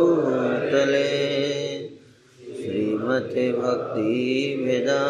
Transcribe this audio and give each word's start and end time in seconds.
भक्तिवेदा 3.60 5.04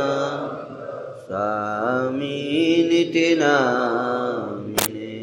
स्वामीनिति 1.20 3.36
नामिने। 3.38 5.18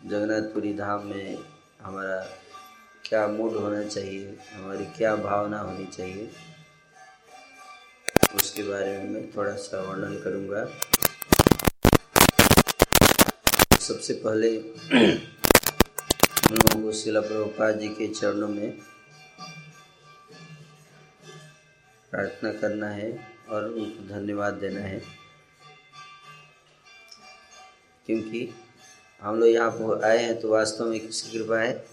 जगन्नाथपुरी 0.06 0.74
धाम 0.74 1.06
में 1.06 1.36
हमारा 1.80 2.41
क्या 3.12 3.26
मूड 3.28 3.56
होना 3.56 3.82
चाहिए 3.84 4.36
हमारी 4.52 4.84
क्या 4.96 5.14
भावना 5.16 5.58
होनी 5.60 5.84
चाहिए, 5.86 6.28
उसके 8.36 8.62
बारे 8.62 8.96
में 8.98 9.08
मैं 9.08 9.24
थोड़ा 9.32 9.52
सा 9.56 9.80
वर्णन 9.80 10.14
करूँगा। 10.22 10.64
सबसे 13.78 14.14
पहले 14.24 14.50
हम 14.88 16.54
लोगों 16.54 16.82
को 16.82 16.92
शिला 16.92 17.20
प्रभुपाद 17.20 17.78
जी 17.80 17.88
के 17.90 18.08
चरणों 18.14 18.48
में 18.48 18.70
प्रार्थना 22.12 22.52
करना 22.60 22.90
है 22.90 23.12
और 23.50 23.64
उनको 23.64 24.08
धन्यवाद 24.08 24.54
देना 24.64 24.80
है। 24.80 24.98
क्योंकि 28.06 28.48
हम 29.22 29.40
लोग 29.40 29.48
यहाँ 29.48 29.70
पर 29.72 30.04
आए 30.06 30.18
हैं 30.18 30.40
तो 30.40 30.52
वास्तव 30.52 30.84
में 30.86 31.00
किसकी 31.00 31.38
कृपा 31.38 31.58
है? 31.58 31.91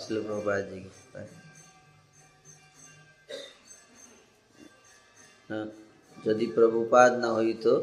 शिल 0.00 0.22
प्रभुपाद 0.22 0.64
जी 0.64 0.80
की 0.80 0.90
है 1.16 1.28
हाँ, 5.50 5.64
यदि 6.26 6.46
प्रभुपाद 6.46 7.18
न 7.18 7.24
हुई 7.24 7.52
तो 7.64 7.78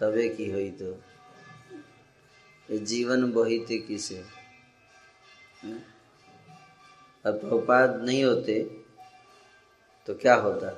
तबे 0.00 0.28
की 0.28 0.50
हुई 0.50 0.70
तो? 0.80 0.92
ये 2.68 2.78
जीवन 2.92 3.30
बहीते 3.32 3.78
किसे? 3.78 4.24
हाँ? 5.62 5.78
अब 7.24 7.40
प्रभुपाद 7.40 8.00
नहीं 8.04 8.24
होते 8.24 8.62
तो 10.08 10.14
क्या 10.14 10.34
होता? 10.34 10.70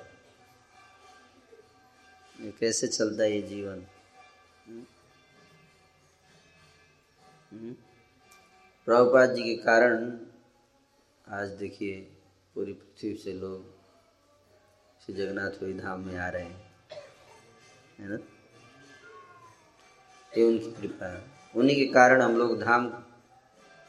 कैसे 2.60 2.86
चलता 2.86 3.24
ये 3.24 3.40
जीवन? 3.42 3.84
प्रभुपाद 8.88 9.34
जी 9.34 9.42
के 9.42 9.56
कारण 9.56 10.18
आज 11.28 11.48
देखिए 11.48 12.00
पूरी 12.54 12.72
पृथ्वी 12.72 13.14
से 13.14 13.32
लोग 13.32 13.74
श्री 15.06 15.14
जगन्नाथ 15.14 15.32
जगन्नाथपुरी 15.34 15.74
धाम 15.74 16.00
में 16.00 16.18
आ 16.18 16.28
रहे 16.28 16.42
हैं। 16.42 16.70
है 17.98 18.08
ना? 18.08 18.18
ये 20.38 20.44
उनकी 20.44 20.72
कृपा 20.72 21.24
उन्हीं 21.56 21.76
के 21.76 21.86
कारण 21.86 22.22
हम 22.22 22.36
लोग 22.36 22.62
धाम, 22.62 22.86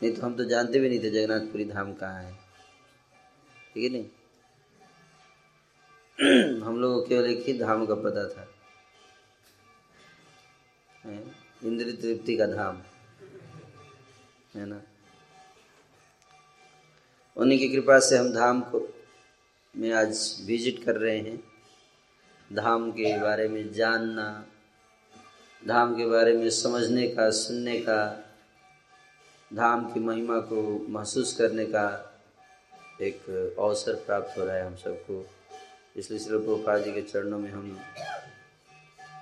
नहीं 0.04 0.14
तो 0.14 0.22
हम 0.22 0.38
तो 0.38 0.44
जानते 0.44 0.80
भी 0.80 0.90
नहीं 0.90 1.00
थे 1.00 1.10
जगन्नाथपुरी 1.10 1.66
धाम 1.66 1.94
कहाँ 1.94 2.24
है। 2.24 2.34
ठीक 3.74 3.94
है 3.94 4.00
नहीं? 4.00 4.10
हम 6.62 6.80
लोगों 6.80 7.04
केवल 7.04 7.26
एक 7.26 7.46
ही 7.46 7.60
धाम 7.60 7.86
का 7.86 7.96
पता 7.96 8.30
था। 8.30 8.48
इंद्र 11.64 11.92
तृप्ति 12.02 12.38
का 12.38 12.46
धाम। 12.46 12.82
है 14.56 14.66
ना? 14.66 14.82
उन्हीं 17.38 17.60
की 17.60 17.70
कृपा 17.70 18.00
से 18.00 18.18
हम 18.18 18.34
धाम 18.34 18.62
को, 18.62 18.96
में 19.76 19.92
आज 19.94 20.38
विज़िट 20.46 20.84
कर 20.84 20.96
रहे 20.96 21.18
हैं। 21.18 21.44
धाम 22.54 22.92
के 22.92 23.20
बारे 23.20 23.48
में 23.48 23.74
जानना, 23.74 24.46
धाम 25.68 25.96
के 25.98 26.06
बारे 26.06 26.34
में 26.34 26.50
समझने 26.50 27.08
का, 27.08 27.30
सुनने 27.30 27.80
का, 27.80 28.26
धाम 29.54 29.94
की 29.94 30.00
महिमा 30.00 30.40
को 30.40 30.86
महसूस 30.90 31.34
करने 31.38 31.66
का 31.66 32.06
एक 33.02 33.30
अवसर 33.60 33.94
प्राप्त 33.94 34.38
हो 34.38 34.46
रहा 34.46 34.56
है 34.56 34.66
हम 34.66 34.76
सबको। 34.76 35.26
इसलिए 35.96 36.20
श्री 36.20 36.38
प्रभुपाद 36.38 36.84
जी 36.84 36.92
के 36.92 37.02
चरणों 37.02 37.40
में 37.40 37.52
हम 37.52 37.82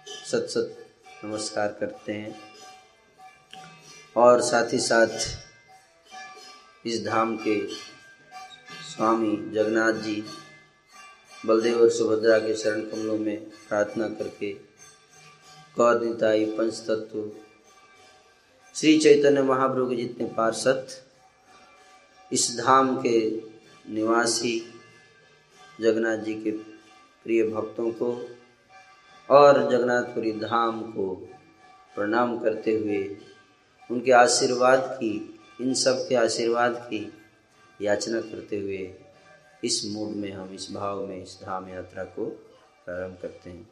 सत 0.07 0.47
सत 0.49 0.85
नमस्कार 1.25 1.77
करते 1.79 2.13
हैं। 2.13 2.56
और 4.17 4.41
साथ 4.41 4.73
ही 4.73 4.79
साथ 4.79 5.07
इस 6.85 7.05
धाम 7.05 7.37
के 7.37 7.67
स्वामी 8.93 9.51
जगन्नाथ 9.53 9.93
जी 9.93 10.23
बलदेव 11.45 11.81
और 11.81 11.89
सुभद्रा 11.89 12.39
के 12.39 12.55
शरण 12.55 12.81
कमलों 12.81 13.17
में 13.17 13.49
प्रार्थना 13.49 14.07
करके 14.09 14.53
गौर 15.77 16.01
निताई 16.01 16.45
पंच 16.45 16.73
तत्व 16.73 17.31
श्री 18.75 18.97
चैतन्य 18.99 19.41
महाप्रभु 19.41 19.89
के 19.89 19.95
जितने 19.95 20.25
पार्षद, 20.27 20.87
इस 22.31 22.57
धाम 22.57 22.95
के 23.01 23.19
निवासी 23.93 24.73
जगन्नाथ 25.81 26.17
जी 26.17 26.33
के 26.33 26.51
प्रिय 27.23 27.43
भक्तों 27.43 27.91
को 27.91 28.29
और 29.29 29.71
जगन्नाथपुरी 29.71 30.31
धाम 30.31 30.81
को 30.81 31.15
प्रणाम 31.95 32.39
करते 32.39 32.71
हुए 32.71 33.03
उनके 33.91 34.11
आशीर्वाद 34.11 34.97
की, 34.99 35.39
इन 35.61 35.73
सब 35.73 36.05
के 36.09 36.15
आशीर्वाद 36.15 36.75
की 36.89 37.13
याचना 37.81 38.21
करते 38.21 38.59
हुए 38.59 38.95
इस 39.63 39.85
मूड 39.85 40.15
में 40.15 40.31
हम, 40.31 40.53
इस 40.53 40.71
भाव 40.71 41.05
में, 41.07 41.23
इस 41.23 41.39
धाम 41.41 41.69
यात्रा 41.69 42.03
को 42.03 42.25
प्रारंभ 42.85 43.17
करते 43.21 43.49
हैं। 43.49 43.69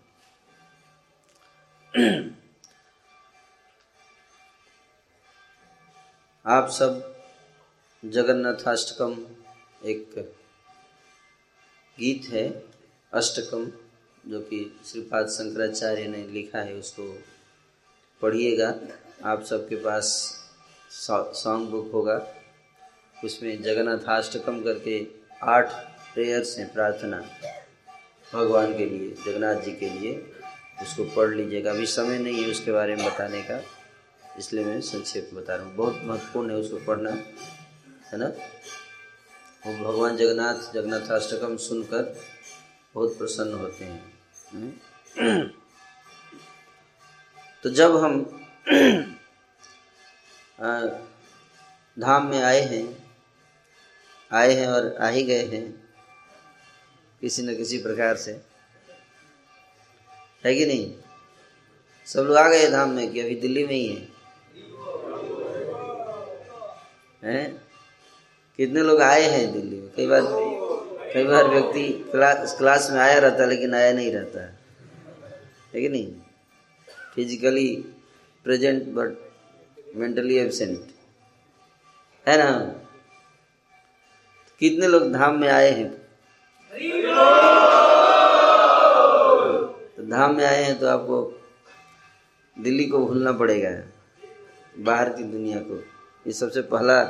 आप 6.46 6.70
सब 6.70 7.16
जगन्नाथाष्टकम 8.04 9.16
एक 9.86 10.14
गीत 11.98 12.28
है, 12.30 12.64
अष्टकम, 13.14 13.66
जो 14.24 14.40
कि 14.42 14.60
श्रीपाद 14.86 15.28
शंकराचार्य 15.28 16.08
ने 16.08 16.24
लिखा 16.28 16.60
है, 16.60 16.74
उसको 16.74 17.04
पढ़िएगा। 18.22 18.70
आप 19.25 19.44
सबके 19.44 19.75
पास 19.75 20.36
सॉन्ग 20.92 21.69
बुक 21.69 21.92
होगा। 21.92 22.27
उसमें 23.24 23.62
जगन्नाथाष्टकम 23.63 24.63
करके 24.63 25.07
आठ 25.44 25.72
प्रेयर्स 26.13 26.57
हैं, 26.60 26.74
प्रार्थना 26.74 27.22
भगवान 28.33 28.77
के 28.77 28.86
लिए, 28.86 29.10
जगन्नाथ 29.25 29.56
जी 29.56 29.72
के 29.72 29.89
लिए। 29.89 30.31
उसको 30.81 31.04
पढ़ 31.04 31.30
लीजिएगा। 31.30 31.72
अभी 31.72 31.86
समय 31.86 32.18
नहीं 32.19 32.44
है 32.44 32.51
उसके 32.51 32.72
बारे 32.72 32.95
में 32.95 33.06
बताने 33.06 33.42
का, 33.42 33.63
इसलिए 34.39 34.66
मैं 34.66 34.81
संक्षेप 34.81 35.30
बता 35.33 35.56
रहा 35.56 35.66
हूँ। 35.66 35.75
बहुत 35.75 36.01
महत्वपूर्ण 36.04 36.50
है 36.50 36.56
उसको 36.56 36.78
पढ़ना, 36.78 37.12
है 38.12 38.18
ना? 38.18 38.28
वो 39.66 39.83
भगवान 39.83 40.18
जगन्नाथ 40.18 40.74
जगन्नाथाष्टकम 40.74 41.57
सुनकर 41.57 42.19
बहुत 42.95 43.18
प्रसन्न 43.18 43.54
होते 43.54 43.86
हैं। 43.86 44.19
हम्म। 44.54 45.44
तो 47.63 47.69
जब 47.69 47.98
हम 47.98 48.42
धाम 50.60 52.28
में 52.28 52.42
आए 52.42 52.62
हैं 52.62 53.06
आए 54.31 54.54
हैं 54.54 54.68
और 54.68 54.96
आ 55.02 55.07
ही 55.07 55.24
गए 55.24 55.46
हैं, 55.46 55.90
किसी 57.22 57.42
न 57.42 57.56
किसी 57.56 57.78
प्रकार 57.78 58.16
से। 58.16 58.31
है 60.46 60.56
कि 60.56 60.66
नहीं? 60.66 60.94
सब 62.06 62.22
लोग 62.22 62.38
आ 62.38 62.48
गए 62.50 62.69
धाम 62.69 62.90
में 62.90 63.12
कि 63.12 63.19
अभी 63.19 63.36
दिल्ली 63.36 63.63
में 63.63 63.74
ही 63.74 63.88
है। 63.88 64.07
हैं? 67.24 67.62
कितने 68.57 68.81
लोग 68.81 69.02
आए 69.02 69.22
हैं 69.22 69.52
दिल्ली 69.54 69.78
में? 69.78 69.90
कई 69.90 70.07
बार 70.07 70.22
कई 71.13 71.24
बार 71.24 71.48
व्यक्ति 71.48 71.90
क्लास 72.12 72.57
क्लास 72.57 72.90
में 72.92 73.00
आया 73.00 73.19
रहता 73.19 73.44
है 73.44 73.50
लेकिन 73.50 73.75
आया 73.75 73.92
नहीं 73.94 74.12
रहता। 74.12 74.42
है 75.75 75.81
कि 75.81 75.90
नहीं? 75.90 76.13
Physically 77.16 77.75
present 78.44 78.84
but 78.84 79.35
mentally 79.95 80.38
absent 80.38 80.88
है 82.27 82.38
ना? 82.38 82.51
कितने 84.62 84.88
लोग 84.88 85.12
धाम 85.13 85.39
में 85.42 85.47
आए 85.50 85.69
हैं? 85.71 85.89
तो 89.95 90.04
धाम 90.09 90.35
में 90.35 90.45
आए 90.45 90.64
हैं 90.64 90.78
तो 90.80 90.87
आपको 90.87 91.21
दिल्ली 92.57 92.85
को 92.85 92.99
भूलना 93.06 93.31
पड़ेगा, 93.31 93.69
बाहर 94.83 95.09
की 95.09 95.23
दुनिया 95.23 95.59
को। 95.59 95.80
ये 96.25 96.33
सबसे 96.33 96.61
पहला 96.61 97.02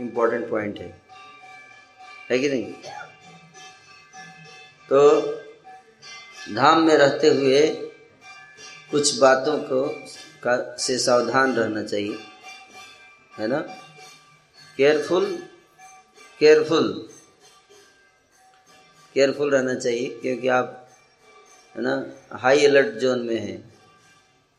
इम्पोर्टेंट 0.00 0.48
पॉइंट 0.50 0.78
है। 0.78 0.90
है 2.30 2.38
कि 2.38 2.48
नहीं? 2.48 2.72
तो 4.90 5.20
धाम 6.54 6.82
में 6.82 6.94
रहते 6.94 7.28
हुए 7.28 7.66
कुछ 8.90 9.18
बातों 9.18 9.58
को 9.62 9.86
का 10.42 10.76
से 10.76 10.98
सावधान 10.98 11.54
रहना 11.56 11.82
चाहिए। 11.82 12.18
है 13.38 13.46
ना? 13.46 13.58
केयरफुल 14.78 15.26
केयरफुल 16.40 17.08
केयरफुल 19.16 19.50
रहना 19.50 19.74
चाहिए, 19.74 20.08
क्योंकि 20.08 20.48
आप, 20.48 20.88
है 21.76 21.82
ना 21.82 21.94
हाई 22.38 22.64
अलर्ट 22.66 22.98
जोन 22.98 23.20
में 23.20 23.38
हैं। 23.38 23.72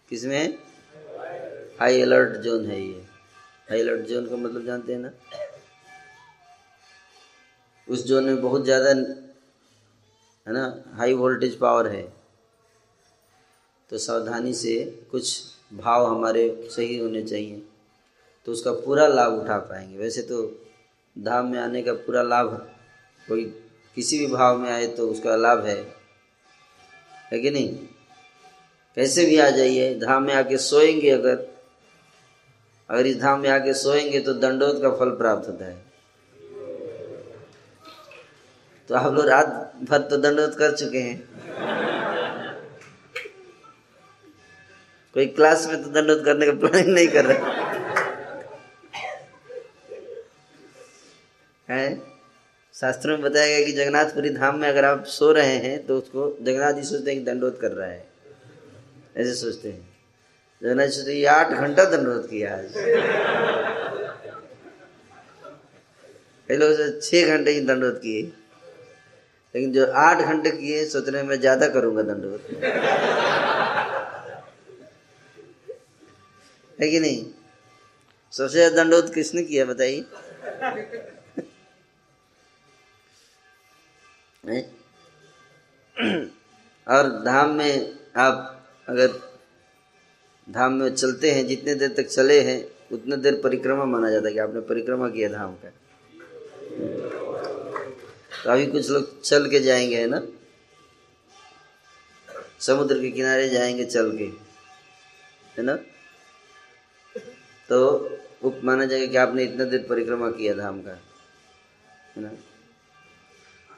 किसमें 0.09 0.37
है? 0.37 0.47
हाई 1.79 2.01
अलर्ट 2.01 2.37
जोन 2.37 2.65
है 2.65 2.79
ये। 2.81 3.05
हाई 3.69 3.81
अलर्ट 3.81 4.01
जोन 4.01 4.27
का 4.29 4.35
मतलब 4.35 4.65
जानते 4.65 4.93
हैं 4.93 4.99
ना? 4.99 5.11
उस 7.87 8.05
जोन 8.05 8.23
में 8.23 8.41
बहुत 8.41 8.63
ज़्यादा, 8.63 8.89
है 8.89 10.53
ना 10.53 10.65
हाई 10.97 11.13
वोल्टेज 11.13 11.57
पावर 11.59 11.87
है। 11.87 12.01
तो 13.89 13.97
सावधानी 13.97 14.53
से 14.53 14.75
कुछ 15.11 15.41
भाव 15.71 16.05
हमारे 16.05 16.49
सही 16.71 16.97
होने 16.97 17.21
चाहिए 17.23 17.61
तो 18.47 18.51
उसका 18.51 18.71
पूरा 18.75 19.07
लाभ 19.07 19.33
उठा 19.33 19.57
पाएँगे। 19.59 19.97
वैसे 19.97 20.21
तो 20.21 20.41
धाम 21.15 21.47
में 21.47 21.59
आने 21.59 21.81
का 21.81 21.93
पूरा 21.95 22.21
लाभ, 22.23 22.47
कोई 23.27 23.43
किसी 23.97 24.19
भी 24.19 24.27
भाव 24.27 24.57
में 24.57 24.69
आए 24.71 24.87
तो 24.87 25.07
उसका 25.07 25.35
लाभ 25.35 25.65
है। 25.65 25.77
है 27.31 27.39
कि 27.39 27.51
नहीं? 27.51 27.69
कैसे 28.97 29.25
भी 29.25 29.37
आ 29.37 29.49
जाइए, 29.49 29.93
धाम 29.95 30.23
में 30.23 30.33
आके 30.33 30.57
सोएँगे 30.57 31.09
अगर 31.09 31.47
अगर 32.89 33.05
इस 33.05 33.19
धाम 33.19 33.41
में 33.41 33.49
आके 33.49 33.73
सोएँगे 33.73 34.19
तो 34.19 34.33
दंडोत 34.33 34.81
का 34.81 34.89
फल 34.91 35.09
प्राप्त 35.17 35.47
होता 35.47 35.65
है। 35.65 35.77
तो 38.89 38.95
आप 38.95 39.13
लोग 39.13 39.25
रात 39.25 39.73
भर 39.81 40.01
तो 40.01 40.17
दंडोत 40.17 40.55
कर 40.55 40.75
चुके 40.75 40.97
हैं। 40.97 41.38
कोई 45.15 45.25
क्लास 45.27 45.67
में 45.67 45.81
तो 45.83 45.89
दंडोत 45.91 46.23
करने 46.25 46.45
का 46.45 46.51
प्लानिंग 46.59 46.93
नहीं 46.95 47.07
कर 47.07 47.25
रहा। 47.25 47.67
है? 51.67 52.01
शास्त्रों 52.75 53.17
में 53.17 53.21
बताया 53.21 53.47
गया 53.47 53.65
कि 53.65 53.71
जगन्नाथपुरी 53.71 54.29
धाम 54.29 54.59
में 54.59 54.67
अगर 54.67 54.85
आप 54.85 55.03
सो 55.07 55.31
रहे 55.31 55.55
हैं 55.57 55.85
तो 55.85 55.97
उसको 55.97 56.27
जगन्नाथ 56.41 56.73
जी 56.73 56.83
सोचते 56.83 57.11
हैं 57.11 57.19
कि 57.19 57.25
दंडोत 57.25 57.59
कर 57.61 57.71
रहा 57.71 57.87
है। 57.87 58.05
ऐसे 59.17 59.33
सोचते 59.35 59.69
हैं। 59.69 59.87
जगन्नाथ 60.61 60.85
जी 60.85 60.91
सोचते 60.91 61.23
आठ 61.27 61.51
घंटा 61.53 61.83
दंडोत 61.85 62.27
किया 62.29 62.53
आज। 62.55 62.73
कई 66.49 66.55
लोग 66.57 67.01
छह 67.01 67.27
घंटे 67.27 67.53
की 67.53 67.61
दंडोत 67.65 67.99
किए। 68.03 68.21
लेकिन 69.55 69.71
जो 69.73 69.85
आठ 69.97 70.21
घंटे 70.21 70.51
किए 70.51 70.85
सोच 70.85 71.09
रहे 71.09 71.23
मैं 71.23 71.39
ज़्यादा 71.39 71.67
करूँगा 71.69 72.01
दंडोत 72.03 72.41
है 76.79 76.89
कि 76.89 76.99
नहीं? 76.99 77.25
सबसे 78.31 78.53
ज़्यादा 78.53 78.83
दंडोत 78.83 79.13
किसने 79.13 79.43
किया, 79.43 79.65
बताइए? 79.65 80.05
और 86.87 87.09
धाम 87.25 87.49
में 87.49 87.97
आप 88.17 88.65
अगर 88.89 89.07
धाम 90.47 90.73
में 90.73 90.95
चलते 90.95 91.31
हैं, 91.31 91.47
जितने 91.47 91.75
देर 91.75 91.93
तक 91.97 92.07
चले 92.07 92.39
हैं, 92.41 92.63
उतने 92.91 93.17
देर 93.17 93.41
परिक्रमा 93.43 93.85
माना 93.85 94.09
जाता 94.09 94.27
है 94.27 94.33
कि 94.33 94.39
आपने 94.39 94.61
परिक्रमा 94.61 95.09
किया 95.09 95.29
धाम 95.29 95.55
का। 95.55 95.69
तो 98.43 98.51
अभी 98.51 98.65
कुछ 98.65 98.89
लोग 98.89 99.21
चल 99.21 99.49
के 99.49 99.59
जाएँगे, 99.59 99.95
है 99.95 100.07
ना? 100.07 100.21
समुद्र 102.59 102.99
के 103.01 103.11
किनारे 103.11 103.49
जाएँगे 103.49 103.85
चल 103.85 104.17
के, 104.17 104.23
है 105.57 105.63
ना? 105.63 105.77
तो 107.69 107.79
उप 108.43 108.61
माना 108.63 108.85
जाएगा 108.85 109.05
कि 109.05 109.17
आपने 109.17 109.43
इतना 109.43 109.63
देर 109.63 109.85
परिक्रमा 109.89 110.29
किया 110.31 110.53
धाम 110.53 110.81
का, 110.81 110.91
है 112.15 112.21
ना? 112.23 112.31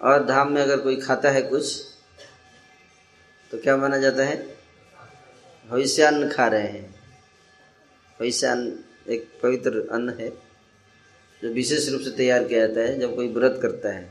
और 0.02 0.26
धाम 0.26 0.52
में 0.52 0.62
अगर 0.62 0.78
कोई 0.78 0.96
खाता 0.96 1.30
है 1.30 1.42
कुछ 1.42 1.86
तो 3.52 3.58
क्या 3.58 3.76
माना 3.78 3.98
जाता 3.98 4.24
है? 4.24 4.36
भविष्य 5.70 6.04
अन्न 6.04 6.30
खा 6.30 6.48
रहे 6.48 6.62
हैं। 6.62 6.90
भविष्यान्न 8.20 8.80
एक 9.10 9.28
पवित्र 9.44 9.88
अन्न 9.92 10.10
है, 10.10 10.30
जो 11.42 11.50
विशेष 11.50 11.90
रूप 11.90 12.02
से 12.02 12.12
तैयार 12.12 12.44
किया 12.44 12.68
जाता 12.68 12.82
है 12.82 13.00
जब 13.00 13.16
कोई 13.16 13.28
व्रत 13.28 13.60
करता 13.62 13.90
है। 13.90 14.04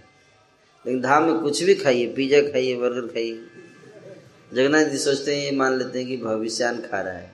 लेकिन 0.87 1.01
धाम 1.03 1.25
में 1.25 1.39
कुछ 1.39 1.63
भी 1.63 1.75
खाइए, 1.75 2.07
पिज्जा 2.13 2.41
खाइए, 2.43 2.77
बर्गर 2.77 3.07
खाइए, 3.07 3.41
जगन्नाथ 4.55 4.85
जी 4.85 4.99
सोचते 4.99 5.37
हैं, 5.37 5.45
ये 5.45 5.51
मान 5.51 5.79
लेते 5.79 5.99
हैं 5.99 6.09
कि 6.09 6.17
भविष्यान्न 6.17 6.81
खा 6.83 7.01
रहा 7.01 7.15
है। 7.15 7.33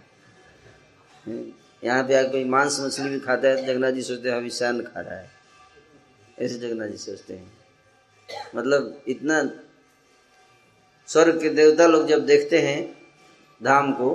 यहाँ 1.82 2.02
पे 2.04 2.14
आकर 2.14 2.30
कोई 2.30 2.44
मांस 2.46 2.80
मछली 2.80 3.08
भी 3.10 3.18
खाता 3.20 3.48
है 3.48 3.56
तो 3.56 3.62
जगन्नाथ 3.62 3.92
जी 3.92 4.02
सोचते 4.02 4.28
हैं 4.28 4.40
भविष्यान्न 4.40 4.82
खा 4.82 5.00
रहा 5.00 5.14
है। 5.14 5.30
ऐसे 6.38 6.58
जगन्नाथ 6.58 6.88
जी 6.88 6.96
सोचते 6.98 7.34
हैं। 7.34 7.52
मतलब 8.54 9.02
इतना 9.08 9.42
स्वर्ग 11.08 11.40
के 11.40 11.48
देवता 11.50 11.86
लोग 11.86 12.06
जब 12.08 12.24
देखते 12.26 12.58
हैं 12.60 12.80
धाम 13.60 13.92
को, 13.92 14.08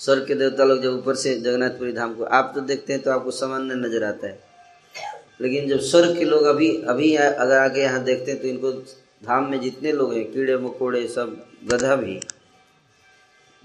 स्वर्ग 0.00 0.26
के 0.26 0.34
देवता 0.34 0.64
लोग 0.64 0.82
जब 0.82 0.92
ऊपर 0.92 1.14
से 1.14 1.34
जगन्नाथपुरी 1.36 1.92
धाम 1.92 2.14
को, 2.14 2.24
आप 2.24 2.52
तो 2.54 2.60
देखते 2.62 2.92
हैं 2.92 3.02
तो 3.02 3.10
आपको 3.10 3.30
सामान्य 3.30 3.74
नज़र 3.76 4.04
आता 4.04 4.26
है। 4.26 4.38
लेकिन 5.40 5.68
जब 5.68 5.80
स्वर्ग 5.80 6.18
के 6.18 6.24
लोग 6.24 6.44
अभी 6.46 6.70
अभी 6.84 7.14
अगर 7.16 7.56
आके 7.58 7.80
यहाँ 7.80 8.02
देखते 8.04 8.30
हैं 8.30 8.40
तो 8.40 8.48
इनको 8.48 8.72
धाम 9.22 9.50
में 9.50 9.60
जितने 9.60 9.92
लोग 9.92 10.12
हैं, 10.14 10.24
कीड़े 10.32 10.56
मकोड़े 10.58 11.06
सब 11.08 11.36
गधा 11.64 11.96
भी, 11.96 12.20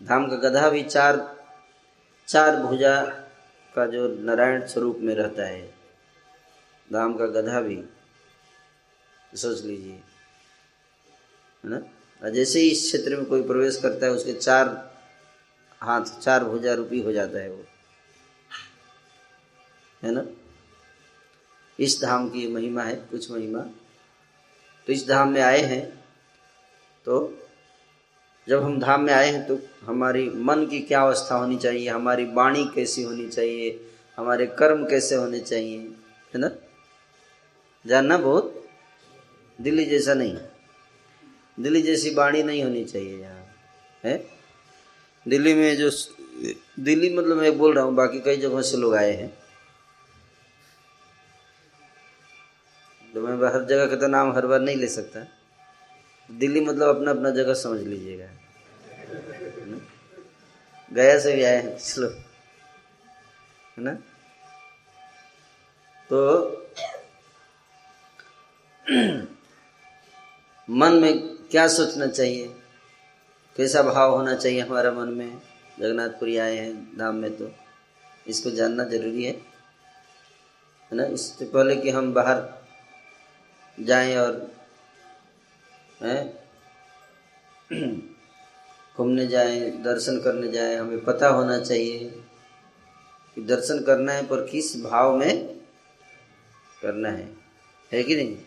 धाम 0.02 0.28
का 0.30 0.36
गधा 0.40 0.70
भी 0.70 0.84
चार 0.84 1.35
चार 2.28 2.56
भुजा 2.56 3.06
का 3.76 3.86
जो 3.86 4.08
नारायण 4.08 4.68
स्वरूप 4.68 4.98
में 5.00 5.16
रहता 5.16 5.46
है, 5.46 5.76
धाम 6.94 7.18
का 7.18 7.26
गधा 7.26 7.62
भी, 7.62 7.84
सोच 9.36 9.62
लीजिए। 9.62 9.94
है 9.94 10.10
ना? 11.66 12.30
जैसे 12.30 12.60
ही 12.60 12.70
इस 12.70 12.84
क्षेत्र 12.84 13.16
में 13.16 13.26
कोई 13.26 13.42
प्रवेश 13.44 13.80
करता 13.82 14.06
है, 14.06 14.12
उसके 14.12 14.34
चार 14.34 14.96
हाथ, 15.82 16.02
चार 16.02 16.44
भुजा 16.44 16.74
रूपी 16.74 17.02
हो 17.02 17.12
जाता 17.12 17.40
है 17.40 17.50
वो। 17.50 17.66
है 20.04 20.12
ना? 20.12 20.26
इस 21.80 22.02
धाम 22.02 22.30
की 22.30 22.48
महिमा 22.48 22.84
है, 22.84 22.96
कुछ 22.96 23.32
महिमा। 23.32 23.60
तो 24.88 24.94
इस 24.94 25.08
धाम 25.08 25.30
में 25.30 25.42
आए 25.42 25.62
हैं 25.62 26.06
तो 27.06 27.45
जब 28.48 28.64
हम 28.64 28.80
धाम 28.80 29.02
में 29.02 29.14
आए 29.14 29.30
हैं 29.30 29.46
तो 29.48 29.58
हमारी 29.86 30.30
मन 30.30 30.66
की 30.66 30.80
क्या 30.82 31.02
अवस्था 31.02 31.36
होनी 31.36 31.58
चाहिए? 31.58 31.88
हमारी 31.90 32.26
वाणी 32.34 32.66
कैसी 32.76 33.04
होनी 33.04 33.28
चाहिए? 33.28 33.80
हमारे 34.18 34.46
कर्म 34.60 34.86
कैसे 34.86 35.16
होने 35.16 35.40
चाहिए? 35.40 35.80
है 36.34 36.40
ना? 36.40 36.50
जानना 37.86 38.18
बहुत 38.18 38.64
दिल्ली 39.60 39.86
जैसा 39.86 40.14
नहीं 40.14 40.38
दिल्ली 41.58 41.82
जैसी 41.82 42.10
बाणी 42.10 42.44
नहीं 42.44 42.64
होनी 42.64 42.84
चाहिए 42.86 43.20
यहाँ, 43.20 43.46
है? 44.04 44.18
दिल्ली 45.26 45.54
में 45.54 45.76
जो 45.78 45.90
दिल्ली 46.80 47.10
मतलब 47.18 47.38
मैं 47.38 47.58
बोल 47.58 47.74
रहा 47.76 47.84
हूँ, 47.86 47.94
बाकी 47.96 48.20
कई 48.20 48.38
जगहों 48.38 48.62
से 48.62 48.78
लोग 48.78 48.96
आए 48.96 49.12
हैं। 49.12 49.30
तो 53.14 53.22
मैं 53.22 53.48
हर 53.50 53.64
जगह 53.66 53.86
का 53.86 53.96
तो 53.96 54.08
नाम 54.08 54.32
हर 54.36 54.46
बार 54.48 54.60
नहीं 54.60 54.76
ले 54.76 54.88
सकता। 54.88 55.20
दिल्ली 56.32 56.62
मतलब 56.62 56.96
अपना 56.96 57.12
अपना 57.12 57.30
जगह 57.30 57.54
समझ 57.54 57.82
लीजिएगा। 57.82 58.28
गया 60.94 61.20
से 61.20 61.36
भी 61.36 61.44
आए 61.44 61.64
हैं, 61.64 61.78
चलो। 61.78 62.08
है 63.78 63.84
ना? 63.84 63.94
तो 66.10 66.46
मन 70.70 70.94
में 70.94 71.20
क्या 71.28 71.68
सोचना 71.68 72.08
चाहिए? 72.08 72.56
कैसा 73.58 73.82
भाव 73.82 74.12
होना 74.12 74.36
चाहिए 74.36 74.62
हमारा 74.62 74.92
मन 74.92 75.08
में? 75.08 75.42
जगन्नाथपुरी 75.80 76.38
आए 76.38 76.58
हैं 76.58 76.98
धाम 76.98 77.16
में 77.16 77.38
तो। 77.38 77.52
इसको 78.28 78.52
जानना 78.52 78.84
ज़रूरी 78.84 79.24
है। 79.24 79.32
है 79.32 80.96
ना? 80.96 81.06
इससे 81.06 81.46
पहले 81.46 81.76
कि 81.76 81.90
हम 81.90 82.14
बाहर 82.14 82.64
जाएँ 83.80 84.18
और 84.18 84.55
घूमने 88.98 89.26
जाए, 89.28 89.60
दर्शन 89.84 90.20
करने 90.22 90.52
जाए, 90.52 90.76
हमें 90.76 91.04
पता 91.04 91.28
होना 91.28 91.58
चाहिए 91.60 92.10
कि 93.38 93.42
दर्शन 93.42 93.84
करना 93.84 94.14
है 94.14 94.26
पर 94.28 94.46
किस 94.48 94.76
भाव 94.84 95.16
में 95.18 95.60
करना 96.82 97.10
है। 97.10 97.30
है 97.92 98.04
कि 98.04 98.16
नहीं? 98.16 98.38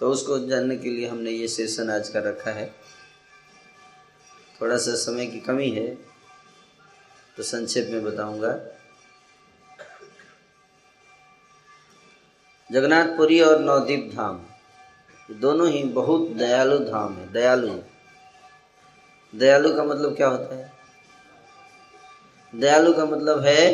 तो 0.00 0.10
उसको 0.10 0.38
जानने 0.38 0.76
के 0.76 0.90
लिए 0.90 1.08
हमने 1.08 1.30
ये 1.30 1.48
सेशन 1.48 1.90
आज 1.90 2.08
का 2.08 2.20
रखा 2.20 2.50
है। 2.50 2.66
थोड़ा 4.60 4.76
सा 4.76 4.94
समय 4.96 5.26
की 5.26 5.40
कमी 5.40 5.70
है 5.70 5.88
तो 7.36 7.42
संक्षेप 7.42 7.88
में 7.90 8.02
बताऊँगा। 8.04 8.52
जगन्नाथपुरी 12.70 13.40
और 13.40 13.60
नवदीप 13.60 14.10
धाम। 14.14 14.44
दोनों 15.30 15.68
ही 15.68 15.84
बहुत 15.84 16.28
दयालु 16.28 16.78
धाम 16.78 17.16
है, 17.16 17.32
दयालु 17.32 17.78
दयालु 19.34 19.76
का 19.76 19.84
मतलब 19.84 20.16
क्या 20.16 20.28
होता 20.28 20.56
है? 20.56 20.72
दयालु 22.54 22.92
का 22.92 23.04
मतलब 23.04 23.40
है, 23.40 23.68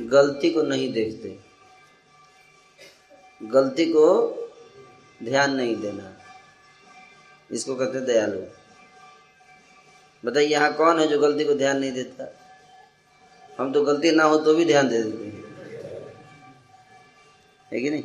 गलती 0.00 0.50
को 0.50 0.62
नहीं 0.62 0.92
देखते। 0.92 1.38
गलती 3.42 3.86
को 3.86 4.06
ध्यान 5.22 5.54
नहीं 5.54 5.76
देना। 5.76 6.16
इसको 7.50 7.74
कहते 7.74 7.98
हैं 7.98 8.06
दयालु। 8.06 8.40
बताइए, 10.24 10.46
यहाँ 10.46 10.72
कौन 10.72 11.00
है 11.00 11.08
जो 11.08 11.18
गलती 11.18 11.44
को 11.44 11.54
ध्यान 11.54 11.78
नहीं 11.78 11.92
देता? 11.92 12.38
हम 13.58 13.72
तो 13.72 13.82
गलती 13.82 14.10
ना 14.10 14.24
हो 14.24 14.38
तो 14.38 14.54
भी 14.54 14.64
ध्यान 14.64 14.88
दे 14.88 15.02
देते 15.02 15.24
हैं। 15.24 15.44
है 17.72 17.80
कि 17.80 17.90
नहीं? 17.90 18.04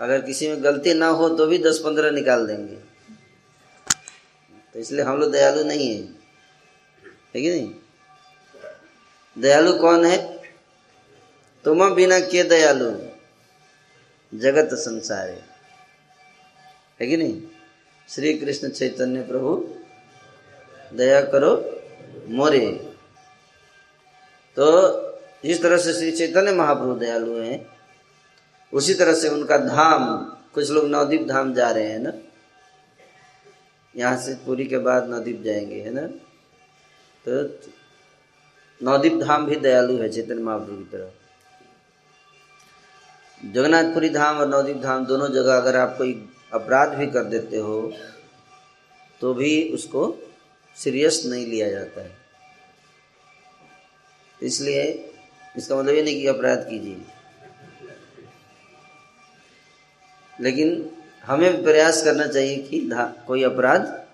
अगर 0.00 0.20
किसी 0.20 0.48
में 0.48 0.64
गलती 0.64 0.94
ना 0.94 1.06
हो 1.06 1.28
तो 1.28 1.46
भी 1.46 1.58
दस 1.58 1.78
पंद्रह 1.78 2.10
निकाल 2.10 2.46
देंगे। 2.46 2.76
तो 4.72 4.78
इसलिए 4.78 5.04
हम 5.04 5.18
लोग 5.18 5.32
दयालु 5.32 5.64
नहीं 5.64 5.96
है। 5.96 6.06
ठीक 7.32 7.44
है 7.44 7.50
नहीं? 7.50 7.74
दयालु 9.38 9.78
कौन 9.78 10.06
है? 10.06 10.42
तुम 11.64 11.94
बिना 11.94 12.20
के 12.20 12.42
दयालु। 12.42 12.90
जगत 14.38 14.74
संसार। 14.74 15.28
है 17.00 17.06
कि 17.06 17.16
नहीं? 17.16 17.42
श्री 18.08 18.34
कृष्ण 18.34 18.68
चैतन्य 18.68 19.22
प्रभु, 19.22 19.74
दया 20.94 21.20
करो, 21.20 21.82
मोरे। 22.28 22.94
तो 24.56 24.92
जिस 25.44 25.62
तरह 25.62 25.78
से 25.78 25.92
श्री 25.92 26.12
चैतन्य 26.12 26.52
महाप्रभु 26.52 26.94
दयालु 26.94 27.38
हैं। 27.38 27.77
उसी 28.72 28.94
तरह 28.94 29.14
से 29.14 29.28
उनका 29.28 29.56
धाम, 29.58 30.16
कुछ 30.54 30.70
लोग 30.70 30.88
नवदीप 30.88 31.26
धाम 31.28 31.52
जा 31.54 31.70
रहे 31.70 31.88
हैं 31.88 31.98
ना? 31.98 32.12
यहाँ 33.94 34.16
से 34.16 34.34
पूरी 34.46 34.64
के 34.66 34.78
बाद 34.78 35.08
नवदीप 35.10 35.42
जाएँगे, 35.42 35.80
है 35.80 35.90
ना? 35.90 36.06
तो 37.24 37.32
नवदीप 38.80 39.14
धाम 39.20 39.46
भी 39.46 39.56
दयालु 39.58 39.96
है 39.98 40.08
चैतन्य 40.08 40.42
महाप्रभु 40.42 40.76
की 40.76 40.84
तरह। 40.92 41.10
जगन्नाथपुरी 43.40 44.08
धाम 44.10 44.36
और 44.36 44.48
नवदीप 44.48 44.76
धाम 44.76 45.04
दोनों 45.06 45.28
जगह 45.28 45.56
अगर 45.56 45.76
आप 45.76 45.94
कोई 45.98 46.12
अपराध 46.52 46.94
भी 46.94 47.06
कर 47.06 47.24
देते 47.26 47.56
हो 47.58 47.80
तो 49.20 49.32
भी 49.34 49.52
उसको 49.74 50.02
सीरियस 50.76 51.22
नहीं 51.26 51.46
लिया 51.46 51.68
जाता 51.70 52.00
है। 52.00 52.16
इसलिए 54.40 54.82
इसका 55.56 55.76
मतलब 55.76 55.94
ये 55.94 56.02
नहीं 56.02 56.20
कि 56.20 56.26
अपराध 56.26 56.58
कीजिए। 56.68 56.96
लेकिन 60.40 60.90
हमें 61.24 61.62
प्रयास 61.62 62.02
करना 62.02 62.26
चाहिए 62.26 62.56
कि 62.62 62.90
कोई 63.26 63.42
अपराध 63.42 64.06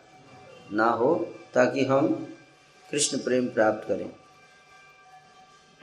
ना 0.73 0.88
हो 0.90 1.14
ताकि 1.54 1.85
हम 1.85 2.09
कृष्ण 2.90 3.19
प्रेम 3.19 3.49
प्राप्त 3.49 3.88
करें। 3.88 4.11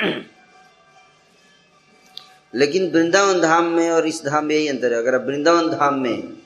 लेकिन 2.55 2.91
वृंदावन 2.91 3.41
धाम 3.41 3.65
में 3.65 3.89
और 3.91 4.07
इस 4.07 4.25
धाम 4.25 4.45
में 4.45 4.55
यही 4.55 4.67
अंतर 4.67 4.91
है। 4.93 4.97
अगर 4.97 5.15
आप 5.15 5.21
वृंदावन 5.21 5.69
धाम 5.69 5.99
में 5.99 6.37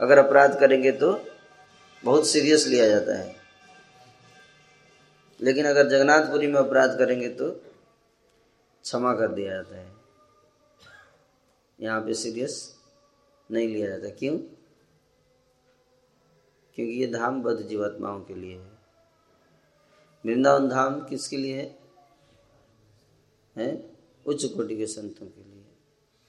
अगर 0.00 0.18
अपराध 0.18 0.58
करेंगे 0.60 0.92
तो 0.92 1.12
बहुत 2.04 2.28
सीरियस 2.28 2.66
लिया 2.66 2.88
जाता 2.88 3.18
है। 3.18 3.36
लेकिन 5.40 5.66
अगर 5.66 5.88
जगन्नाथपुरी 5.88 6.46
में 6.46 6.60
अपराध 6.60 6.98
करेंगे 6.98 7.28
तो 7.28 7.50
क्षमा 7.50 9.12
कर 9.12 9.28
दिया 9.28 9.52
जाता 9.52 9.76
है। 9.76 9.95
यहाँ 11.80 12.00
पे 12.00 12.14
सीरियस 12.14 12.76
नहीं 13.50 13.68
लिया 13.68 13.88
जाता। 13.88 14.08
क्यों? 14.08 14.38
क्योंकि 16.74 16.92
ये 16.92 17.06
धाम 17.06 17.42
बद्ध 17.42 17.62
जीवात्माओं 17.62 18.20
के 18.20 18.34
लिए 18.34 18.58
है। 18.58 18.78
वृंदावन 20.24 20.68
धाम 20.68 21.04
किसके 21.04 21.36
लिए 21.36 21.56
है, 21.56 21.78
है? 23.56 23.96
उच्च 24.26 24.44
कोटि 24.44 24.76
के 24.76 24.86
संतों 24.86 25.26
के 25.26 25.44
लिए 25.44 25.64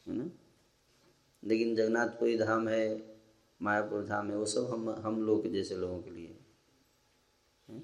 है 0.08 0.18
ना? 0.18 0.30
लेकिन 1.44 1.76
जगन्नाथपुरी 1.76 2.38
धाम 2.38 2.68
है 2.68 3.16
मायापुर 3.62 4.06
धाम 4.06 4.30
है 4.32 4.38
वो 4.38 4.46
सब 4.46 4.70
हम 4.72 4.90
हम 4.90 5.22
लोग 5.24 5.48
जैसे 5.48 5.76
लोगों 5.76 6.02
के 6.02 6.10
लिए 6.10 6.38
है? 7.70 7.80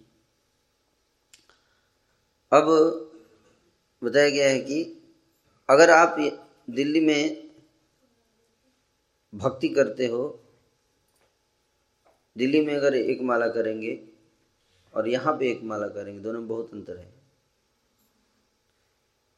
अब 2.51 2.65
बताया 4.03 4.29
गया 4.29 4.49
है 4.49 4.59
कि 4.59 4.83
अगर 5.69 5.89
आप 5.89 6.15
दिल्ली 6.69 6.99
में 6.99 7.42
भक्ति 9.33 9.69
करते 9.69 10.07
हो, 10.07 10.23
दिल्ली 12.35 12.61
में 12.65 12.75
अगर 12.75 12.95
एक 12.95 13.21
माला 13.23 13.47
करेंगे 13.49 13.99
और 14.93 15.07
यहाँ 15.07 15.33
पे 15.37 15.49
एक 15.51 15.63
माला 15.63 15.87
करेंगे, 15.89 16.19
दोनों 16.21 16.39
में 16.39 16.47
बहुत 16.47 16.73
अंतर 16.73 16.97
है। 16.97 17.11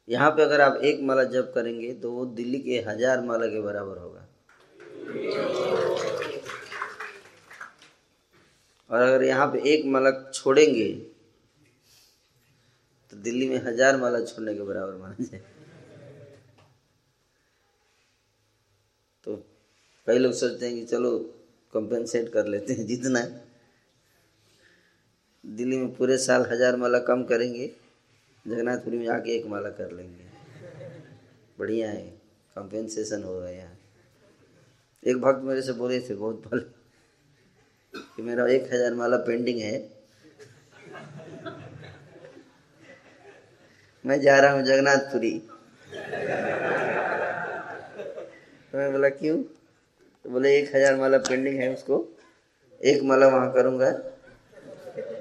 यहाँ 0.08 0.30
पे 0.30 0.42
अगर 0.42 0.60
आप 0.60 0.76
एक 0.84 1.00
माला 1.02 1.24
जप 1.26 1.50
करेंगे 1.54 1.92
तो 1.94 2.10
वो 2.12 2.24
दिल्ली 2.34 2.58
के 2.60 2.78
हज़ार 2.88 3.20
माला 3.24 3.46
के 3.46 3.60
बराबर 3.62 3.98
होगा। 3.98 4.26
और 8.90 9.02
अगर 9.02 9.22
यहाँ 9.24 9.46
पे 9.52 9.58
एक 9.70 9.84
माला 9.86 10.10
छोड़ेंगे 10.24 10.92
तो 13.12 13.16
दिल्ली 13.18 13.48
में 13.48 13.56
हज़ार 13.64 13.96
माला 13.96 14.20
छोड़ने 14.22 14.54
के 14.54 14.62
बराबर 14.62 14.96
माना 14.96 15.24
जाए 15.24 15.40
तो 19.24 19.36
कई 20.06 20.18
लोग 20.18 20.32
सोचते 20.34 20.66
हैं 20.66 20.74
कि 20.74 20.84
चलो 20.86 21.18
कंपेंसेट 21.72 22.28
कर 22.32 22.46
लेते 22.46 22.72
हैं 22.72 22.86
जितना। 22.86 23.18
है 23.18 23.44
दिल्ली 25.44 25.76
में 25.76 25.94
पूरे 25.94 26.16
साल 26.18 26.46
हज़ार 26.50 26.76
माला 26.76 26.98
कम 26.98 27.22
करेंगे, 27.24 27.66
जगन्नाथपुरी 28.46 28.98
में 28.98 29.08
आके 29.08 29.30
एक 29.30 29.46
माला 29.46 29.70
कर 29.70 29.90
लेंगे। 29.92 30.24
बढ़िया 31.58 31.90
है 31.90 32.04
कंपेंसेशन 32.56 33.22
होगा 33.22 33.48
यहाँ। 33.50 33.76
एक 35.02 35.16
भक्त 35.20 35.42
मेरे 35.44 35.62
से 35.62 35.72
बोले 35.72 36.00
थे 36.00 36.14
बहुत 36.14 36.42
पहले 36.44 36.62
कि 38.06 38.22
मेरा 38.22 38.46
एक 38.48 38.72
हज़ार 38.72 38.94
माला 38.94 39.16
पेंडिंग 39.26 39.60
है। 39.60 39.76
मैं 44.04 44.20
जा 44.20 44.38
रहा 44.40 44.52
हूँ 44.52 44.62
जगन्नाथपुरी। 44.64 45.38
तो 48.62 48.78
मैं 48.78 48.92
बोला, 48.92 49.08
क्यों? 49.10 49.42
तो 50.26 50.32
बोले, 50.32 50.50
एक 50.58 50.74
हज़ार 50.74 50.96
माला 50.96 51.18
पेंडिंग 51.20 51.58
है 51.58 51.68
उसको। 51.74 51.96
एक 52.80 53.02
माला 53.02 53.26
वहाँ 53.28 53.52
करूँगा। 53.52 53.90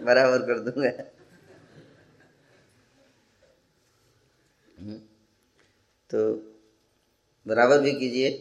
बराबर 0.02 0.46
कर 0.48 0.60
दूँगा। 0.62 0.90
हम्म। 4.78 4.98
तो 6.10 6.24
बराबर 7.46 7.82
भी 7.82 7.92
कीजिए, 7.94 8.32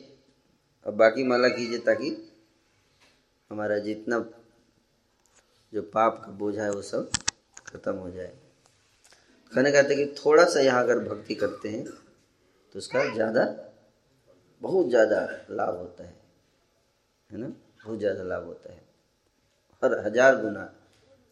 और 0.87 0.93
बाकी 0.95 1.25
माला 1.25 1.49
कीजिए 1.51 1.79
ताकि 1.83 2.11
हमारा 3.51 3.79
जितना 3.81 4.19
जो 5.73 5.83
पाप 5.93 6.23
का 6.25 6.33
बोझ 6.33 6.57
है 6.59 6.71
वो 6.71 6.83
सब 6.85 7.11
खत्म 7.67 7.95
हो 7.97 8.11
जाए। 8.11 8.33
कहने 9.53 9.73
कहते 9.73 9.95
हैं 9.95 10.07
कि 10.07 10.15
थोड़ा 10.17 10.45
सा 10.47 10.61
यहाँ 10.61 10.83
अगर 10.83 10.99
भक्ति 11.05 11.35
करते 11.37 11.69
हैं 11.69 11.85
तो 11.85 12.79
उसका 12.79 13.05
ज़्यादा, 13.15 13.47
बहुत 14.63 14.89
ज़्यादा 14.89 15.27
लाभ 15.53 15.79
होता 15.79 16.05
है। 16.05 16.23
है 17.35 17.41
ना? 17.41 17.47
बहुत 17.85 17.99
ज़्यादा 17.99 18.23
लाभ 18.25 18.45
होता 18.45 18.73
है। 18.73 18.83
हर 19.83 19.99
हज़ार 20.07 20.41
गुना 20.43 20.73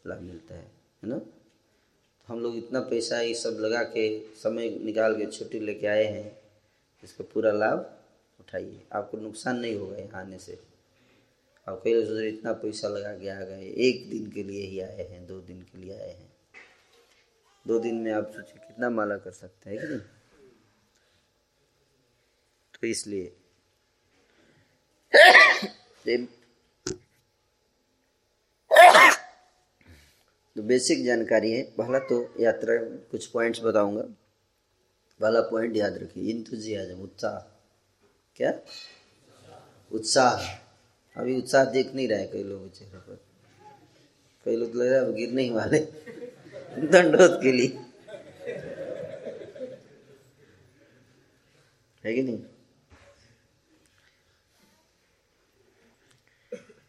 लाभ 0.07 0.21
मिलता 0.21 0.55
है 0.55 0.71
है 1.03 1.09
ना? 1.09 1.19
तो 1.19 2.33
हम 2.33 2.41
लोग 2.41 2.57
इतना 2.57 2.81
पैसा 2.91 3.21
ये 3.21 3.35
सब 3.35 3.57
लगा 3.61 3.83
के 3.87 4.05
समय 4.37 4.69
निकाल 4.81 5.17
के 5.17 5.27
छुट्टी 5.29 5.59
लेके 5.61 5.87
आए 5.87 6.05
हैं, 6.05 6.37
इसका 7.03 7.25
पूरा 7.33 7.53
लाभ 7.53 7.79
उठाइए। 8.41 8.83
आपको 8.93 9.19
नुकसान 9.19 9.59
नहीं 9.59 9.75
होगा 9.77 9.97
यहाँ 9.97 10.21
आने 10.21 10.39
से। 10.39 10.59
आप 11.67 11.81
कई 11.85 11.95
लोग 11.95 12.05
सोच 12.05 12.23
इतना 12.25 12.53
पैसा 12.55 12.89
लगा 12.89 13.13
के 13.19 13.29
आ 13.29 13.41
गए, 13.41 13.69
एक 13.79 14.09
दिन 14.11 14.31
के 14.31 14.43
लिए 14.43 14.67
ही 14.67 14.81
आए 14.81 15.07
हैं, 15.11 15.27
दो 15.27 15.41
दिन 15.41 15.63
के 15.63 15.79
लिए 15.79 15.93
आए 15.95 16.11
हैं। 16.11 16.31
दो 17.67 17.79
दिन 17.79 17.95
में 17.97 18.13
आप 18.13 18.33
सोचिए 18.35 18.67
कितना 18.67 18.91
माला 18.91 19.17
कर 19.19 19.31
सकते 19.33 19.71
हैं 19.71 19.79
कि 19.79 19.87
नहीं? 19.87 20.01
तो 22.75 22.87
इसलिए 22.87 23.33
तो 30.57 30.63
बेसिक 30.63 31.05
जानकारी 31.05 31.53
है। 31.53 31.63
पहला 31.63 31.99
तो 31.99 32.35
यात्रा 32.41 32.77
कुछ 33.11 33.27
पॉइंट्स 33.27 33.61
बताऊँगा। 33.61 34.03
पहला 35.21 35.41
पॉइंट 35.41 35.77
याद 35.77 35.99
रखिए। 35.99 36.31
इंतुजियाजम 36.31 37.01
उत्साह। 37.01 37.39
क्या? 38.37 38.55
उत्साह। 39.93 40.43
अभी 41.21 41.39
उत्साह 41.39 41.65
देख 41.65 41.95
नहीं 41.95 42.09
रहे 42.09 42.27
कई 42.27 42.43
लोग 42.43 42.79
चेहरे 42.79 42.99
पर। 42.99 43.21
कई 44.45 44.57
लोग 44.57 44.75
लग 44.75 44.93
रहा 44.93 45.01
है 45.01 45.15
गिरने 45.15 45.43
ही 45.43 45.51
वाले। 45.51 45.79
दंडोत 46.79 47.41
के 47.43 47.53
लिए। 47.53 47.69
है 52.05 52.15
कि 52.15 52.23
नहीं? 52.23 52.43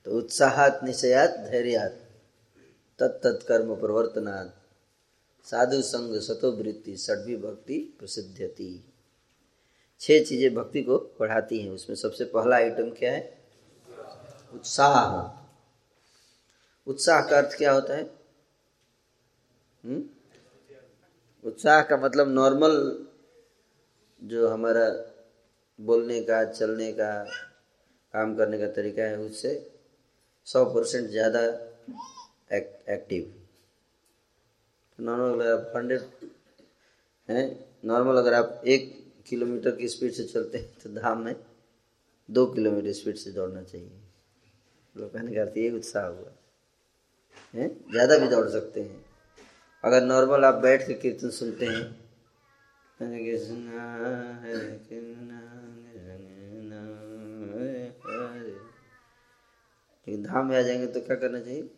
तो 0.06 0.18
उत्साहात, 0.18 0.80
निश्चयात, 0.84 1.38
धैर्यात 1.52 2.00
तत्तत्कर्म 3.00 3.76
प्रवर्तनाद 3.76 4.54
साधु 5.46 5.82
संग 5.82 6.20
सतोवृत्ति 6.20 6.96
सडवी 6.98 7.36
भक्ति 7.36 7.78
प्रसिद्धति 8.00 8.72
छह 10.02 10.24
चीज़ें 10.24 10.54
भक्ति 10.56 10.82
को 10.84 10.98
बढ़ाती 11.20 11.62
हैं 11.62 11.72
उसमें 11.72 11.96
सबसे 11.96 12.26
पहला 12.26 12.56
आइटम 12.56 12.90
क्या 12.90 13.12
है 13.12 13.44
उत्साह 14.54 15.42
उत्साह 16.88 17.22
का 17.22 17.38
अर्थ 17.38 17.58
क्या 17.58 17.72
होता 17.72 17.96
है 17.96 18.04
हुँ? 18.04 18.12
हम्म? 19.84 20.04
उत्साह 21.46 21.82
का 21.82 21.98
मतलब 21.98 22.28
नॉर्मल 22.28 22.76
जो 24.22 24.48
हमारा 24.50 24.90
बोलने 25.80 26.22
का, 26.22 26.44
चलने 26.44 26.92
का, 26.92 27.24
काम 28.14 28.36
करने 28.36 28.60
का 28.60 28.68
तरीका 28.68 29.04
है, 29.04 29.18
उससे 29.18 29.73
सौ 30.48 30.64
परसेंट 30.66 31.10
ज़्यादा 31.10 31.42
एक, 32.52 32.66
एक्टिव 32.90 33.34
नॉर्मल 35.00 35.34
अगर 35.34 35.52
आप 35.52 35.72
हंड्रेड 35.76 36.02
हैं 37.30 37.46
नॉर्मल 37.86 38.18
अगर 38.18 38.34
आप 38.34 38.62
एक 38.66 38.92
किलोमीटर 39.28 39.76
की 39.76 39.88
स्पीड 39.88 40.12
से 40.14 40.24
चलते 40.24 40.58
हैं 40.58 40.68
तो 40.84 40.90
धाम 41.00 41.22
में 41.26 41.36
दो 42.30 42.46
किलोमीटर 42.46 42.92
स्पीड 42.94 43.16
से 43.16 43.32
दौड़ना 43.32 43.62
चाहिए। 43.64 43.92
लोग 44.96 45.14
कहने 45.14 45.34
का 45.36 45.44
ये 45.60 45.70
उत्साह 45.72 46.06
हुआ। 46.06 46.32
है? 47.54 47.68
ज़्यादा 47.92 48.18
भी 48.18 48.28
दौड़ 48.28 48.48
सकते 48.50 48.82
हैं। 48.82 49.06
अगर 49.84 50.04
नॉर्मल 50.04 50.46
आप 50.46 50.56
बैठ 50.64 50.88
के 50.88 50.94
कीर्तन 50.96 51.30
सुनते 51.32 51.66
हैं 51.66 51.84
लेकिन 60.08 60.24
धाम 60.24 60.50
में 60.50 60.58
आ 60.58 60.62
जाएँगे 60.62 60.88
तो 60.88 61.02
क्या 61.02 61.16
करना 61.16 61.40
चाहिए? 61.40 61.70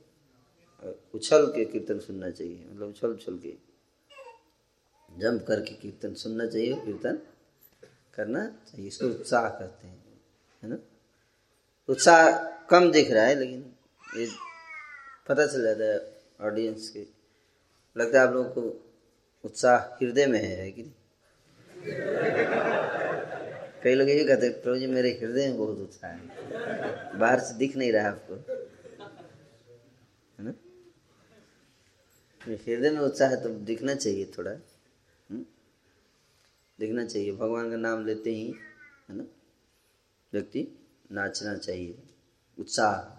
उछल 1.14 1.46
के 1.46 1.66
कीर्तन 1.66 2.00
सुनना 2.00 2.30
चाहिए। 2.30 2.66
मतलब 2.70 2.90
उछल 2.90 3.08
उछल 3.08 3.38
के। 3.38 3.54
जम 5.10 5.38
करके 5.40 5.74
कीर्तन 5.74 6.14
सुनना 6.14 6.46
चाहिए 6.48 6.74
कीर्तन 6.76 7.20
करना 8.16 8.46
चाहिए। 8.46 8.88
इसको 8.88 9.08
उत्साह 9.08 9.50
करते 9.50 9.88
हैं, 9.88 10.04
है 10.64 10.70
ना? 10.70 10.78
उत्साह 11.90 12.32
कम 12.68 12.92
दिख 12.92 13.12
रहा 13.12 13.24
है, 13.24 13.36
लेकिन 13.36 13.74
ये 14.18 14.28
पता 15.30 15.46
चल 15.48 15.64
जाता 15.64 15.84
है 15.84 16.22
ऑडियंस 16.42 16.90
के। 16.90 17.06
लगता 17.96 18.22
है 18.22 18.28
आप 18.28 18.34
लोगों 18.34 18.50
को 18.52 18.62
उत्साह 19.44 19.78
हृदय 19.96 20.26
में 20.26 20.40
है 20.40 20.72
कि 20.72 20.84
नहीं? 20.84 20.94
कई 23.86 23.96
लोग 23.96 24.10
यही 24.10 24.26
कहते 24.26 24.50
प्रभु 24.50 24.78
जी, 24.78 24.88
मेरे 24.88 25.10
हृदय 25.12 25.48
में 25.48 25.58
बहुत 25.58 25.78
उत्साह 25.78 26.12
है। 26.12 26.28
बाहर 27.20 27.40
से 27.40 27.54
दिख 27.54 27.78
नहीं 27.78 27.92
रहा 27.92 28.10
आपको। 28.10 28.34
है 30.40 30.46
ना? 30.46 30.54
हृदय 32.48 32.90
में 32.90 33.00
उत्साह 33.00 33.30
है 33.30 33.44
तो 33.44 33.50
दिखना 33.50 33.96
चाहिए 33.96 34.32
थोड़ा। 34.38 34.52
हुँ? 35.32 35.46
दिखना 36.80 37.06
चाहिए। 37.06 37.32
भगवान 37.32 37.72
का 37.72 37.78
नाम 37.78 38.06
लेते 38.06 38.30
ही, 38.30 38.56
है 39.10 39.16
ना? 39.18 39.24
व्यक्ति 40.34 40.68
नाचना 41.12 41.58
चाहिए। 41.58 42.04
उत्साह। 42.60 43.16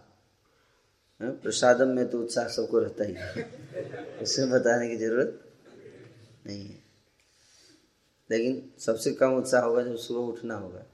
प्रसादम 1.23 1.89
में 1.89 2.09
तो 2.09 2.21
उत्साह 2.21 2.49
सबको 2.49 2.79
रहता 2.79 3.05
ही 3.05 3.15
है। 3.19 3.43
उसमें 4.23 4.51
बताने 4.51 4.89
की 4.89 4.97
ज़रूरत 4.97 5.53
नहीं 6.47 6.69
है। 6.69 6.86
लेकिन 8.31 8.73
सबसे 8.79 9.13
कम 9.13 9.33
उत्साह 9.33 9.65
होगा 9.65 9.83
जब 9.83 9.97
सुबह 9.97 10.21
उठना 10.21 10.55
होगा। 10.55 10.87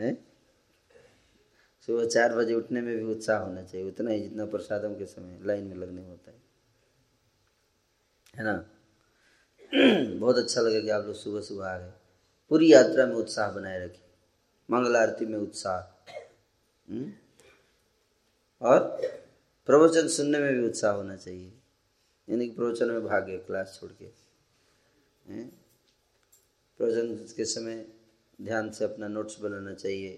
है? 0.00 0.26
सुबह 1.86 2.06
चार 2.06 2.36
बजे 2.36 2.54
उठने 2.54 2.80
में 2.80 2.96
भी 2.96 3.04
उत्साह 3.04 3.38
होना 3.38 3.62
चाहिए, 3.62 3.86
उतना 3.86 4.10
ही 4.10 4.20
जितना 4.20 4.46
प्रसादम 4.46 4.94
के 4.94 5.06
समय 5.06 5.40
लाइन 5.42 5.64
में 5.64 5.76
लगने 5.76 6.06
होता 6.06 6.30
है। 6.30 6.42
है 8.36 8.44
ना? 8.44 8.70
बहुत 10.18 10.36
अच्छा 10.36 10.60
लगा 10.60 10.80
कि 10.80 10.88
आप 10.88 11.04
लोग 11.04 11.14
सुबह 11.14 11.40
सुबह 11.40 11.66
आ 11.66 11.78
गए। 11.78 11.92
पूरी 12.48 12.72
यात्रा 12.72 13.06
में 13.06 13.14
उत्साह 13.14 13.50
बनाए 13.50 13.84
रखिए 13.84 14.08
मंगल 14.70 14.96
आरती 14.96 15.26
में 15.26 15.38
उत्साह। 15.38 16.10
हम्म? 16.92 17.12
और 18.62 18.82
प्रवचन 19.66 20.08
सुनने 20.08 20.38
में 20.38 20.54
भी 20.54 20.66
उत्साह 20.66 20.92
होना 20.92 21.16
चाहिए। 21.16 21.52
यानी 22.30 22.48
कि 22.48 22.56
प्रवचन 22.56 22.90
में 22.90 23.04
भागे 23.04 23.38
क्लास 23.38 23.78
छोड़ 23.80 23.92
के। 23.92 24.25
प्रवचन 25.26 27.14
के 27.36 27.44
समय 27.44 27.84
ध्यान 28.38 28.70
से 28.70 28.84
अपना 28.84 29.08
नोट्स 29.08 29.40
बनाना 29.40 29.72
चाहिए, 29.74 30.10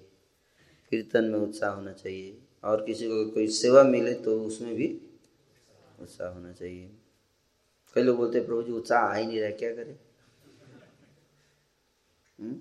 कीर्तन 0.92 1.25
में 1.25 1.38
उत्साह 1.38 1.71
होना 1.71 1.92
चाहिए, 1.92 2.38
और 2.64 2.85
किसी 2.85 3.09
को 3.09 3.25
कोई 3.31 3.49
सेवा 3.53 3.83
मिले 3.85 4.14
तो 4.14 4.40
उसमें 4.42 4.75
भी 4.75 4.88
उत्साह 6.01 6.29
होना 6.29 6.53
चाहिए। 6.53 6.90
कई 7.97 8.03
लोग 8.03 8.16
बोलते 8.16 8.40
प्रभु 8.40 8.62
जी, 8.62 8.73
उत्साह 8.73 9.01
आ 9.01 9.14
ही 9.14 9.27
नहीं 9.27 9.40
रहा, 9.40 9.51
क्या 9.51 9.75
करें? 9.75 9.99
हम्म? 12.38 12.61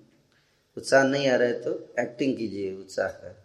उत्साह 0.77 1.03
नहीं 1.03 1.27
आ 1.27 1.35
रहा 1.35 1.47
है 1.47 1.61
तो 1.63 1.73
एक्टिंग 1.99 2.37
कीजिए, 2.37 2.73
उत्साह 2.75 3.25
है 3.25 3.35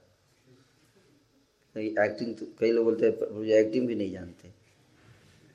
एक्टिंग 1.77 2.35
तो 2.37 2.47
कई 2.59 2.71
लोग 2.73 2.85
बोलते 2.85 3.07
हैं, 3.07 3.19
प्रभु 3.19 3.45
जी 3.45 3.53
एक्टिंग 3.53 3.87
भी 3.89 3.95
नहीं 3.95 4.11
जानते। 4.13 4.49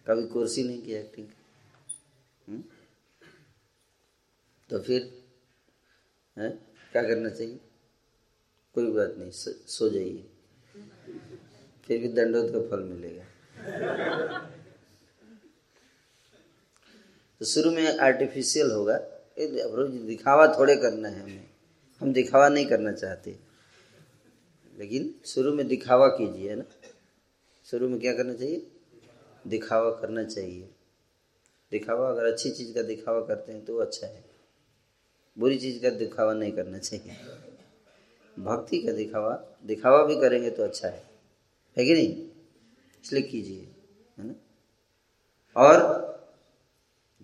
कभी 0.07 0.27
कोर्स 0.27 0.55
ही 0.57 0.63
नहीं 0.63 0.81
किया 0.81 0.99
एक्टिंग? 0.99 1.27
तो 4.69 4.80
फिर, 4.80 5.23
है, 6.38 6.49
क्या 6.91 7.03
करना 7.03 7.30
चाहिए? 7.30 7.60
कोई 8.73 8.91
बात 8.91 9.15
नहीं, 9.17 9.32
सो 9.32 9.89
जाइए। 9.89 10.30
फिर 11.86 12.01
भी 12.01 12.08
दंडोत 12.08 12.51
का 12.51 12.60
फल 12.62 12.84
मिलेगा। 12.84 13.23
तो 17.39 17.45
शुरू 17.45 17.71
में 17.71 17.97
आर्टिफिशियल 17.97 18.71
होगा। 18.71 18.97
दिखावा 19.88 20.47
थोड़े 20.47 20.75
करना 20.75 21.10
है 21.10 21.23
हमें। 21.23 21.49
हम 21.99 22.13
दिखावा 22.13 22.49
नहीं 22.49 22.65
करना 22.65 22.91
चाहते। 22.91 23.39
लेकिन 24.77 25.15
शुरू 25.25 25.53
में 25.53 25.67
दिखावा 25.67 26.08
कीजिए 26.08 26.56
ना? 26.56 26.63
शुरू 27.65 27.89
में 27.89 27.99
क्या 27.99 28.13
करना 28.13 28.34
चाहिए? 28.34 28.71
दिखावा 29.47 29.91
करना 29.91 30.23
चाहिए। 30.23 30.69
दिखावा, 31.71 32.10
अगर 32.10 32.25
अच्छी 32.25 32.51
चीज़ 32.51 32.75
का 32.75 32.82
दिखावा 32.82 33.21
करते 33.21 33.51
हैं 33.51 33.65
तो 33.65 33.77
अच्छा 33.77 34.08
है। 34.08 34.26
बुरी 35.39 35.60
चीज़ 35.60 35.82
का 35.82 35.89
दिखावा 35.89 36.34
नहीं 36.34 36.52
करना 36.52 36.78
चाहिए। 36.78 37.15
भक्ति 38.39 38.82
का 38.82 38.91
दिखावा 38.91 39.45
दिखावा 39.65 40.04
भी 40.04 40.21
करेंगे 40.21 40.50
तो 40.50 40.63
अच्छा 40.63 40.88
है। 40.88 41.10
है 41.78 41.86
कि 41.86 41.93
नहीं? 41.93 42.30
इसलिए 43.04 43.23
कीजिए, 43.23 43.76
है 44.17 44.28
ना? 44.28 44.34
और 45.56 46.08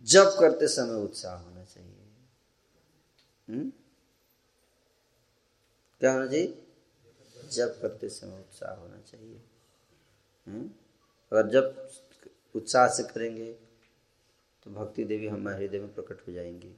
जब 0.04 0.24
करते 0.40 0.68
समय 0.68 0.94
उत्साह 0.94 1.36
होना 1.36 1.64
चाहिए। 1.64 1.96
हुँ? 3.50 3.58
हम्म? 3.58 3.72
क्या 6.00 6.14
होना 6.14 6.28
चाहिए? 6.28 6.64
जब 7.52 7.82
करते 7.82 8.10
समय 8.10 8.40
उत्साह 8.40 8.76
होना 8.76 9.02
चाहिए। 9.02 9.42
हम्म? 10.48 10.70
अगर 11.32 11.50
जब 11.50 11.90
उत्साह 12.56 12.88
से 12.88 13.04
करेंगे 13.04 13.54
तो 14.64 14.72
भक्ति 14.72 15.04
देवी 15.04 15.28
हमारे 15.28 15.58
हृदय 15.58 15.80
में 15.80 15.94
प्रकट 15.94 16.28
हो 16.28 16.34
जाएँगी। 16.34 16.76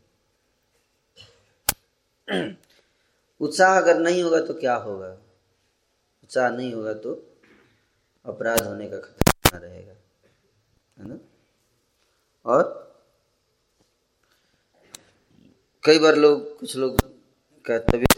उत्साह 3.41 3.77
अगर 3.77 3.99
नहीं 3.99 4.23
होगा 4.23 4.41
तो 4.41 4.53
क्या 4.53 4.75
होगा? 4.75 5.07
उत्साह 6.23 6.49
नहीं 6.49 6.73
होगा 6.73 6.93
तो 6.93 7.13
अपराध 8.25 8.61
होने 8.61 8.89
का 8.89 8.97
खतरा 8.97 9.59
रहेगा? 9.59 9.93
है 10.99 11.07
ना? 11.09 11.19
और 12.45 12.85
कई 15.83 15.99
बार 15.99 16.15
लोग, 16.15 16.59
कुछ 16.59 16.75
लोग 16.75 17.01
का 17.65 17.79
तबीयत 17.79 18.14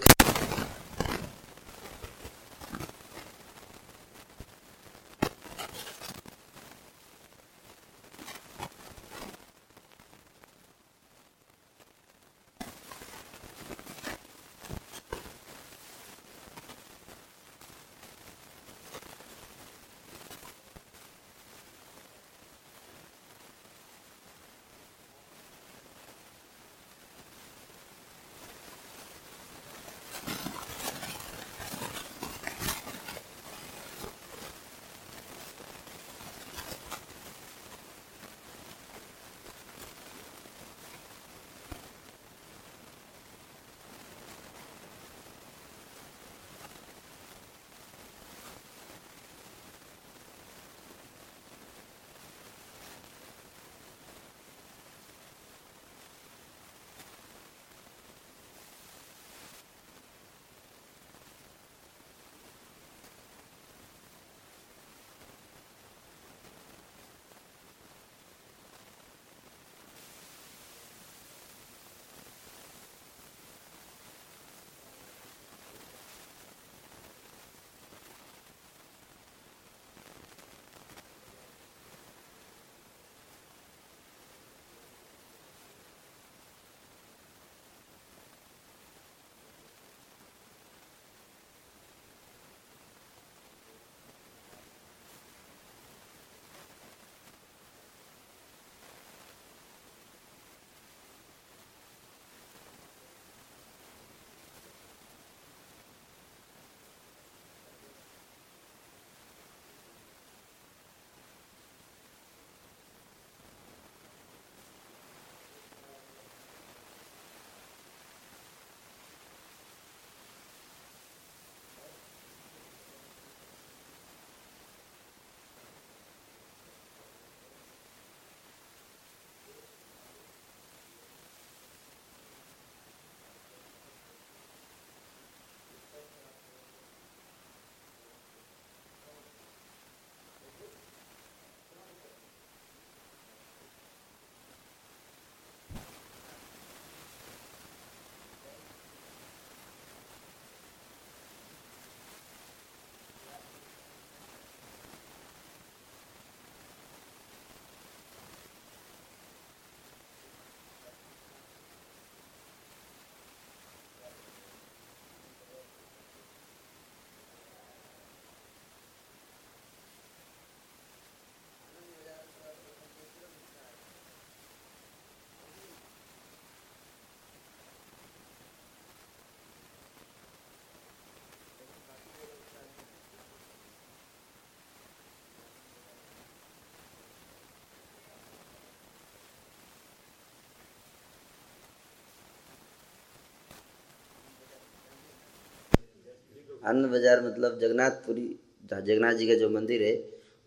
आनंद 196.67 196.86
बाज़ार 196.91 197.21
मतलब 197.23 197.60
जगन्नाथपुरी 197.60 198.27
जगन्नाथ 198.71 199.13
जी 199.13 199.27
का 199.27 199.34
जो 199.36 199.49
मंदिर 199.49 199.84
है, 199.84 199.93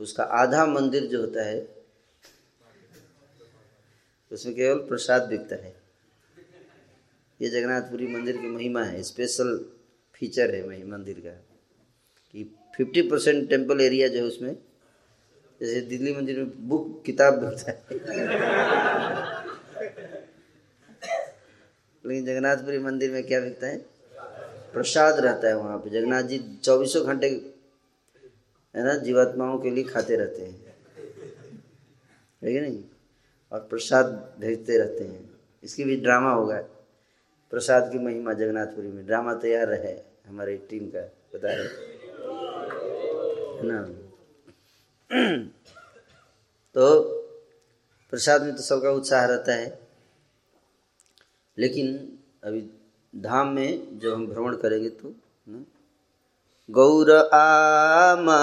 उसका 0.00 0.24
आधा 0.36 0.64
मंदिर 0.68 1.06
जो 1.06 1.20
होता 1.20 1.44
है, 1.44 1.66
उसमें 4.30 4.54
केवल 4.54 4.78
प्रसाद 4.88 5.22
बिकता 5.28 5.56
है। 5.56 5.74
ये 7.40 7.48
जगन्नाथपुरी 7.50 8.06
मंदिर 8.06 8.36
की 8.36 8.48
महिमा 8.48 8.82
है 8.84 9.02
स्पेशल 9.02 9.56
फीचर 10.14 10.54
है 10.54 10.62
वही 10.62 10.82
मंदिर 10.86 11.20
का, 11.20 11.30
कि 12.34 12.44
फिफ्टी 12.76 13.02
परसेंट 13.02 13.48
टेंपल 13.50 13.80
एरिया 13.80 14.08
जो 14.08 14.18
है 14.18 14.24
उसमें, 14.24 14.54
जैसे 15.60 15.80
दिल्ली 15.82 16.14
मंदिर 16.14 16.38
में 16.38 16.68
बुक 16.68 17.02
किताब 17.06 17.40
बिकता 17.40 17.70
है। 17.70 17.78
लेकिन 22.04 22.24
जगन्नाथपुरी 22.26 22.78
मंदिर 22.80 23.10
में 23.10 23.22
क्या 23.26 23.40
बिकता 23.40 23.66
है? 23.66 23.78
प्रसाद 24.72 25.20
रहता 25.20 25.48
है 25.48 25.56
वहाँ 25.56 25.78
पे। 25.78 25.90
जगन्नाथ 25.90 26.22
जी 26.22 26.58
चौबीसों 26.64 27.06
घंटे, 27.06 27.54
है 28.76 28.84
ना, 28.84 28.94
जीवात्माओं 28.94 29.58
के 29.58 29.70
लिए 29.70 29.84
खाते 29.84 30.16
रहते 30.16 30.42
हैं। 30.42 30.76
है 32.44 32.60
नहीं? 32.60 32.84
और 33.52 33.60
प्रसाद 33.60 34.36
भेजते 34.40 34.78
रहते 34.78 35.04
हैं। 35.04 35.30
इसकी 35.64 35.84
भी 35.84 35.96
ड्रामा 35.96 36.32
होगा। 36.32 36.60
प्रसाद 37.50 37.92
की 37.92 37.98
महिमा 37.98 38.32
जगन्नाथपुरी 38.32 38.88
में। 38.88 39.06
ड्रामा 39.06 39.34
तैयार 39.34 39.72
है 39.72 40.04
हमारी 40.26 40.56
टीम 40.56 40.90
का। 40.96 41.00
बता 41.34 41.48
रहे 41.48 41.68
ना? 43.62 43.88
तो 46.74 47.02
प्रसाद 48.10 48.42
में 48.42 48.56
तो 48.56 48.62
सबका 48.62 48.90
उत्साह 48.90 49.24
रहता 49.24 49.52
है। 49.54 49.80
लेकिन 51.58 52.18
अभी 52.44 52.70
धाम 53.14 53.48
में 53.48 53.98
जब 53.98 54.12
हम 54.12 54.26
भ्रमण 54.26 54.56
करेंगे 54.56 54.88
तो 54.88 55.14
गौर 56.70 57.10
आमा 57.34 58.36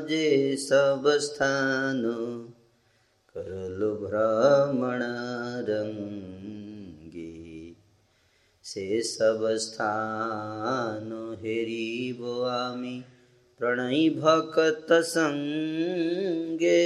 जे 0.00 0.56
सब 0.56 1.02
स्थान 1.20 2.02
करलो 3.36 3.94
भ्रमण 3.96 5.02
रंगे। 5.68 7.32
से 8.64 9.02
सब 9.02 9.46
स्थान 9.56 11.36
हेरिबो 11.42 12.40
आमी 12.42 13.04
प्रणय 13.60 14.08
भक्त 14.10 14.92
संगे। 14.92 16.80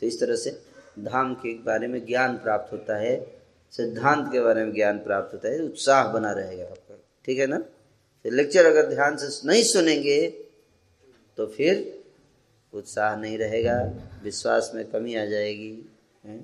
तो 0.00 0.06
इस 0.06 0.20
तरह 0.20 0.36
से 0.36 0.50
धाम 0.98 1.34
के 1.34 1.54
बारे 1.54 1.86
में 1.86 2.06
ज्ञान 2.06 2.36
प्राप्त 2.36 2.72
होता 2.72 2.96
है। 2.96 3.37
सिद्धांत 3.72 4.30
के 4.32 4.40
बारे 4.40 4.64
में 4.64 4.72
ज्ञान 4.74 4.98
प्राप्त 4.98 5.34
होता 5.34 5.48
है, 5.48 5.60
उत्साह 5.60 6.12
बना 6.12 6.32
रहेगा 6.32 6.64
आपका। 6.64 6.98
ठीक 7.24 7.38
है 7.38 7.46
ना? 7.46 7.58
तो 7.58 8.30
लेक्चर 8.30 8.66
अगर 8.66 8.86
ध्यान 8.86 9.16
से 9.16 9.48
नहीं 9.48 9.62
सुनेंगे 9.62 10.28
तो 11.38 11.46
फिर 11.46 11.76
उत्साह 12.72 13.16
नहीं 13.16 13.38
रहेगा, 13.38 13.74
विश्वास 14.22 14.70
में 14.74 14.84
कमी 14.90 15.14
आ 15.14 15.24
जाएगी, 15.24 15.72
है? 16.24 16.38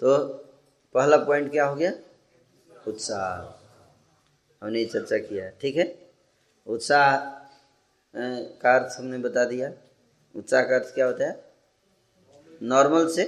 तो 0.00 0.26
पहला 0.94 1.16
पॉइंट 1.16 1.50
क्या 1.50 1.64
हो 1.66 1.74
गया? 1.76 1.92
उत्साह। 2.88 3.54
हमने 4.62 4.84
चर्चा 4.84 5.18
किया, 5.18 5.48
ठीक 5.60 5.76
है? 5.76 5.86
उत्साह 6.66 7.16
का 8.14 8.74
अर्थ 8.74 8.98
हमने 8.98 9.18
बता 9.18 9.44
दिया। 9.44 9.72
उत्साह 10.34 10.62
का 10.62 10.76
अर्थ 10.76 10.94
क्या 10.94 11.06
होता 11.06 11.26
है? 11.26 11.47
नॉर्मल 12.60 13.08
से 13.08 13.24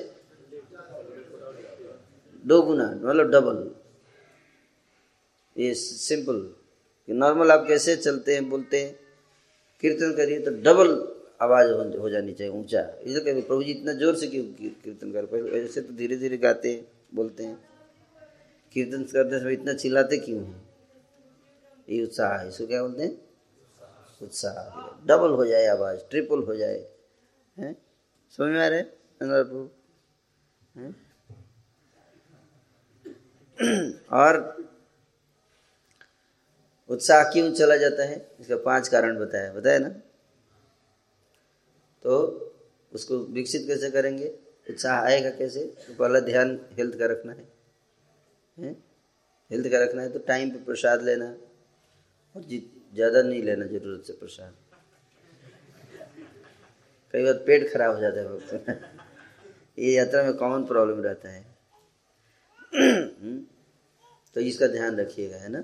दो 2.45 2.61
गुना 2.63 2.87
मतलब 2.95 3.31
डबल 3.31 3.71
ये 5.57 5.73
सिंपल 5.75 6.39
कि 7.09 7.13
नॉर्मल 7.13 7.51
आप 7.51 7.65
कैसे 7.69 7.97
चलते 7.97 8.35
हैं, 8.35 8.49
बोलते 8.51 8.81
हैं, 8.81 8.93
कीर्तन 9.83 10.13
करिए 10.17 10.41
तो 10.41 10.51
डबल 10.63 10.91
आवाज़ 11.43 11.71
हो 11.99 12.11
जानी 12.11 12.33
चाहिए, 12.33 12.53
ऊँचा। 12.53 12.81
इसे 13.03 13.21
कभी 13.21 13.41
प्रभु 13.41 13.63
जी 13.63 13.71
इतना 13.73 13.93
ज़ोर 13.93 14.17
से 14.17 14.27
क्यों 14.27 14.45
कीर्तन 14.45 15.13
कर 15.13 15.27
पहले 15.27 15.61
ऐसे 15.61 15.81
तो 15.81 15.95
धीरे 15.95 16.17
धीरे 16.17 16.37
गाते 16.37 16.73
हैं, 16.73 16.87
बोलते 17.15 17.45
हैं। 17.45 17.59
कीर्तन 18.75 19.03
करते 19.05 19.39
समय 19.41 19.53
इतना 19.53 19.73
चिल्लाते 19.75 20.19
क्यों 20.19 20.41
हैं? 20.41 20.63
ये 21.89 22.03
उत्साह 22.05 22.37
है, 22.39 22.49
इसको 22.49 22.67
क्या 22.67 22.83
बोलते 22.83 23.03
हैं? 23.03 23.19
उत्साह। 24.21 24.57
डबल 25.07 25.31
हो 25.31 25.47
जाए 25.47 25.67
आवाज़ 25.67 26.01
ट्रिपल 26.11 26.43
हो 26.43 26.57
जाए। 26.57 26.85
हैं? 27.57 27.77
समझ 28.39 28.53
में 28.53 28.61
आ 28.61 28.69
रहे 28.69 28.79
और 34.13 34.37
उत्साह 36.91 37.23
क्यों 37.33 37.51
चला 37.53 37.77
जाता 37.77 38.05
है? 38.05 38.17
इसका 38.41 38.57
पाँच 38.65 38.89
कारण 38.89 39.19
बताया। 39.19 39.53
बताया 39.53 39.79
ना? 39.79 39.89
तो 42.05 42.17
उसको 42.93 43.19
विकसित 43.35 43.67
कैसे 43.67 43.91
करेंगे? 43.91 44.29
उत्साह 44.67 45.01
आएगा 45.01 45.31
कैसे? 45.31 45.65
तो 45.79 45.95
पहला 45.95 46.21
ध्यान 46.21 46.59
हेल्थ 46.79 46.99
का 46.99 47.07
रखना 47.07 47.33
है। 47.33 48.73
हेल्थ 49.51 49.71
का 49.73 49.83
रखना 49.83 50.03
है 50.03 50.13
तो 50.13 50.19
टाइम 50.27 50.51
पे 50.51 50.59
प्रसाद 50.65 51.03
लेना 51.03 51.27
और 52.35 52.43
ज़्यादा 52.43 53.23
नहीं 53.23 53.43
लेना 53.43 53.67
ज़रूरत 53.67 54.05
से 54.07 54.13
प्रसाद। 54.13 54.55
कई 57.15 57.25
बार 57.25 57.35
पेट 57.47 57.73
खराब 57.73 57.95
हो 57.95 58.01
जाता 58.01 58.21
है 58.21 58.27
ये 59.81 59.93
यात्रा 59.93 60.23
में 60.23 60.33
कॉमन 60.35 60.65
प्रॉब्लम 60.67 61.03
रहता 61.03 61.29
है? 61.29 61.45
तो 64.37 64.41
इसका 64.41 64.67
ध्यान 64.67 64.97
रखिएगा, 64.97 65.37
है 65.37 65.49
ना? 65.49 65.63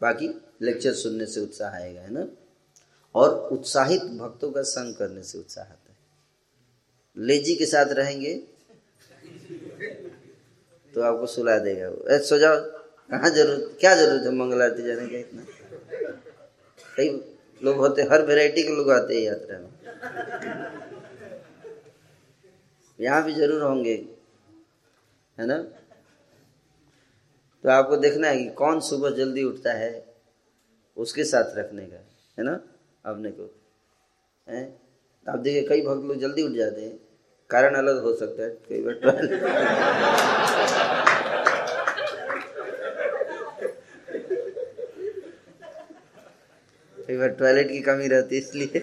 बाकी 0.00 0.28
लेक्चर 0.62 0.92
सुनने 0.94 1.26
से 1.26 1.40
उत्साह 1.40 1.74
आएगा, 1.74 2.00
है 2.00 2.12
ना? 2.12 2.26
और 3.14 3.48
उत्साहित 3.52 4.02
भक्तों 4.18 4.50
का 4.52 4.62
संग 4.64 4.94
करने 4.94 5.22
से 5.22 5.38
उत्साह 5.38 5.64
आता 5.64 5.90
है। 5.90 5.96
लेजी 7.16 7.54
के 7.56 7.66
साथ 7.66 7.92
रहेंगे 7.92 8.34
तो 10.94 11.02
आपको 11.02 11.26
सुला 11.26 11.58
देगा 11.58 11.88
वो। 11.88 12.18
सो 12.20 12.38
जाओ। 12.38 12.56
कहाँ 13.10 13.30
ज़रूरत, 13.30 13.76
क्या 13.80 13.94
ज़रूरत 13.96 14.22
है? 14.24 14.32
मंगल 14.34 14.62
आरती 14.62 14.82
जाने 14.82 15.06
का 15.08 15.18
इतना? 15.18 15.42
कई 16.96 17.08
लोग 17.60 17.76
होते, 17.76 18.02
हर 18.02 18.22
वैरायटी 18.26 18.62
के 18.62 18.76
लोग 18.76 18.90
आते 18.90 19.14
हैं 19.14 19.22
यात्रा 19.22 19.58
में। 19.58 20.77
यहाँ 22.98 23.22
भी 23.24 23.34
ज़रूर 23.34 23.62
होंगे, 23.62 23.94
है 25.38 25.46
ना? 25.46 25.56
तो 27.64 27.68
आपको 27.68 27.96
देखना 27.96 28.28
है 28.28 28.38
कि 28.38 28.48
कौन 28.50 28.80
सुबह 28.80 29.10
जल्दी 29.10 29.44
उठता 29.44 29.72
है 29.72 29.90
उसके 30.96 31.24
साथ 31.24 31.56
रखने 31.56 31.86
का, 31.86 31.96
है 32.38 32.44
ना? 32.44 32.60
अपने 33.04 33.30
को, 33.30 33.50
है? 34.46 34.62
आप 35.26 35.38
देखिए, 35.38 35.62
कई 35.68 35.82
भक्त 35.82 36.04
लोग 36.04 36.18
जल्दी 36.20 36.42
उठ 36.42 36.52
जाते 36.52 36.80
हैं। 36.80 36.98
कारण 37.50 37.74
अलग 37.74 38.02
हो 38.02 38.14
सकता 38.14 38.42
है, 38.42 38.50
कई 38.68 38.82
बार 38.82 39.00
कई 46.98 47.16
बार 47.16 47.28
टॉयलेट 47.28 47.68
की 47.68 47.80
कमी 47.80 48.08
रहती 48.08 48.34
है, 48.36 48.40
इसलिए। 48.40 48.80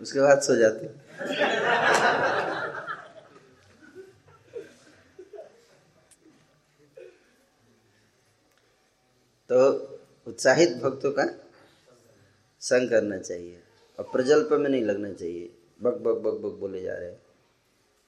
उसके 0.00 0.20
बाद 0.20 0.40
सो 0.40 0.56
जाते 0.56 0.86
तो 9.50 10.25
उत्साहित 10.36 10.76
भक्तों 10.76 11.12
का 11.12 11.24
संग 12.60 12.90
करना 12.90 13.18
चाहिए। 13.18 13.58
और 13.98 14.04
प्रजल्प 14.04 14.48
में 14.52 14.70
नहीं 14.70 14.82
लगना 14.82 15.12
चाहिए। 15.12 15.50
बक 15.82 15.92
बक 15.92 16.14
बक 16.14 16.34
बक 16.34 16.52
बोले 16.52 16.82
जा 16.82 16.94
रहे 16.94 17.10
हैं। 17.10 17.20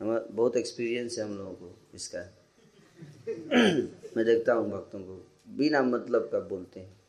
हम 0.01 0.29
बहुत 0.31 0.57
एक्सपीरियंस 0.57 1.19
है 1.19 1.25
हम 1.25 1.38
लोगों 1.38 1.53
को 1.53 1.79
इसका। 1.95 2.19
मैं 4.17 4.25
देखता 4.25 4.53
हूँ 4.53 4.71
भक्तों 4.71 5.01
को। 5.01 5.31
बिना 5.49 5.83
मतलब 5.83 6.29
का 6.33 6.41
बोलते 6.41 6.81
हैं। 6.81 7.01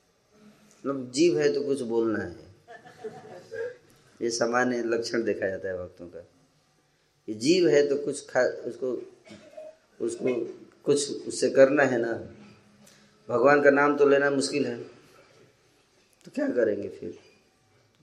मतलब 0.85 1.11
जीव 1.11 1.39
है 1.39 1.53
तो 1.53 1.63
कुछ 1.63 1.81
बोलना 1.81 2.19
है। 2.19 2.35
ये 4.21 4.29
सामान्य 4.29 4.83
लक्षण 4.83 5.23
देखा 5.23 5.47
जाता 5.47 5.67
है 5.67 5.77
भक्तों 5.77 6.07
का। 6.07 6.27
ये 7.29 7.35
जीव 7.35 7.67
है 7.67 7.87
तो 7.87 7.95
कुछ 7.95 8.29
खा, 8.29 8.41
उसको 8.41 8.91
उसको 10.05 10.45
कुछ 10.83 11.27
उससे 11.27 11.49
करना 11.49 11.83
है 11.83 11.97
ना। 11.97 12.13
भगवान 13.29 13.63
का 13.63 13.69
नाम 13.69 13.97
तो 13.97 14.09
लेना 14.09 14.29
मुश्किल 14.29 14.65
है। 14.65 14.98
तो 16.25 16.31
क्या 16.31 16.47
करेंगे 16.47 16.89
फिर? 16.89 17.19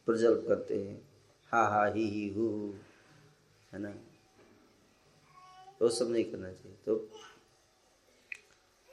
प्रजल्प 0.06 0.44
करते 0.48 0.82
हैं। 0.82 1.08
हा 1.52 1.68
हा, 1.68 1.86
ही 1.86 2.08
ही, 2.08 2.28
हु, 2.28 2.72
है 3.72 3.78
ना? 3.78 3.94
वो 5.82 5.88
सब 5.88 6.10
नहीं 6.10 6.24
करना 6.24 6.52
चाहिए। 6.52 6.76
तो 6.86 7.10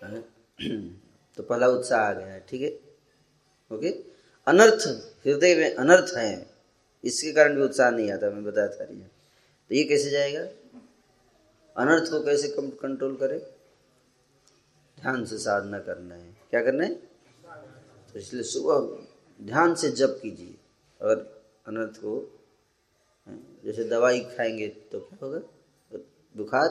है? 0.03 0.21
तो 1.37 1.43
पहला 1.43 1.67
उत्साह 1.67 2.01
आ 2.01 2.13
गया 2.13 2.27
है, 2.27 2.45
ठीक 2.49 2.61
है? 2.61 2.69
ओके? 3.77 3.89
अनर्थ, 4.47 4.87
हृदय 5.25 5.55
में 5.55 5.75
अनर्थ 5.75 6.17
है। 6.17 6.49
इसके 7.03 7.33
कारण 7.33 7.55
भी 7.55 7.61
उत्साह 7.61 7.89
नहीं 7.89 8.11
आता, 8.11 8.29
मैं 8.29 8.43
बताया 8.43 8.67
था 8.67 8.83
रही 8.83 8.99
तो 9.69 9.75
ये 9.75 9.83
कैसे 9.83 10.09
जाएगा? 10.09 10.41
अनर्थ 11.77 12.11
को 12.11 12.25
कैसे 12.25 12.47
कंट्रोल 12.59 13.15
करें? 13.15 13.39
ध्यान 15.01 15.25
से 15.25 15.37
साधना 15.37 15.79
करना 15.79 16.15
है। 16.15 16.35
क्या 16.49 16.63
करना 16.63 16.83
है? 16.83 16.95
तो 18.13 18.19
इसलिए 18.19 18.43
सुबह 18.43 19.02
ध्यान 19.43 19.73
से 19.75 19.89
जप 19.91 20.19
कीजिए। 20.23 20.55
और 21.01 21.15
अनर्थ 21.67 21.97
को 21.97 22.13
जैसे 23.65 23.83
दवाई 23.83 24.19
खाएँगे 24.27 24.67
तो 24.91 24.99
क्या 24.99 25.17
होगा? 25.23 25.39
बुखार 26.35 26.69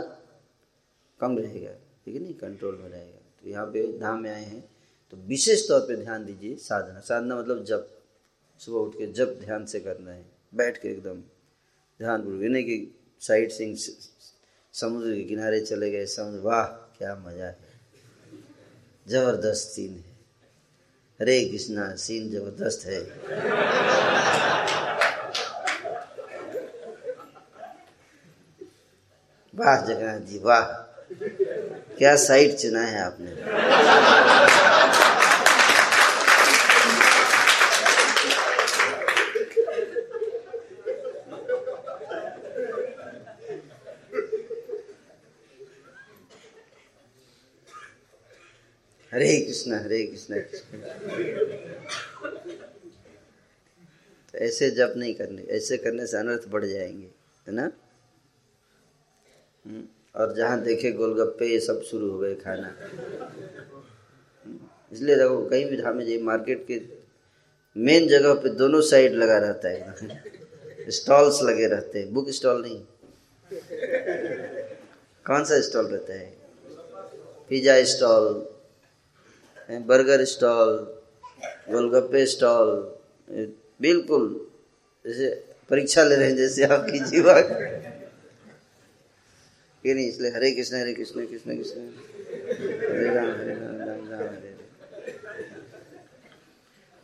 कम 1.20 1.38
रहेगा, 1.38 1.72
ठीक 2.04 2.14
है 2.14 2.20
नहीं? 2.20 2.34
कंट्रोल 2.34 2.76
में 2.76 2.88
रहेगा। 2.88 3.18
तो 3.42 3.48
यहाँ 3.48 3.66
पे 3.66 3.86
धाम 3.98 4.20
में 4.20 4.30
आए 4.30 4.44
हैं। 4.44 4.62
तो 5.12 5.16
विशेष 5.26 5.66
तौर 5.68 5.80
पे 5.80 5.96
ध्यान 5.96 6.24
दीजिए 6.24 6.56
साधना। 6.56 7.00
साधना 7.00 7.36
मतलब 7.36 7.64
जब 7.64 7.88
सुबह 8.60 8.78
उठ 8.78 8.94
के 8.94 9.06
जब 9.12 9.38
ध्यान 9.40 9.64
से 9.66 9.80
करना 9.80 10.10
है। 10.10 10.24
बैठ 10.52 10.78
के 10.78 10.88
एकदम 10.88 11.20
ध्यान 12.00 12.22
पूर्वक। 12.22 12.42
नहीं 12.42 12.64
कि 12.64 12.94
साइड 13.22 13.50
सिंग 13.50 13.76
समुद्र 14.74 15.14
के 15.14 15.22
किनारे 15.24 15.60
चले 15.60 15.90
गए 15.90 16.06
समुद्र 16.06 16.40
वाह, 16.40 16.66
क्या 16.98 17.14
मज़ा 17.16 17.46
है। 17.46 17.58
ज़बरदस्त 19.06 19.68
सीन 19.68 19.92
है। 19.92 20.11
हरे 21.22 21.44
कृष्णा 21.44 21.84
सीन 21.96 22.30
ज़बरदस्त 22.30 22.86
है। 22.86 22.98
वाह 29.54 29.76
जगन्नाथ 29.86 30.20
जी 30.20 30.38
वाह। 30.38 30.64
क्या 31.98 32.16
साइट 32.16 32.56
चुना 32.56 32.82
है 32.82 33.02
आपने। 33.02 33.30
कृष्ण, 49.72 49.84
हरे 49.84 50.06
कृष्ण 50.06 50.40
तो 54.32 54.38
ऐसे 54.38 54.70
जप 54.70 54.94
नहीं 54.96 55.14
करने, 55.14 55.42
ऐसे 55.42 55.76
करने 55.76 56.06
से 56.06 56.16
अनर्थ 56.16 56.48
बढ़ 56.48 56.64
जाएँगे, 56.64 57.06
है 57.48 57.54
ना? 57.54 57.72
हम्म। 59.66 59.84
और 60.16 60.34
जहाँ 60.36 60.62
देखे 60.62 60.92
गोलगप्पे, 60.92 61.46
ये 61.46 61.60
सब 61.60 61.82
शुरू 61.82 62.10
हो 62.10 62.18
गए 62.18 62.34
खाना। 62.34 62.76
इसलिए 64.92 65.16
देखो, 65.16 65.48
कहीं 65.48 65.66
भी 65.66 65.76
धामे 65.76 66.04
जाइए, 66.04 66.22
मार्केट 66.22 66.66
के 66.66 66.82
मेन 67.76 68.08
जगह 68.08 68.34
पे 68.34 68.48
दोनों 68.48 68.80
साइड 68.80 69.12
लगा 69.12 69.38
रहता 69.38 69.68
है। 69.68 69.94
स्टॉल्स 70.90 71.42
लगे 71.42 71.66
रहते 71.66 71.98
हैं, 71.98 72.12
बुक 72.12 72.30
स्टॉल 72.30 72.62
नहीं। 72.62 72.84
कौन 75.26 75.44
सा 75.44 75.60
स्टॉल 75.60 75.86
रहता 75.86 76.12
है? 76.14 76.36
पिज्जा 77.48 77.84
स्टॉल 77.84 78.51
बर्गर 79.68 80.24
स्टॉल, 80.24 80.76
गोलगप्पे 81.70 82.24
स्टॉल 82.26 82.70
बिल्कुल 83.80 84.24
जैसे 85.04 85.28
परीक्षा 85.70 86.02
ले 86.04 86.16
रहे 86.16 86.28
हैं, 86.28 86.36
जैसे 86.36 86.64
आपकी 86.64 86.98
जीवा 87.10 87.36
ये 89.84 89.94
नहीं, 89.94 90.08
इसलिए 90.08 90.30
हरे 90.30 90.50
कृष्ण 90.50 90.76
हरे 90.76 90.92
कृष्ण 90.94 91.26
कृष्ण 91.26 91.56
कृष्ण। 91.56 91.80
हरे 91.80 93.14
राम 93.14 93.30
हरे 93.30 93.54
राम 93.54 93.76
राम 93.78 94.08
राम, 94.10 94.20
हरे 94.20 94.50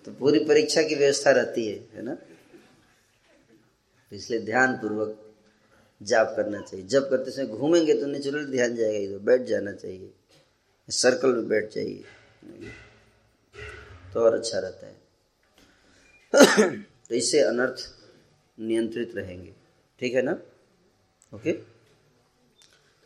तो 0.06 0.12
पूरी 0.12 0.38
परीक्षा 0.44 0.82
की 0.82 0.94
व्यवस्था 0.94 1.30
रहती 1.30 1.66
है 1.66 1.78
है 1.94 2.02
ना? 2.02 2.14
तो 4.12 4.16
इसलिए 4.16 4.40
ध्यान 4.40 4.72
पूर्वक 4.72 5.16
जाप 6.00 6.32
करना 6.36 6.60
चाहिए। 6.60 6.86
जब 6.86 7.08
करते 7.10 7.30
समय 7.30 7.46
घूमेंगे 7.46 7.94
तो 7.94 8.06
नेचुरल 8.06 8.44
ध्यान 8.46 8.76
जाएगा, 8.76 8.98
इधर 8.98 9.18
बैठ 9.18 9.40
जाना 9.42 9.72
चाहिए। 9.72 10.10
सर्कल 10.88 11.34
में 11.34 11.48
बैठ 11.48 11.74
जाइए। 11.74 12.04
तो 14.14 14.20
और 14.20 14.34
अच्छा 14.34 14.58
रहता 14.58 14.86
है। 14.86 14.96
तो 17.08 17.14
इससे 17.14 17.40
अनर्थ 17.40 17.78
नियंत्रित 18.58 19.14
रहेंगे। 19.16 19.52
ठीक 20.00 20.14
है 20.14 20.22
ना? 20.22 20.32
ओके 21.32 21.52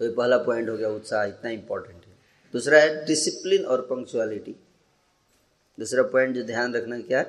तो 0.00 0.04
ये 0.04 0.12
पहला 0.12 0.38
पॉइंट 0.38 0.68
हो 0.68 0.76
गया 0.76 0.88
उत्साह, 0.88 1.24
इतना 1.24 1.50
इंपॉर्टेंट 1.50 2.04
है। 2.04 2.12
दूसरा 2.54 2.78
है 2.78 3.04
डिसिप्लिन 3.06 3.64
और 3.64 3.80
पंक्चुअलिटी 3.86 4.54
दूसरा 5.78 6.02
पॉइंट 6.12 6.34
जो 6.34 6.42
ध्यान 6.42 6.74
रखना 6.74 7.00
क्या 7.00 7.20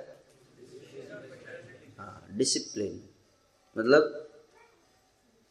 हाँ? 1.97 2.28
डिसिप्लिन 2.32 3.02
मतलब 3.76 4.19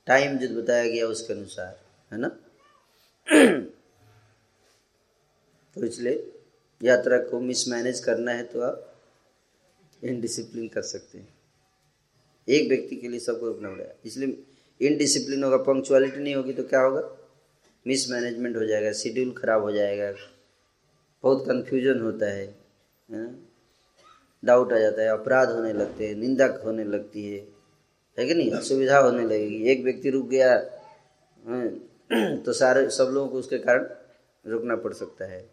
टाइम 0.06 0.38
जो 0.38 0.48
बताया 0.62 0.86
गया 0.86 1.06
उसके 1.06 1.32
अनुसार, 1.32 1.80
है 2.12 2.18
ना? 2.18 2.28
तो 5.76 5.84
इसलिए 5.86 6.14
यात्रा 6.82 7.18
को 7.18 7.40
मिसमैनेज 7.40 8.00
करना 8.00 8.32
है 8.32 8.42
तो 8.42 8.60
आप 8.60 8.88
इनडिसिप्लिन 10.02 10.68
कर 10.68 10.82
सकते 10.82 11.18
हैं। 11.18 11.28
एक 12.48 12.68
व्यक्ति 12.68 12.96
के 12.96 13.08
लिए 13.08 13.20
सबको 13.20 13.46
रुकना 13.46 13.70
पड़ेगा 13.70 13.94
इसलिए 14.04 14.42
इनडिसिप्लिन 14.80 15.44
होगा 15.44 15.56
पंक्चुअलिटी 15.56 16.20
नहीं 16.20 16.34
होगी 16.34 16.52
तो 16.52 16.62
क्या 16.62 16.80
होगा? 16.80 17.02
मिसमैनेजमेंट 17.86 18.56
हो 18.56 18.64
जाएगा 18.64 18.92
शेड्यूल 18.92 19.30
खराब 19.32 19.62
हो 19.62 19.72
जाएगा। 19.72 20.12
बहुत 21.22 21.46
कन्फ्यूज़न 21.46 22.00
होता 22.00 22.26
है 22.26 22.46
डाउट 24.44 24.72
आ 24.72 24.78
जाता 24.78 25.02
है, 25.02 25.08
अपराध 25.08 25.50
होने 25.50 25.72
लगते 25.72 26.08
हैं, 26.08 26.14
निंदा 26.14 26.46
होने 26.64 26.84
लगती 26.84 27.32
है। 27.32 27.38
है 28.18 28.26
कि 28.26 28.34
नहीं? 28.34 28.50
असुविधा 28.50 28.98
होने 28.98 29.24
लगेगी। 29.24 29.62
एक 29.70 29.84
व्यक्ति 29.84 30.10
रुक 30.10 30.28
गया 30.28 30.58
तो 32.44 32.52
सारे, 32.52 32.90
सब 32.90 33.10
लोगों 33.12 33.28
को 33.28 33.38
उसके 33.38 33.58
कारण 33.58 33.86
रुकना 34.46 34.76
पड़ 34.76 34.92
सकता 34.92 35.24
है। 35.24 35.51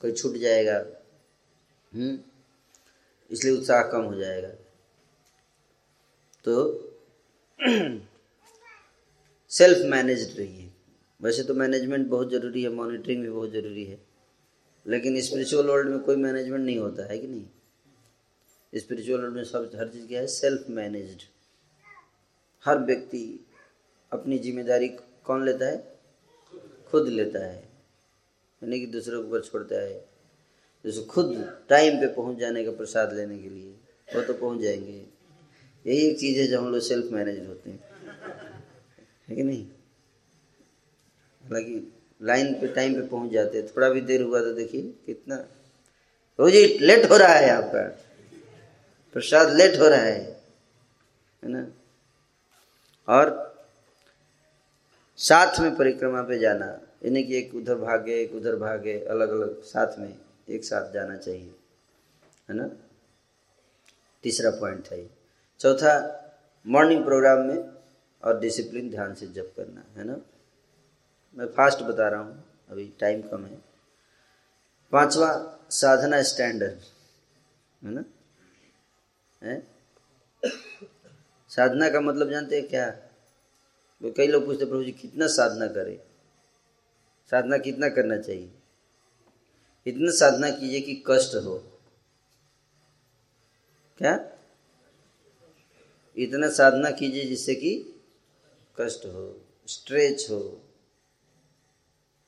कोई 0.00 0.12
छूट 0.12 0.34
जाएगा। 0.34 0.76
हम्म? 1.94 2.18
इसलिए 3.30 3.52
उत्साह 3.56 3.82
कम 3.82 4.00
हो 4.00 4.14
जाएगा। 4.14 4.48
तो 6.44 6.82
सेल्फ 9.48 9.78
मैनेज 9.86 10.38
रहिए। 10.38 10.70
वैसे 11.22 11.42
तो 11.42 11.54
मैनेजमेंट 11.54 12.06
बहुत 12.08 12.30
ज़रूरी 12.30 12.62
है 12.62 12.68
मॉनिटरिंग 12.68 13.22
भी 13.22 13.30
बहुत 13.30 13.50
ज़रूरी 13.50 13.84
है। 13.84 14.06
लेकिन 14.86 15.20
स्पिरिचुअल 15.20 15.66
वर्ल्ड 15.66 15.88
में 15.88 16.00
कोई 16.00 16.16
मैनेजमेंट 16.16 16.64
नहीं 16.66 16.78
होता, 16.78 17.06
है 17.06 17.18
कि 17.18 17.26
नहीं? 17.26 17.46
स्पिरिचुअल 18.74 19.20
वर्ल्ड 19.20 19.34
में 19.36 19.44
सब, 19.44 19.70
हर 19.74 19.88
चीज़ 19.88 20.08
क्या 20.08 20.20
है? 20.20 20.26
सेल्फ 20.26 20.70
मैनेज्ड 20.70 21.22
हर 22.64 22.78
व्यक्ति 22.78 23.46
अपनी 24.12 24.38
ज़िम्मेदारी 24.38 24.88
कौन 25.24 25.44
लेता 25.44 25.66
है? 25.66 25.98
खुद 26.90 27.08
लेता 27.08 27.46
है। 27.46 27.65
यानी 28.66 28.80
कि 28.80 28.86
दूसरों 28.86 29.22
के 29.22 29.28
ऊपर 29.28 29.40
छोड़ता 29.40 29.82
है। 29.82 30.08
जैसे 30.84 31.02
खुद 31.02 31.58
टाइम 31.68 32.00
पे 32.00 32.06
पहुँच 32.06 32.38
जाने 32.38 32.64
का 32.64 32.70
प्रसाद 32.70 33.12
लेने 33.12 33.38
के 33.38 33.48
लिए, 33.48 33.74
वो 34.14 34.22
तो 34.22 34.34
पहुँच 34.34 34.60
जाएँगे। 34.60 35.06
यही 35.86 35.98
एक 35.98 36.20
चीज़ 36.20 36.40
है 36.40 36.46
जब 36.46 36.60
हम 36.60 36.72
लोग 36.72 36.80
सेल्फ 36.80 37.12
मैनेज 37.12 37.46
होते 37.46 37.70
हैं। 37.70 37.84
है 39.28 39.36
कि 39.36 39.42
नहीं? 39.42 39.64
हालाँकि 41.44 41.92
लाइन 42.22 42.54
पे 42.54 42.66
टाइम 42.68 42.94
पे 42.94 43.06
पहुँच 43.06 43.32
जाते 43.32 43.58
हैं। 43.58 43.66
थोड़ा 43.66 43.88
भी 43.88 44.00
देर 44.00 44.22
हुआ 44.22 44.40
तो 44.40 44.52
देखिए 44.52 44.82
कितना 44.82 45.36
रोज 46.40 46.54
लेट 46.82 47.10
हो 47.10 47.16
रहा 47.16 47.34
है 47.34 47.50
आपका 47.50 47.88
प्रसाद 49.12 49.56
लेट 49.56 49.80
हो 49.80 49.88
रहा 49.88 50.00
है। 50.00 50.42
है 51.44 51.48
ना? 51.48 51.68
और 53.08 53.46
साथ 55.16 55.60
में 55.60 55.76
परिक्रमा 55.76 56.22
पे 56.22 56.38
जाना। 56.38 56.85
यानी 57.02 57.22
कि 57.22 57.36
एक 57.38 57.54
उधर 57.54 57.74
भागे, 57.74 58.14
एक 58.14 58.34
उधर 58.34 58.56
भागे 58.56 58.98
अलग 59.04 59.30
अलग 59.30 59.62
साथ 59.62 59.98
में 59.98 60.18
एक 60.48 60.64
साथ 60.64 60.92
जाना 60.92 61.16
चाहिए, 61.16 61.54
है 62.48 62.56
ना? 62.56 62.68
तीसरा 64.24 64.50
पॉइंट 64.50 64.88
है 64.88 65.06
चौथा 65.60 65.92
मॉर्निंग 66.66 67.04
प्रोग्राम 67.04 67.40
में 67.40 67.58
और 68.22 68.40
डिसिप्लिन 68.40 68.90
ध्यान 68.90 69.14
से 69.14 69.26
जप 69.26 69.52
करना, 69.56 69.84
है 69.96 70.04
ना? 70.04 70.16
मैं 71.36 71.46
फास्ट 71.46 71.82
बता 71.82 72.08
रहा 72.08 72.20
हूँ, 72.20 72.44
अभी 72.70 72.92
टाइम 73.00 73.22
कम 73.22 73.44
है। 73.44 73.56
पांचवा, 74.92 75.30
साधना 75.70 76.22
स्टैंडर्ड 76.22 76.78
है 77.82 77.94
ना? 77.94 78.04
है? 79.42 79.62
साधना 81.50 81.88
का 81.90 82.00
मतलब 82.00 82.30
जानते 82.30 82.56
हैं 82.56 82.68
क्या? 82.68 82.90
कई 84.00 84.26
लोग 84.26 84.44
पूछते 84.46 84.64
प्रभु 84.64 84.84
जी 84.84 84.92
कितना 84.92 85.26
साधना 85.26 85.66
करें? 85.66 85.98
साधना 87.30 87.58
कितना 87.58 87.88
करना 87.88 88.16
चाहिए? 88.18 88.50
इतना 89.86 90.10
साधना 90.10 90.50
कीजिए 90.50 90.80
कि 90.80 91.02
कष्ट 91.06 91.34
हो। 91.34 91.58
क्या? 93.98 94.14
इतना 96.16 96.48
साधना 96.48 96.90
कीजिए 96.90 97.24
जिससे 97.24 97.54
कि 97.54 97.72
कष्ट 98.80 99.06
हो, 99.06 99.40
स्ट्रेच 99.66 100.26
हो। 100.30 100.40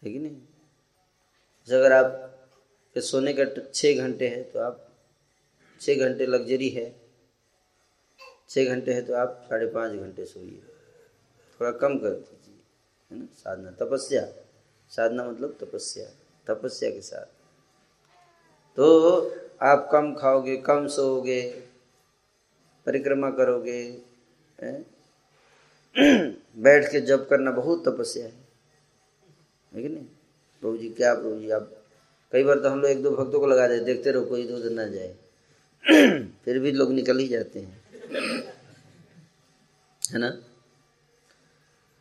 है 0.03 0.11
कि 0.13 0.19
नहीं? 0.19 0.37
अगर 1.69 1.93
आप 1.93 2.25
सोने 2.97 3.35
का 3.39 3.45
छः 3.75 3.99
घंटे 3.99 4.29
है 4.29 4.43
तो 4.43 4.59
आप 4.59 4.85
छः 5.81 5.99
घंटे 5.99 6.27
लग्जरी 6.27 6.69
है। 6.69 6.87
छः 8.49 8.65
घंटे 8.65 8.93
है 8.93 9.03
तो 9.03 9.15
आप 9.15 9.41
साढ़े 9.45 9.67
पाँच 9.67 9.93
घंटे 9.93 10.25
सोइए। 10.25 10.63
थोड़ा 11.61 11.71
कम 11.73 11.99
कर 11.99 12.11
दीजिए, 12.11 12.61
है 13.11 13.19
ना? 13.19 13.27
साधना, 13.35 13.71
तपस्या। 13.71 14.23
साधना 14.91 15.25
मतलब 15.25 15.59
तपस्या 15.61 16.07
तपस्या 16.47 16.91
के 16.91 17.01
साथ। 17.01 17.27
तो 18.77 19.21
आप 19.63 19.89
कम 19.93 20.15
खाओगे, 20.15 20.57
कम 20.57 20.87
सोओगे, 20.87 21.51
परिक्रमा 22.87 23.31
करोगे 23.31 24.03
बैठ 26.59 26.93
के 26.93 27.01
जप 27.01 27.27
करना 27.31 27.51
बहुत 27.51 27.89
तपस्या 27.89 28.27
है। 28.27 28.33
नहीं? 29.75 30.05
प्रभु 30.61 30.77
जी, 30.77 30.91
क्या 30.91 31.15
प्रभु 31.15 31.41
जी, 31.41 31.51
आप 31.51 31.85
कई 32.33 32.45
बार 32.45 32.59
तो 32.59 32.69
हम 32.69 32.81
लोग 32.81 32.91
एक 32.91 33.03
दो 33.03 33.11
भक्तों 33.11 33.41
को 33.41 33.47
लगा 33.47 33.69
दे 33.69 33.81
देखते 33.81 34.11
रहो, 34.11 34.25
कोई 34.25 34.43
इधर 34.43 34.71
ना 34.71 34.87
जाए। 34.87 35.17
फिर 36.45 36.59
भी 36.59 36.73
लोग 36.73 36.93
निकल 36.93 37.19
ही 37.19 37.29
जाते 37.29 37.61
हैं। 37.61 37.83
है 40.13 40.19
ना? 40.19 40.43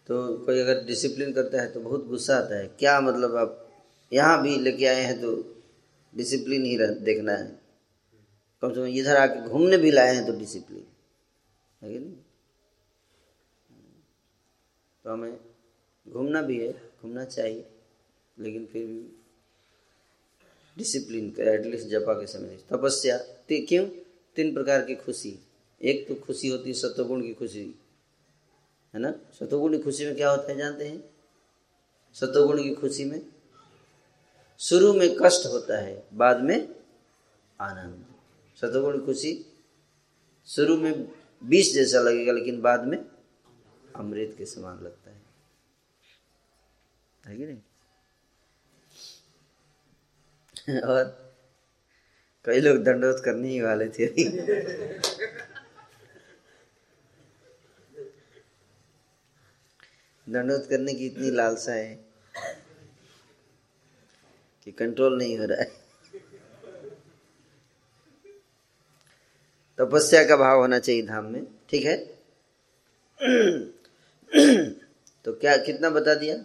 तो 0.10 0.16
कोई 0.46 0.60
अगर 0.60 0.84
डिसिप्लिन 0.86 1.32
करता 1.34 1.62
है 1.62 1.72
तो 1.72 1.80
बहुत 1.80 2.06
गुस्सा 2.08 2.36
आता 2.38 2.58
है। 2.58 2.68
क्या 2.80 3.00
मतलब 3.02 3.36
आप 3.36 3.64
यहाँ 4.12 4.42
भी 4.44 4.56
लेके 4.58 4.86
आए 4.86 5.02
हैं 5.02 5.20
तो 5.22 5.32
डिसिप्लिन 6.14 6.66
ही 6.66 6.78
देखना 6.78 7.32
है। 7.32 7.48
कम 8.64 8.70
से 8.70 8.76
कम 8.76 8.86
इधर 8.90 9.16
आके 9.16 9.42
घूमने 9.42 9.78
भी 9.78 9.92
लाए 9.92 10.14
हैं 10.16 10.26
तो 10.26 10.38
डिसिप्लिन 10.40 10.86
है 11.82 11.92
कि 11.94 12.00
नहीं? 12.00 12.14
तो 15.06 15.12
हमें 15.12 15.38
घूमना 16.06 16.42
भी 16.42 16.58
है, 16.60 16.72
घूमना 17.02 17.26
चाहिए, 17.26 17.66
लेकिन 18.38 18.66
फिर 18.66 18.86
भी 18.86 19.00
डिसिप्लिन 20.78 21.30
का 21.30 21.52
एटलीस्ट 21.54 21.88
जपा 21.88 22.14
के 22.14 22.28
समय। 22.28 22.58
तपस्या 22.72 23.18
क्यों? 23.50 23.86
तीन 24.38 24.54
प्रकार 24.54 24.82
की 24.82 24.96
खुशी। 24.96 25.38
एक 25.82 26.08
तो 26.08 26.16
खुशी 26.18 26.48
होती 26.48 26.70
है, 26.70 26.74
सत्वगुण 26.74 27.22
की 27.22 27.34
खुशी। 27.34 27.64
है 28.98 29.04
ना? 29.04 29.14
सतोगुण 29.40 29.78
की 29.78 29.84
खुशी 29.84 30.06
में 30.06 30.16
क्या 30.16 30.30
होता 30.30 30.52
है 30.52 30.58
जानते 30.58 30.88
हैं? 30.88 31.10
सतोगुण 32.14 32.64
की 32.64 32.76
खुशी 32.76 33.06
में 33.06 33.26
शुरू 34.60 34.94
में 34.94 35.18
कष्ट 35.24 35.46
होता 35.46 35.78
है, 35.78 36.08
बाद 36.14 36.42
में 36.42 36.76
आनंद। 37.62 38.06
सतोगुण 38.56 39.06
खुशी 39.06 39.46
शुरू 40.46 40.78
में 40.78 41.12
बीस 41.44 41.74
जैसा 41.74 42.00
लगेगा, 42.00 42.32
लेकिन 42.32 42.62
बाद 42.62 42.84
में 42.84 43.06
अमृत 43.96 44.36
के 44.38 44.46
समान 44.46 44.84
लगता 44.84 45.12
है। 45.12 45.22
है 47.26 47.38
कि 47.38 47.46
नहीं? 47.46 47.60
और 50.82 51.34
कई 52.46 52.60
लोग 52.60 52.78
दंडोत 52.78 53.22
करने 53.26 53.48
ही 53.48 53.62
वाले 53.62 53.90
थे। 53.90 54.08
दंडोत 60.30 60.68
करने 60.70 60.94
की 60.94 61.06
इतनी 61.06 61.32
लालसा 61.32 61.72
है 61.72 62.06
कि 64.64 64.72
कंट्रोल 64.72 65.18
नहीं 65.18 65.38
हो 65.40 65.46
रहा 65.46 65.62
है। 65.62 65.72
तपस्या 69.78 70.24
का 70.26 70.38
भाव 70.38 70.60
होना 70.60 70.80
चाहिए 70.80 71.02
धाम 71.08 71.26
में, 71.26 71.48
ठीक 71.70 71.86
है? 71.86 71.98
तो 75.26 75.34
क्या, 75.34 75.58
कितना 75.58 75.90
बता 75.90 76.16
दिया? 76.16 76.38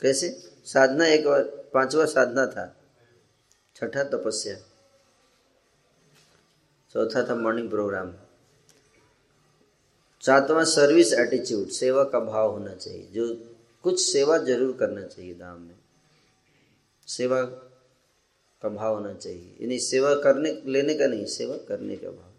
कैसे? 0.00 0.28
साधना 0.64 1.06
एक 1.06 1.26
और, 1.26 1.70
पांचवा 1.74 2.04
साधना 2.04 2.46
था। 2.46 2.76
छठा 3.76 4.04
तपस्या। 4.04 4.54
चौथा 6.90 7.28
था 7.28 7.34
मॉर्निंग 7.34 7.70
प्रोग्राम 7.70 8.14
सातवां 10.28 10.64
सर्विस 10.64 11.12
एटीट्यूड 11.12 11.68
सेवा 11.68 12.04
का 12.04 12.20
भाव 12.20 12.50
होना 12.50 12.74
चाहिए। 12.74 13.06
जो 13.12 13.34
कुछ 13.82 14.00
सेवा 14.00 14.38
ज़रूर 14.38 14.76
करना 14.76 15.02
चाहिए 15.02 15.34
धाम 15.34 15.60
में। 15.60 15.74
सेवा 17.06 17.42
का 18.62 18.68
भाव 18.68 18.94
होना 18.94 19.14
चाहिए। 19.14 19.56
यानी 19.60 19.78
सेवा 19.78 20.14
करने, 20.14 20.62
लेने 20.66 20.94
का 20.94 21.06
नहीं, 21.06 21.24
सेवा 21.26 21.56
करने 21.56 21.96
का 21.96 22.10
भाव। 22.10 22.32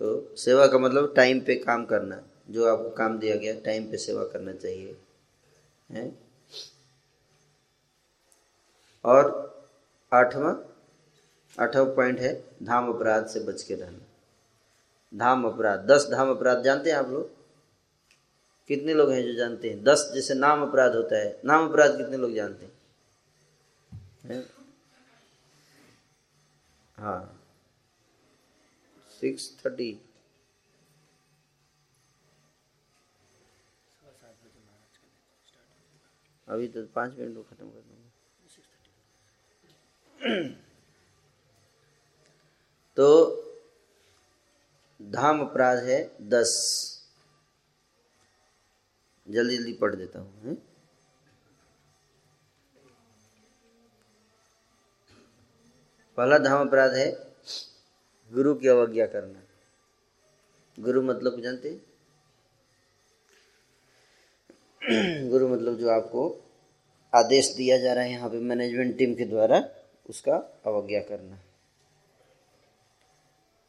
तो 0.00 0.36
सेवा 0.36 0.66
का 0.66 0.78
मतलब 0.78 1.12
टाइम 1.16 1.40
पे 1.40 1.54
काम 1.54 1.84
करना। 1.84 2.22
जो 2.50 2.64
आपको 2.64 2.90
काम 2.90 3.18
दिया 3.18 3.36
गया 3.36 3.60
टाइम 3.60 3.90
पे 3.90 3.96
सेवा 3.96 4.24
करना 4.24 4.52
चाहिए। 4.52 4.96
है? 5.90 6.12
और 9.04 9.24
आठवां 10.12 10.54
आठवां 11.58 11.86
पॉइंट 11.86 12.20
है, 12.20 12.44
धाम 12.62 12.88
अपराध 12.88 13.26
से 13.26 13.40
बच 13.40 13.62
के 13.62 13.74
रहना। 13.74 14.06
धाम 15.14 15.44
अपराध, 15.44 15.80
दस 15.80 16.08
धाम 16.10 16.30
अपराध 16.30 16.62
जानते 16.62 16.90
हैं 16.90 16.98
आप 16.98 17.08
लोग? 17.08 17.30
कितने 18.68 18.94
लोग 18.94 19.10
हैं 19.10 19.22
जो 19.22 19.34
जानते 19.34 19.70
हैं? 19.70 19.84
दस 19.84 20.10
जैसे 20.14 20.34
नाम 20.34 20.62
अपराध 20.62 20.94
होता 20.94 21.16
है। 21.16 21.40
नाम 21.44 21.68
अपराध 21.68 21.96
कितने 21.96 22.16
लोग 22.16 22.34
जानते 22.34 22.66
हैं? 22.66 22.72
है? 24.24 24.48
हाँ। 26.96 27.46
Six 29.20 29.56
thirty. 29.66 30.00
अभी 36.48 36.68
तो 36.68 36.86
पाँच 36.86 37.14
मिनट 37.18 37.34
में 37.34 37.44
खत्म 37.44 37.70
कर 37.70 37.80
दूँगा। 37.80 38.06
तो 42.96 43.36
धाम 45.00 45.40
अपराध 45.40 45.78
है 45.84 45.98
दस। 46.30 46.50
जल्दी 49.26 49.56
जल्दी 49.56 49.72
पढ़ 49.72 49.94
देता 49.94 50.18
हूँ 50.18 50.56
पहला 56.18 56.38
धाम 56.38 56.66
अपराध 56.68 56.94
है 56.94 57.10
गुरु 58.30 58.54
की 58.54 58.68
अवज्ञा 58.68 59.06
करना। 59.06 59.42
गुरु 60.78 61.02
मतलब 61.02 61.40
जानते 61.40 61.70
गुरु 65.30 65.48
मतलब 65.48 65.76
जो 65.78 65.88
आपको 65.90 66.28
आदेश 67.12 67.54
दिया 67.56 67.76
जा 67.78 67.92
रहा 67.92 68.04
है 68.04 68.10
यहाँ 68.10 68.28
पे 68.30 68.38
मैनेजमेंट 68.40 68.96
टीम 68.98 69.14
के 69.14 69.24
द्वारा, 69.24 69.62
उसका 70.08 70.36
अवज्ञा 70.66 71.00
करना। 71.00 71.38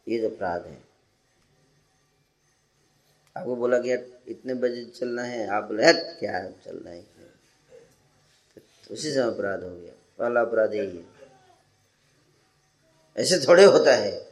ये 0.08 0.26
अपराध 0.26 0.66
है। 0.66 0.91
आपको 3.38 3.56
बोला 3.56 3.78
गया 3.78 3.98
इतने 4.28 4.54
बजे 4.54 4.86
चलना 4.86 5.24
है, 5.24 5.48
आप 5.48 5.64
बोले 5.64 5.94
क्या 5.94 6.40
चल 6.66 6.78
रहा 6.78 6.94
है 6.94 7.02
तो 8.56 8.94
उसी 8.94 9.14
समय 9.14 9.24
अपराध 9.24 9.64
हो 9.64 9.76
गया। 9.76 9.94
पहला 10.20 10.42
अपराध 10.42 10.74
यही 10.74 10.98
है। 10.98 11.06
ऐसे 13.18 13.40
थोड़े 13.48 13.64
होता 13.66 13.96
है। 13.96 14.32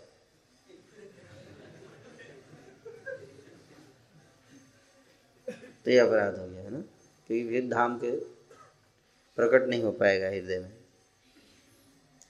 तो 5.85 5.91
ये 5.91 5.99
अपराध 5.99 6.37
हो 6.37 6.47
गया, 6.47 6.63
है 6.63 6.69
ना? 6.69 6.79
क्योंकि 7.27 7.47
फिर 7.49 7.69
धाम 7.69 7.97
के 7.97 8.11
प्रकट 9.37 9.67
नहीं 9.67 9.83
हो 9.83 9.91
पाएगा 9.91 10.29
हृदय 10.29 10.59
में। 10.59 10.71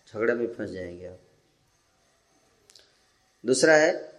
झगड़े 0.07 0.33
में 0.33 0.53
फंस 0.53 0.69
जाएँगे 0.69 1.07
आप। 1.07 1.19
दूसरा 3.45 3.75
है 3.75 4.18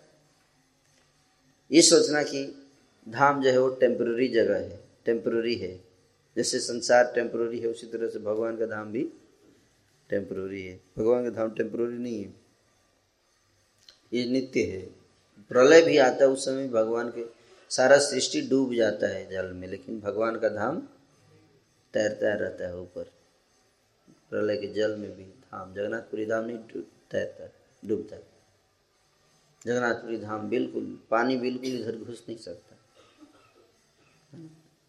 ये 1.73 1.83
सोचना 1.83 2.23
कि 2.23 2.69
धाम 3.09 3.43
जो 3.43 3.51
है 3.51 3.59
वो 3.59 3.69
टेम्प्ररी 3.69 4.29
जगह 4.29 4.57
है 4.57 4.81
टेम्प्ररी 5.05 5.55
है। 5.55 5.85
जैसे 6.37 6.61
संसार 6.61 7.13
टेम्प्ररी 7.15 7.59
है, 7.59 7.69
उसी 7.69 7.87
तरह 7.87 8.09
से 8.09 8.19
भगवान 8.19 8.57
का 8.57 8.67
धाम 8.67 8.93
भी 8.93 9.11
टेम्प्ररी 10.11 10.67
है। 10.67 10.81
भगवान 10.99 11.25
का 11.25 11.31
धाम 11.31 11.51
टेम्प्ररी 11.51 11.99
नहीं 11.99 12.25
है। 12.25 12.35
ये 14.13 14.25
नित्य 14.25 14.63
है। 14.63 14.81
प्रलय 15.49 15.83
भी 15.83 15.99
आता 15.99 16.25
है, 16.25 16.31
उस 16.31 16.45
समय 16.45 16.69
भगवान 16.69 17.11
के 17.11 17.25
सारा 17.71 17.99
सृष्टि 17.99 18.41
डूब 18.41 18.75
जाता 18.75 19.07
है 19.07 19.31
जल 19.31 19.53
में, 19.53 19.69
लेकिन 19.69 20.01
भगवान 20.01 20.39
का 20.39 20.49
धाम 20.49 20.81
तैरता 21.93 22.35
रहता 22.35 22.67
है 22.67 22.79
ऊपर। 22.79 23.03
प्रलय 24.31 24.57
के 24.57 24.67
जल 24.67 24.97
में 24.97 25.17
भी 25.17 25.25
धाम, 25.25 25.75
जगन्नाथपुरी 25.75 26.27
धाम 26.27 26.45
नहीं 26.45 26.59
तैरता, 27.11 27.53
डूबता 27.89 28.17
है। 28.17 28.30
जगन्नाथपुरी 29.67 30.19
धाम 30.19 30.49
बिल्कुल, 30.49 31.01
पानी 31.11 31.37
बिल्कुल 31.37 31.69
इधर 31.69 31.97
घुस 31.97 32.25
नहीं 32.29 32.39
सकता। 32.39 32.77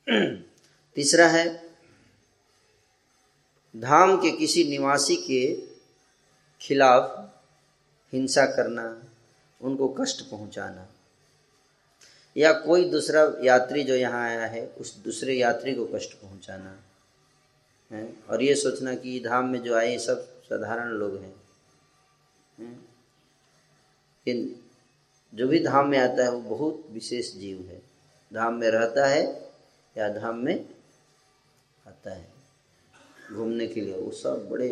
तीसरा 0.95 1.28
है, 1.28 1.76
धाम 3.78 4.17
के 4.17 4.32
किसी 4.32 4.63
निवासी 4.63 5.15
के 5.15 5.67
खिलाफ 6.61 7.34
हिंसा 8.13 8.45
करना, 8.45 9.03
उनको 9.61 9.88
कष्ट 9.88 10.22
पहुंचाना। 10.22 10.88
या 12.38 12.53
कोई 12.53 12.89
दूसरा 12.89 13.34
यात्री 13.43 13.84
जो 13.84 13.95
यहाँ 13.95 14.30
आया 14.30 14.45
है, 14.45 14.67
उस 14.67 14.95
दूसरे 14.95 15.34
यात्री 15.34 15.76
को 15.76 15.86
कष्ट 15.86 16.13
पहुंचाना। 16.13 16.84
है? 17.91 18.13
और 18.30 18.43
ये 18.43 18.55
सोचना 18.55 18.95
कि 18.95 19.19
धाम 19.19 19.49
में 19.49 19.61
जो 19.61 19.76
आए 19.76 19.97
सब 19.97 20.43
साधारण 20.43 20.89
लोग 20.89 21.17
हैं? 21.17 22.91
इन 24.28 24.55
जो 25.34 25.47
भी 25.47 25.59
धाम 25.59 25.88
में 25.89 25.97
आता 25.97 26.24
है 26.24 26.32
वो 26.32 26.39
बहुत 26.49 26.88
विशेष 26.91 27.34
जीव 27.36 27.61
है। 27.61 27.82
धाम 28.32 28.53
में 28.53 28.67
रहता 28.72 29.07
है 29.07 29.24
या 29.95 30.09
धाम 30.09 30.38
में 30.38 30.69
आता 31.88 32.13
है? 32.13 32.30
घूमने 33.34 33.67
के 33.67 33.82
लिए 33.82 33.97
वो 33.97 34.11
सब 34.11 34.47
बड़े 34.49 34.69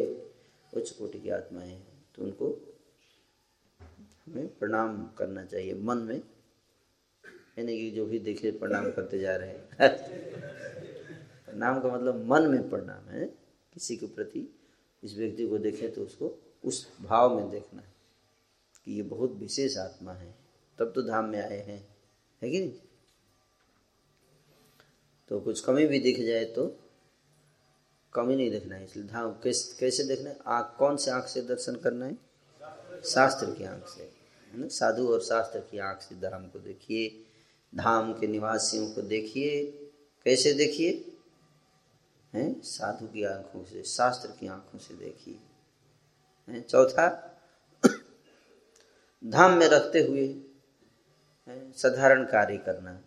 उच्च 0.73 0.89
कोटि 0.89 1.19
की 1.19 1.29
आत्माएँ 1.29 1.69
हैं 1.69 1.87
तो 2.15 2.23
उनको 2.23 2.49
हमें 4.27 4.47
प्रणाम 4.57 4.97
करना 5.17 5.45
चाहिए 5.45 5.73
मन 5.73 5.97
में। 5.97 6.15
यानी 6.15 7.77
कि 7.77 7.91
जो 7.91 8.05
भी 8.05 8.19
देखे 8.19 8.51
प्रणाम 8.51 8.91
करते 8.91 9.19
जा 9.19 9.35
रहे 9.35 9.49
हैं। 9.49 9.89
प्रणाम 11.45 11.79
का 11.81 11.95
मतलब 11.95 12.25
मन 12.25 12.47
में 12.47 12.69
प्रणाम 12.69 13.09
है। 13.09 13.25
किसी 13.73 13.97
के 13.97 14.05
प्रति 14.05 14.47
इस 15.03 15.17
व्यक्ति 15.17 15.47
को 15.47 15.57
देखे 15.57 15.87
तो 15.87 16.01
उसको 16.01 16.37
उस 16.65 16.87
भाव 17.01 17.35
में 17.35 17.49
देखना 17.51 17.81
है। 17.81 17.98
कि 18.89 18.95
ये 18.95 19.01
बहुत 19.01 19.31
विशेष 19.31 19.77
आत्मा 19.77 20.13
है। 20.13 20.33
तब 20.79 20.91
तो 20.95 21.01
धाम 21.01 21.25
में 21.25 21.39
आए 21.39 21.57
हैं। 21.57 21.81
है 22.41 22.49
कि 22.49 22.59
नहीं? 22.59 22.71
तो 25.31 25.39
कुछ 25.39 25.59
कमी 25.61 25.85
भी 25.85 25.99
दिख 25.99 26.19
जाए 26.19 26.45
तो 26.45 26.65
कमी 28.13 28.35
नहीं 28.35 28.49
देखना 28.51 28.75
है, 28.75 28.85
इसलिए 28.85 29.05
धाम 29.05 29.31
कैसे 29.43 29.75
कैसे 29.79 30.03
देखना 30.03 30.29
है? 30.29 30.37
आँख, 30.47 30.75
कौन 30.79 30.97
से 30.97 31.11
आँख 31.11 31.27
से 31.27 31.41
दर्शन 31.41 31.75
करना 31.75 32.05
है? 32.05 32.17
शास्त्र 33.05 33.51
की 33.55 33.63
आँख 33.63 33.87
से, 33.87 34.03
है 34.51 34.59
ना? 34.59 34.67
साधु 34.67 35.07
और 35.07 35.21
शास्त्र 35.21 35.59
की 35.59 35.77
आँख 35.79 36.01
से 36.01 36.15
धाम 36.15 36.47
को 36.47 36.59
देखिए, 36.59 37.09
धाम 37.73 38.13
के 38.13 38.27
निवासियों 38.27 38.89
को 38.91 39.01
देखिए। 39.03 39.65
कैसे 40.25 40.53
देखिए? 40.53 40.91
हैं? 42.33 42.61
साधु 42.61 43.07
की 43.07 43.23
आँखों 43.23 43.63
से, 43.65 43.83
शास्त्र 43.83 44.31
की 44.39 44.47
आँखों 44.47 44.79
से 44.79 44.93
देखिए। 44.95 46.61
चौथा 46.61 47.28
धाम 49.23 49.53
में 49.53 49.67
रखते 49.67 49.99
हुए 49.99 50.27
साधारण 51.77 52.23
कार्य 52.25 52.57
करना। 52.57 52.99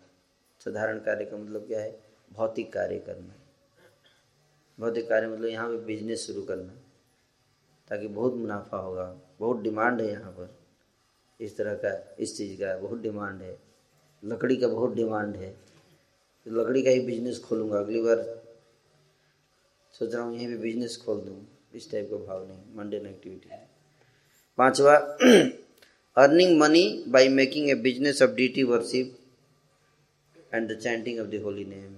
साधारण 0.61 0.99
कार्य 0.99 1.25
का 1.25 1.37
मतलब 1.37 1.65
क्या 1.67 1.79
है? 1.79 1.99
भौतिक 2.31 2.71
कार्य 2.73 2.97
करना। 2.99 3.33
भौतिक 4.77 5.07
कार्य 5.09 5.27
मतलब 5.27 5.45
यहाँ 5.45 5.67
पे 5.69 5.77
बिज़नेस 5.77 6.25
शुरू 6.27 6.41
करना, 6.41 6.73
ताकि 7.91 8.07
बहुत 8.07 8.33
मुनाफा 8.33 8.77
होगा। 8.77 9.05
बहुत 9.39 9.61
डिमांड 9.61 10.01
है 10.01 10.07
यहाँ 10.07 10.31
पर। 10.31 10.55
इस 11.39 11.57
तरह 11.57 11.73
का, 11.75 12.15
इस 12.19 12.37
चीज़ 12.37 12.59
का 12.61 12.75
बहुत 12.77 13.01
डिमांड 13.01 13.41
है। 13.41 13.57
लकड़ी 14.23 14.55
का 14.57 14.67
बहुत 14.67 14.93
डिमांड 14.95 15.35
है। 15.35 15.49
तो 15.51 16.51
लकड़ी 16.51 16.81
का 16.83 16.89
ही 16.89 16.99
बिज़नेस 16.99 17.39
खोलूँगा। 17.39 17.79
अगली 17.79 18.01
बार 18.01 18.23
सोच 19.93 20.13
रहा 20.13 20.23
हूँ 20.23 20.35
यहीं 20.35 20.47
पे 20.47 20.57
बिज़नेस 20.57 21.01
खोल 21.05 21.21
दूँ। 21.21 21.45
इस 21.75 21.91
टाइप 21.91 22.09
का 22.11 22.17
भाव 22.17 22.47
नहीं। 22.47 22.75
मंडेन 22.75 23.05
एक्टिविटी 23.05 23.49
पांचवा 24.57 24.97
earning 26.17 26.57
money 26.59 27.03
by 27.07 27.27
making 27.29 27.69
a 27.69 27.75
business 27.83 28.21
of 28.21 28.31
the 28.31 28.63
worship 28.63 29.17
and 30.53 30.71
the 30.71 30.77
chanting 30.79 31.19
of 31.19 31.27
the 31.27 31.41
holy 31.43 31.65
name 31.65 31.93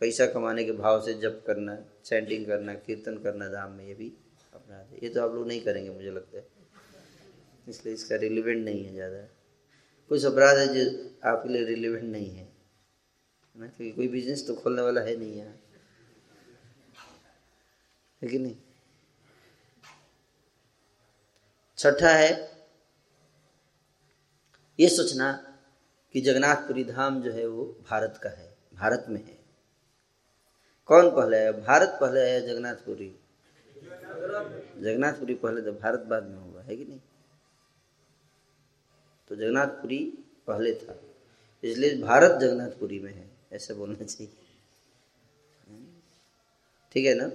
पैसा 0.00 0.26
कमाने 0.26 0.64
के 0.64 0.72
भाव 0.72 1.00
से 1.00 1.14
जप 1.14 1.42
करना 1.46 1.76
चैंटिंग 2.04 2.46
करना, 2.46 2.74
कीर्तन 2.74 3.16
करना 3.24 3.48
धाम 3.48 3.72
में 3.72 3.86
ये 3.86 3.94
भी 3.94 4.12
है। 4.70 4.98
ये 5.02 5.08
तो 5.08 5.22
आप 5.22 5.34
लोग 5.34 5.46
नहीं 5.48 5.60
करेंगे, 5.60 5.90
मुझे 5.90 6.10
लगता 6.10 6.38
है। 6.38 6.46
इसलिए 7.68 7.94
इसका 7.94 8.16
रिलेवेंट 8.16 8.64
नहीं 8.64 8.84
है 8.84 8.92
ज़्यादा। 8.92 9.18
कुछ 10.10 10.24
अपराध 10.24 10.58
है 10.58 10.66
जो 10.74 10.84
आपके 11.30 11.48
लिए 11.48 11.64
रिलेवेंट 11.64 12.04
नहीं 12.04 12.30
है। 12.30 12.48
ना? 13.54 13.66
क्योंकि 13.66 13.90
कोई 13.92 14.08
बिज़नेस 14.08 14.46
तो 14.46 14.54
खोलने 14.54 14.82
वाला 14.82 15.00
है 15.00 15.16
नहीं 15.16 15.34
यहाँ। 15.34 15.54
है 18.22 18.28
कि 18.28 18.38
नहीं? 18.38 18.56
छठा 21.78 22.10
है 22.10 22.30
ये 24.78 24.88
सोचना 24.88 25.32
कि 26.14 26.20
जगन्नाथपुरी 26.20 26.84
धाम 26.84 27.20
जो 27.22 27.32
है 27.32 27.46
वो 27.46 27.64
भारत 27.90 28.20
का 28.22 28.30
है, 28.30 28.54
भारत 28.74 29.06
में 29.08 29.20
है। 29.20 29.38
कौन 30.88 31.10
पहले 31.10 31.36
है? 31.36 31.52
भारत 31.62 31.96
पहले 32.00 32.20
है 32.20 32.40
जगन्नाथपुरी? 32.46 33.08
जगन्नाथपुरी 34.78 35.34
पहले 35.34 35.62
तो 35.62 35.72
भारत 35.72 36.00
बाद 36.00 36.24
में 36.24 36.36
होगा, 36.36 36.62
है 36.62 36.76
कि 36.76 36.84
नहीं? 36.84 37.00
तो 39.30 39.36
जगन्नाथपुरी 39.36 39.98
पहले 40.46 40.74
था, 40.74 40.98
इसलिए 41.64 41.96
भारत 42.02 42.40
जगन्नाथपुरी 42.40 42.98
में 43.00 43.12
है, 43.12 43.30
ऐसे 43.52 43.74
बोलना 43.74 44.04
चाहिए। 44.04 44.32
ठीक 46.92 47.06
है 47.06 47.14
ना? 47.14 47.30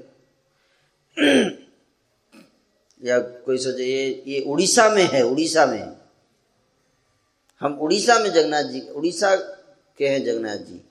या 3.02 3.20
कोई 3.20 3.58
सोचे, 3.58 3.84
ये 3.86 4.24
ये 4.28 4.39
उड़ीसा 4.44 4.89
में 4.89 5.04
है, 5.04 5.22
उड़ीसा 5.24 5.66
में। 5.66 6.01
हम 7.62 7.80
उड़ीसा 7.80 8.20
में 8.20 8.30
जगन्नाथ 8.30 8.64
जी, 8.64 8.82
उड़ीसा 8.82 9.36
के 9.97 10.07
हैं 10.07 10.24
जगन्नाथ 10.24 10.57
जी, 10.57 10.82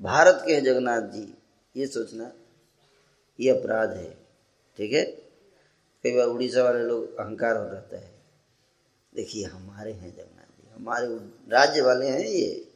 भारत 0.00 0.42
के 0.46 0.54
हैं 0.54 0.64
जगन्नाथ 0.64 1.02
जी, 1.02 1.34
ये 1.76 1.86
सोचना, 1.86 2.32
ये 3.40 3.50
अपराध 3.50 3.90
है, 3.90 4.14
ठीक 4.76 4.92
है? 4.92 5.04
कई 6.02 6.16
बार 6.16 6.26
उड़ीसा 6.26 6.62
वाले 6.62 6.84
लोग 6.84 7.16
अहंकार 7.16 7.56
हो 7.56 7.64
रहता 7.64 7.96
है। 7.96 8.12
देखिए, 9.14 9.44
हमारे 9.44 9.92
हैं 9.92 10.10
जगन्नाथ 10.16 10.44
जी, 10.44 10.70
हमारे 10.74 11.06
राज्य 11.50 11.80
वाले 11.80 12.08
हैं 12.08 12.26
ये। 12.26 12.68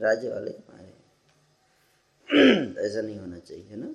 राज्य 0.00 0.28
वाले 0.28 0.50
हमारे 0.50 0.88
ऐसा 2.86 3.00
नहीं 3.00 3.18
होना 3.18 3.38
चाहिए 3.38 3.76
ना? 3.76 3.94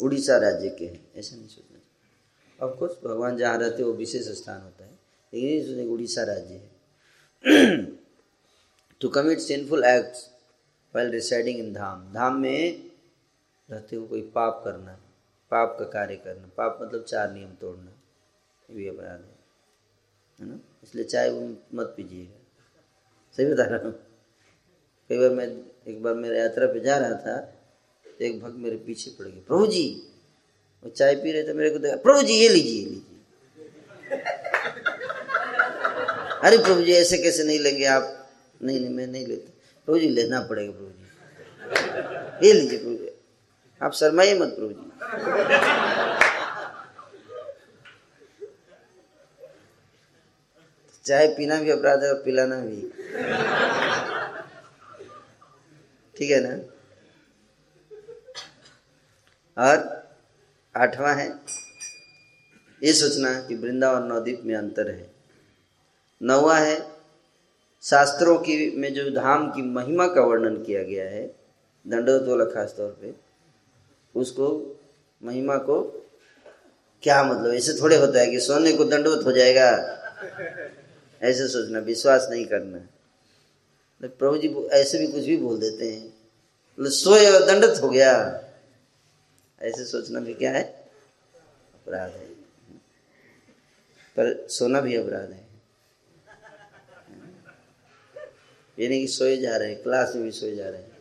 उड़ीसा 0.00 0.36
राज्य 0.36 0.70
के 0.70 0.86
हैं, 0.86 1.12
ऐसा 1.14 1.36
नहीं 1.36 1.48
सोचना 1.48 1.78
चाहिए। 1.78 2.72
ऑफकोर्स 2.72 2.92
भगवान 3.04 3.36
जहाँ 3.36 3.58
रहते 3.58 3.82
वो 3.82 3.92
विशेष 3.92 4.28
स्थान 4.28 4.60
होता 4.60 4.84
है। 4.84 4.93
लेकिन 5.34 5.88
उड़ीसा 5.88 6.22
राज्य 6.24 6.54
है 6.54 7.76
to 9.00 9.08
commit 9.08 9.38
sinful 9.40 9.84
acts 9.84 10.28
well 10.94 11.10
residing 11.10 11.58
in 11.58 11.72
धाम 11.72 12.12
धाम 12.12 12.40
में 12.40 12.90
रहते 13.68 13.96
हुए 13.96 14.06
कोई 14.08 14.20
पाप 14.34 14.60
करना, 14.64 14.92
पाप 15.52 15.76
का 15.78 15.84
कार्य 15.90 16.16
करना, 16.16 16.46
पाप 16.56 16.78
मतलब 16.82 17.02
चार 17.04 17.32
नियम 17.32 17.50
तोड़ना, 17.60 17.90
ये 18.68 18.76
भी 18.76 18.88
अपराध 18.88 19.20
है। 19.20 19.34
है 20.38 20.46
ना? 20.48 20.58
इसलिए 20.82 21.04
चाय 21.04 21.30
वो 21.30 21.40
मत 21.74 21.94
पीजिएगा। 21.96 22.40
सही 23.38 23.46
बता 23.46 23.64
रहा 23.64 23.84
हूँ। 23.84 23.92
कई 25.10 25.18
बार 25.18 25.30
मैं, 25.30 25.46
एक 25.88 26.02
बार 26.02 26.14
मेरे 26.14 26.38
यात्रा 26.38 26.66
पे 26.66 26.80
जा 26.80 26.96
रहा 26.98 27.14
था 27.16 27.36
तो 28.06 28.24
एक 28.24 28.40
भक्त 28.40 28.54
मेरे 28.56 28.76
पीछे 28.86 29.10
पड़ 29.18 29.26
गए 29.26 29.40
प्रभु 29.40 29.66
जी, 29.66 29.86
वो 30.82 30.90
चाय 30.90 31.14
पी 31.16 31.32
रहे 31.32 31.42
थे, 31.48 31.52
मेरे 31.52 31.70
को 31.70 31.78
देखा, 31.78 31.96
प्रभु 31.96 32.22
जी, 32.22 32.34
ये 32.34 32.48
लीजिए 32.48 32.84
लीजिए। 32.84 33.13
अरे 36.44 36.58
प्रभु 36.58 36.82
जी, 36.82 36.92
ऐसे 36.92 37.18
कैसे 37.18 37.44
नहीं 37.44 37.58
लेंगे 37.58 37.84
आप? 37.84 38.28
नहीं 38.62 38.80
नहीं, 38.80 38.90
मैं 38.90 39.06
नहीं 39.06 39.26
लेता। 39.26 39.52
प्रभु 39.86 39.98
जी, 39.98 40.08
लेना 40.08 40.40
पड़ेगा 40.40 40.72
प्रभु 40.72 40.90
जी। 40.90 42.48
ये 42.48 42.52
लीजिए 42.52 42.78
प्रभु 42.78 42.94
जी। 42.94 43.10
आप 43.82 43.92
शर्माइए 43.92 44.38
मत 44.38 44.48
प्रभु 44.48 44.72
जी। 44.72 44.90
चाय 51.04 51.26
पीना 51.28 51.60
भी 51.60 51.70
अपराध 51.70 52.02
है 52.02 52.08
और 52.08 52.22
पिलाना 52.22 52.56
भी। 52.56 52.80
ठीक 56.18 56.30
है 56.30 56.40
ना? 56.40 56.54
और 59.58 60.04
आठवां 60.76 61.18
है, 61.18 61.40
ये 62.82 62.92
सोचना 62.92 63.40
कि 63.48 63.54
वृंदावन 63.54 64.08
नवद्वीप 64.08 64.42
में 64.44 64.54
अंतर 64.54 64.90
है। 64.90 65.13
नौवा 66.24 66.58
है। 66.58 66.92
शास्त्रों 67.82 68.38
की 68.38 68.70
में 68.76 68.94
जो 68.94 69.10
धाम 69.10 69.50
की 69.50 69.62
महिमा 69.62 70.06
का 70.06 70.20
वर्णन 70.20 70.62
किया 70.64 70.82
गया 70.82 71.04
है 71.04 71.36
दंडोत 71.86 72.22
वाला 72.22 72.44
खास 72.44 72.74
तौर 72.76 72.98
पे, 73.02 73.14
उसको 74.20 74.76
महिमा 75.22 75.56
को 75.56 76.06
क्या 77.02 77.22
मतलब? 77.22 77.54
ऐसे 77.54 77.72
थोड़े 77.72 77.96
होता 77.96 78.20
है 78.20 78.26
कि 78.26 78.40
सोने 78.40 78.72
को 78.72 78.84
दंडवत 78.84 79.24
हो 79.24 79.32
जाएगा। 79.32 79.70
ऐसे 81.22 81.48
सोचना, 81.48 81.78
विश्वास 81.78 82.28
नहीं 82.30 82.44
करना। 82.44 82.78
तो 84.02 84.08
प्रभु 84.08 84.38
जी 84.38 84.48
ऐसे 84.66 84.98
भी 84.98 85.06
कुछ 85.06 85.24
भी 85.24 85.36
बोल 85.36 85.58
देते 85.58 85.92
हैं। 85.92 86.04
मतलब 86.80 86.92
सोए 86.92 87.30
और 87.30 87.44
दंडत 87.44 87.82
हो 87.82 87.88
गया। 87.88 88.40
ऐसे 89.62 89.84
सोचना 89.84 90.20
भी 90.20 90.34
क्या 90.34 90.50
है? 90.50 90.62
अपराध 91.74 92.10
है। 92.10 92.26
पर 94.16 94.48
सोना 94.48 94.80
भी 94.80 94.96
अपराध 94.96 95.30
है। 95.30 95.53
ये 98.78 98.88
नहीं 98.88 99.00
कि 99.00 99.08
सोए 99.08 99.36
जा 99.36 99.56
रहे 99.56 99.72
हैं, 99.72 99.82
क्लास 99.82 100.14
में 100.14 100.24
भी 100.24 100.30
सोए 100.30 100.56
जा 100.56 100.68
रहे 100.68 100.82
हैं। 100.82 100.94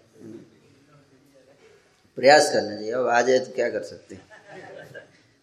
प्रयास 2.16 2.54
करना 2.54 2.76
चाहिए। 2.76 2.92
अब 2.92 3.08
आ 3.08 3.22
जाए 3.22 3.40
तो 3.40 3.52
क्या 3.52 3.70
कर 3.70 3.84
सकते 3.84 4.16
हैं? 4.16 4.26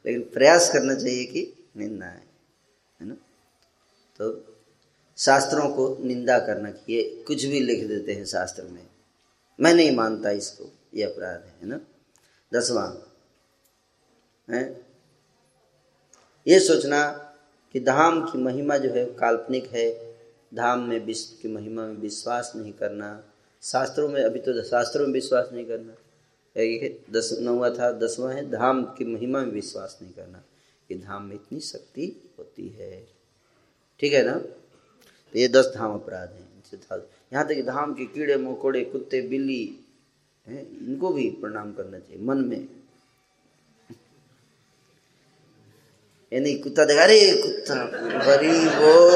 लेकिन 0.07 0.23
प्रयास 0.23 0.73
करना 0.73 0.95
चाहिए 0.95 1.25
कि 1.25 1.69
निंदा 1.77 2.07
है 2.07 2.25
है 3.01 3.09
ना? 3.09 3.15
तो 4.19 4.57
शास्त्रों 5.17 5.69
को 5.69 6.05
निंदा 6.05 6.39
करना 6.39 6.71
कि 6.71 6.95
ये 6.95 7.25
कुछ 7.27 7.45
भी 7.45 7.61
लिख 7.61 7.87
देते 7.89 8.13
हैं 8.13 8.25
शास्त्र 8.25 8.63
में। 8.63 8.87
मैं 9.61 9.75
नहीं 9.75 9.97
मानता 9.97 10.31
इसको, 10.31 10.73
ये 10.95 11.05
अपराध 11.05 11.45
है 11.61 11.67
ना? 11.67 11.81
दसवां, 12.55 12.97
है? 14.55 14.87
ये 16.47 16.61
सोचना 16.61 17.13
कि 17.73 17.81
धाम 17.81 18.33
की 18.33 18.39
महिमा 18.39 18.77
जो 18.77 18.91
है, 18.91 19.07
काल्पनिक 19.07 19.67
है 19.67 20.10
धाम 20.55 20.81
में 20.81 21.07
विश्व 21.07 21.43
की 21.43 21.49
महिमा 21.49 21.87
में 21.87 21.97
विश्वास 21.97 22.53
नहीं 22.57 22.73
करना। 22.73 23.25
शास्त्रों 23.63 24.09
में 24.09 24.25
अभी 24.25 24.39
तो 24.39 24.63
शास्त्रों 24.63 25.07
में 25.07 25.15
विश्वास 25.15 25.49
नहीं 25.53 25.65
करना। 25.65 25.95
एक 26.61 27.05
दस 27.13 27.39
नौवा 27.41 27.71
था, 27.71 27.93
दसवां 27.93 28.35
है, 28.35 28.51
धाम 28.51 28.85
की 28.85 29.05
महिमा 29.05 29.39
में 29.39 29.53
विश्वास 29.53 29.99
नहीं 30.03 30.13
करना। 30.13 30.43
कि 30.89 30.95
धाम 30.95 31.23
में 31.23 31.35
इतनी 31.35 31.61
शक्ति 31.61 32.31
होती 32.39 32.69
है। 32.69 33.09
ठीक 34.01 34.13
है 34.13 34.25
ना? 34.25 34.35
तो 35.33 35.39
ये 35.39 35.49
दस 35.49 35.73
धाम 35.77 35.95
अपराध 35.95 36.29
हैं 36.31 36.51
यहाँ 37.33 37.49
तक 37.49 37.63
धाम 37.67 37.95
के 37.95 38.05
कीड़े, 38.05 38.37
मकोड़े, 38.37 38.85
कुत्ते, 38.85 39.23
बिल्ली, 39.23 39.81
हैं, 40.47 40.89
इनको 40.89 41.09
भी 41.09 41.31
प्रणाम 41.31 41.73
करना 41.73 41.99
चाहिए, 41.99 42.23
मन 42.23 42.39
में। 42.39 42.69
ये 46.33 46.41
नहीं 46.41 46.63
कुत्ता 46.63 46.85
देखा 46.85 47.05
रे 47.05 47.43
कुत्ता, 47.43 47.75
गरीबो 48.27 49.11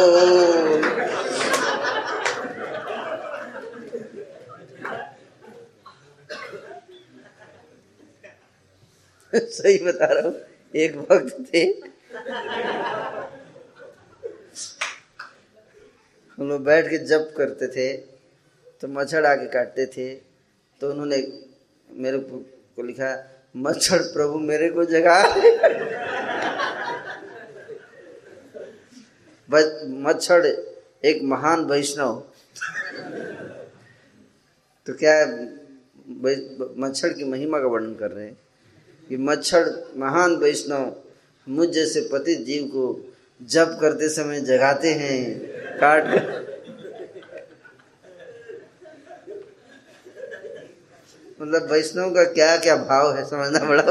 सही 9.55 9.79
बता 9.85 10.07
रहा 10.07 10.27
हूँ, 10.27 10.35
एक 10.75 10.97
वक्त 11.11 11.37
थे। 11.49 11.63
हम 16.39 16.49
लोग 16.49 16.63
बैठ 16.65 16.87
के 16.87 16.99
जप 17.07 17.33
करते 17.37 17.67
थे 17.69 17.93
तो 18.83 18.89
मच्छर 18.89 19.25
आके 19.25 19.47
काटते 19.49 19.87
थे 19.87 20.15
तो 20.81 20.91
उन्होंने 20.91 21.17
मेरे 21.89 22.19
को 22.19 22.83
लिखा, 22.83 23.11
मच्छर 23.57 24.03
प्रभु 24.13 24.39
मेरे 24.41 24.69
को 24.71 24.85
जगा। 24.85 25.19
मच्छर 30.05 30.47
एक 31.05 31.23
महान 31.25 31.65
वैष्णव। 31.65 32.23
तो 34.87 34.93
क्या 34.95 35.15
मच्छर 36.79 37.13
की 37.13 37.25
महिमा 37.25 37.59
का 37.59 37.67
वर्णन 37.67 37.95
कर 37.95 38.11
रहे 38.11 38.27
हैं? 38.27 38.37
कि 39.09 39.17
मच्छर 39.17 39.93
महान 39.97 40.37
वैष्णव 40.37 40.95
मुझ 41.47 41.69
जैसे 41.69 42.01
पति 42.13 42.35
जीव 42.45 42.65
को 42.67 42.85
जप 43.41 43.77
करते 43.81 44.09
समय 44.09 44.41
जगाते 44.41 44.93
हैं, 44.93 45.19
काट 45.79 46.05
कर। 46.05 46.43
मतलब 51.41 51.71
वैष्णव 51.71 52.15
का 52.15 52.25
क्या 52.33 52.57
क्या 52.57 52.77
भाव 52.77 53.17
है, 53.17 53.25
समझना 53.25 53.65
बड़ा 53.65 53.83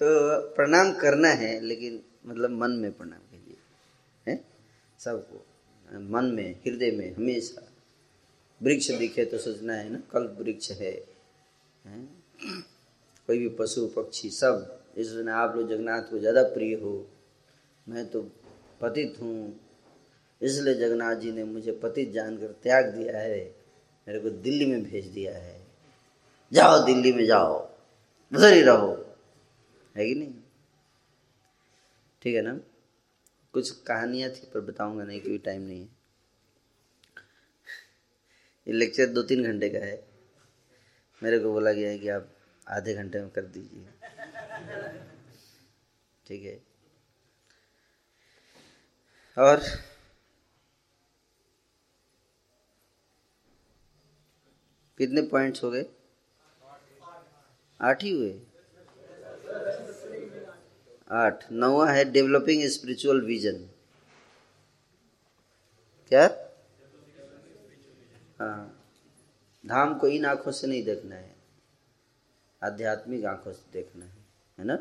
तो 0.00 0.06
प्रणाम 0.54 0.92
करना 0.92 1.28
है, 1.28 1.60
लेकिन 1.60 2.00
मतलब 2.26 2.50
मन 2.50 2.70
में 2.70 2.92
प्रणाम। 2.92 3.31
सबको 5.04 5.44
मन 6.10 6.24
में 6.34 6.50
हृदय 6.66 6.90
में 6.90 7.14
हमेशा। 7.14 7.68
वृक्ष 8.60 8.90
दिखे 8.90 9.24
तो 9.24 9.38
सोचना 9.38 9.74
है 9.74 9.88
ना 9.92 9.98
कल 10.12 10.26
वृक्ष 10.38 10.70
है, 10.70 10.92
है? 11.84 11.98
कोई 13.28 13.38
भी 13.38 13.48
पशु 13.48 13.86
पक्षी 13.86 14.30
सब। 14.30 14.78
इसलिए 14.98 15.32
आप 15.32 15.56
लोग 15.56 15.68
जगन्नाथ 15.68 16.02
को 16.02 16.18
ज़्यादा 16.18 16.42
प्रिय 16.42 16.74
हो। 16.74 16.94
मैं 17.86 18.06
तो 18.10 18.22
पतित 18.80 19.14
हूँ। 19.22 19.60
इसलिए 20.40 20.74
जगन्नाथ 20.74 21.14
जी 21.14 21.32
ने 21.32 21.44
मुझे 21.44 21.72
पतित 21.72 22.10
जानकर 22.12 22.52
त्याग 22.62 22.86
दिया 22.86 23.18
है। 23.18 23.42
मेरे 24.06 24.20
को 24.20 24.30
दिल्ली 24.30 24.66
में 24.66 24.82
भेज 24.82 25.06
दिया 25.06 25.36
है। 25.38 25.60
जाओ 26.52 26.84
दिल्ली 26.86 27.12
में 27.12 27.24
जाओ। 27.26 27.56
उधर 28.32 28.52
ही 28.52 28.62
रहो। 28.62 28.92
है 29.96 30.06
कि 30.06 30.14
नहीं? 30.14 30.34
ठीक 32.22 32.34
है 32.34 32.42
ना? 32.42 32.58
कुछ 33.52 33.70
कहानियाँ 33.70 34.30
थी, 34.30 34.50
पर 34.54 34.60
बताऊँगा 34.60 35.04
नहीं 35.04 35.20
क्योंकि 35.20 35.38
टाइम 35.38 35.62
नहीं 35.62 35.80
है। 35.80 35.88
ये 38.68 38.72
लेक्चर 38.72 39.06
दो 39.06 39.22
तीन 39.22 39.44
घंटे 39.44 39.68
का 39.68 39.78
है। 39.78 40.08
मेरे 41.22 41.38
को 41.38 41.52
बोला 41.52 41.72
गया 41.72 41.90
है 41.90 41.98
कि 41.98 42.08
आप 42.08 42.36
आधे 42.68 42.94
घंटे 42.94 43.20
में 43.20 43.30
कर 43.30 43.42
दीजिए। 43.42 43.86
ठीक 46.26 46.42
है। 46.42 46.62
और? 49.38 49.60
कितने 54.98 55.22
पॉइंट्स 55.22 55.64
हो 55.64 55.70
गए? 55.70 55.86
आठ 57.80 58.02
ही 58.02 58.10
हुए। 58.10 58.40
आठ, 61.12 61.52
नौवा 61.52 61.90
है 61.90 62.04
डेवलपिंग 62.12 62.68
स्पिरिचुअल 62.68 63.20
विजन 63.20 63.68
क्या? 66.08 66.26
हाँ। 68.40 68.78
धाम 69.66 69.98
को 69.98 70.06
इन 70.06 70.24
आँखों 70.24 70.52
से 70.52 70.66
नहीं 70.66 70.84
देखना 70.84 71.16
है। 71.16 71.34
आध्यात्मिक 72.62 73.24
आँखों 73.24 73.52
से 73.52 73.62
देखना 73.72 74.04
है 74.04 74.24
है 74.58 74.64
ना? 74.64 74.74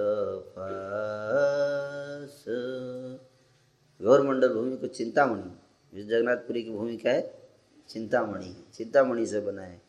गौरमंडल 4.02 4.54
भूमि 4.54 4.78
को 4.78 4.88
चिंतामणि 4.88 6.04
जगन्नाथपुरी 6.04 6.64
की 6.64 6.72
भूमि 6.72 6.98
क्या 6.98 7.14
है 7.14 7.50
चिंतामणि 7.90 8.64
चिंतामणि 8.74 9.26
से 9.26 9.40
बना 9.40 9.62
है। 9.62 9.82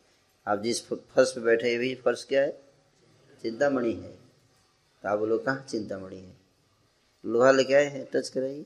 आप 0.47 0.61
जिस 0.61 0.89
फर्श 0.89 1.31
पे 1.31 1.41
बैठे 1.41 1.77
भी 1.77 1.95
फर्श 1.95 2.23
क्या 2.23 2.41
है? 2.41 2.61
चिंतामणि 3.41 3.91
है। 3.91 4.17
तो 5.03 5.09
आप 5.09 5.19
बोलो, 5.19 5.37
कहाँ 5.37 5.65
चिंतामणि 5.69 6.15
है? 6.15 6.36
लोहा 7.25 7.51
लेके 7.51 7.73
आए 7.73 7.85
हैं 7.85 8.07
टच 8.13 8.29
कराइए। 8.29 8.65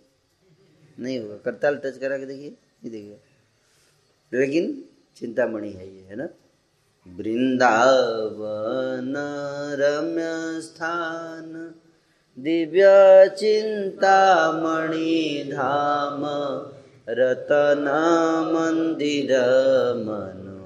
नहीं 0.99 1.19
होगा 1.19 1.35
करताल 1.35 1.75
टच 1.75 1.97
करा 1.97 2.17
के 2.17 2.25
देखिए 2.25 2.49
नहीं 2.49 2.91
देखेगा 2.91 4.39
लेकिन 4.39 4.83
चिंतामणि 5.15 5.69
है 5.69 5.95
ये, 5.95 6.01
है 6.01 6.15
ना? 6.15 6.29
वृंदावन 7.07 9.13
रम्य 9.79 10.61
स्थान 10.61 11.73
दिव्य 12.39 13.35
चिंतामणि 13.39 15.49
धाम, 15.51 16.21
रतन 17.09 17.85
मंदिर 18.53 19.39
मनोहर। 19.97 20.61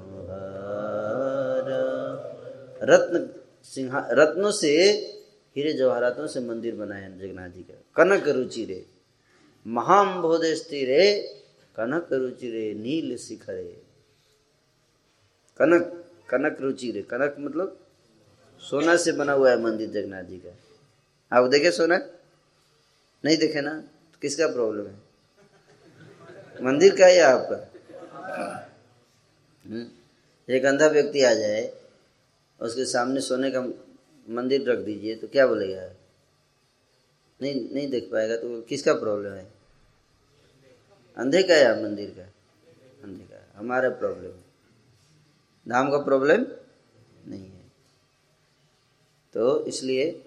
रत्न, 2.84 3.30
सिंहा, 3.64 4.08
रत्नों 4.12 4.52
से 4.52 4.96
हीरे 5.58 5.74
जवाहरातों 5.74 6.28
से 6.28 6.40
मंदिर 6.40 6.76
बनाए 6.76 7.18
जगन्नाथ 7.18 7.50
जी 7.50 7.64
का। 7.64 7.74
कनक 7.96 8.28
रुचि 8.28 8.66
रे। 8.66 8.86
महाम्भोदे 9.68 10.54
रे। 10.86 11.22
कनक 11.76 12.14
रुचि 12.14 12.52
रे, 12.52 12.74
नील 12.74 13.18
शिखरे। 13.18 13.82
कनक 15.58 16.06
कनक 16.30 16.62
रुचि 16.62 16.92
रे। 16.92 17.02
कनक 17.02 17.36
मतलब 17.40 17.80
सोना 18.60 18.98
से 18.98 19.12
बना 19.12 19.32
हुआ 19.32 19.52
है 19.52 19.62
मंदिर 19.62 19.90
जगन्नाथ 19.90 20.24
जी 20.24 20.38
का। 20.38 20.58
आप 21.38 21.50
देखे 21.50 21.72
सोना? 21.72 21.98
नहीं 23.26 23.38
देखे 23.38 23.62
ना? 23.62 23.82
तो 23.82 24.20
किसका 24.22 24.48
प्रॉब्लम 24.48 24.88
है? 24.88 24.96
मंदिर 26.62 26.96
का 26.96 27.06
है 27.06 27.20
आपका? 27.20 27.72
हम्म? 29.66 29.88
एक 30.54 30.66
अंधा 30.66 30.88
व्यक्ति 30.88 31.24
आ 31.24 31.34
जाए, 31.34 31.78
उसके 32.62 32.86
सामने 32.86 33.22
सोने 33.22 33.52
का 33.52 33.85
मंदिर 34.30 34.70
रख 34.70 34.80
दीजिए 34.80 35.16
तो 35.16 35.28
क्या 35.28 35.48
बोलेगा? 35.48 35.94
नहीं 37.42 37.70
नहीं 37.74 37.90
देख 37.90 38.10
पाएगा 38.12 38.36
तो 38.36 38.62
किसका 38.62 38.94
प्रॉब्लम 38.94 39.32
है? 39.32 39.52
अंधे 41.18 41.44
का 41.44 41.56
या 41.56 41.76
मंदिर 41.76 42.10
का? 42.10 42.24
अंधे 43.04 43.24
का 43.24 43.60
हमारा 43.60 43.90
प्रॉब्लम 43.90 44.32
है। 44.32 44.46
धाम 45.68 45.92
का 45.92 45.98
प्रॉब्लम 45.98 46.46
नहीं 47.28 47.50
है। 47.50 47.72
तो 49.34 49.66
इसलिए 49.66 50.26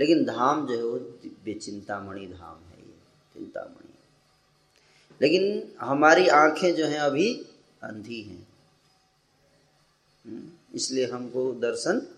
लेकिन 0.00 0.24
धाम 0.24 0.66
जो 0.66 0.76
है 0.76 0.82
वो 0.82 0.98
दिव्य 0.98 1.54
चिंतामणि 1.54 2.26
धाम 2.26 2.70
है 2.70 2.78
ये 2.78 2.94
चिंतामणि। 3.34 3.92
लेकिन 5.22 5.72
हमारी 5.80 6.28
आँखें 6.28 6.74
जो 6.74 6.86
हैं 6.86 6.98
अभी 6.98 7.46
अंधी 7.82 8.22
हैं। 8.22 8.48
हम्म, 10.26 10.48
इसलिए 10.74 11.06
हमको 11.06 11.52
दर्शन 11.52 12.17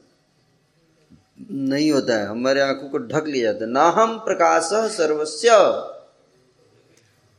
नहीं 1.51 1.91
होता 1.93 2.17
है। 2.17 2.27
हमारे 2.27 2.61
आँखों 2.61 2.89
को 2.89 2.99
ढक 2.99 3.25
लिया 3.27 3.53
जाता 3.53 3.65
है। 3.65 3.71
ना 3.71 3.85
हम 3.85 4.19
प्रकाश 4.19 4.71
सर्वस्व 4.73 5.49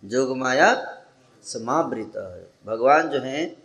जोग 0.05 0.37
माया 0.37 1.03
समावृत 1.43 2.11
है। 2.17 2.49
भगवान 2.65 3.09
जो 3.09 3.19
है 3.19 3.57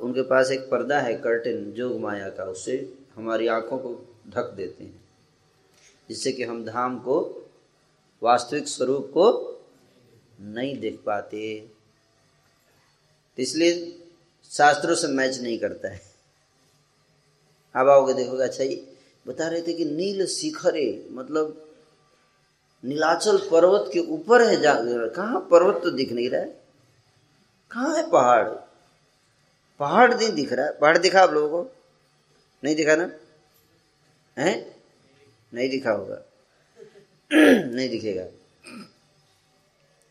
उनके 0.00 0.22
पास 0.22 0.50
एक 0.50 0.60
पर्दा 0.60 1.00
है 1.00 1.14
कर्टन 1.14 1.72
जोग 1.72 2.00
माया 2.00 2.28
का। 2.28 2.44
उससे 2.44 2.98
हमारी 3.14 3.46
आँखों 3.46 3.78
को 3.78 4.16
ढक 4.28 4.50
देते 4.50 4.84
हैं। 4.84 5.04
जिससे 6.08 6.32
कि 6.32 6.44
हम 6.44 6.64
धाम 6.64 6.98
को, 6.98 7.48
वास्तविक 8.22 8.68
स्वरूप 8.68 9.06
को 9.06 9.50
नहीं 10.40 10.80
देख 10.80 11.00
पाते। 11.06 11.68
इसलिए 13.38 14.02
शास्त्रों 14.50 14.94
से 14.94 15.08
मैच 15.08 15.38
नहीं 15.38 15.58
करता 15.58 15.88
है। 15.88 16.00
अब 17.76 17.88
आओगे, 17.88 18.14
देखोगे 18.14 18.44
अच्छा 18.44 18.64
बता 19.26 19.48
रहे 19.48 19.62
थे 19.62 19.72
कि 19.72 19.84
नील 19.84 20.26
शिखरे 20.26 21.08
मतलब 21.10 21.60
नीलाचल 22.84 23.38
पर्वत 23.38 23.90
के 23.92 23.98
ऊपर 23.98 24.42
है 24.42 24.60
जा, 24.60 24.74
कहाँ 25.08 25.48
पर्वत 25.50 25.82
तो 25.82 25.90
दिख 25.90 26.12
नहीं 26.12 26.30
रहा 26.30 26.40
है? 26.40 26.64
कहाँ 27.70 27.96
है 27.96 28.10
पहाड़? 28.10 28.48
पहाड़ 29.80 30.14
नहीं 30.14 30.32
दिख 30.32 30.52
रहा 30.52 30.66
है। 30.66 30.72
पहाड़ 30.72 30.98
दिखा 30.98 31.20
आप 31.20 31.30
लोगों 31.30 31.64
को। 31.64 31.70
नहीं 32.64 32.76
दिखा 32.76 32.96
ना? 32.96 33.10
है? 34.38 34.76
नहीं 35.54 35.70
दिखा 35.70 35.90
होगा। 35.90 36.22
नहीं 37.66 37.88
दिखेगा। 37.88 38.24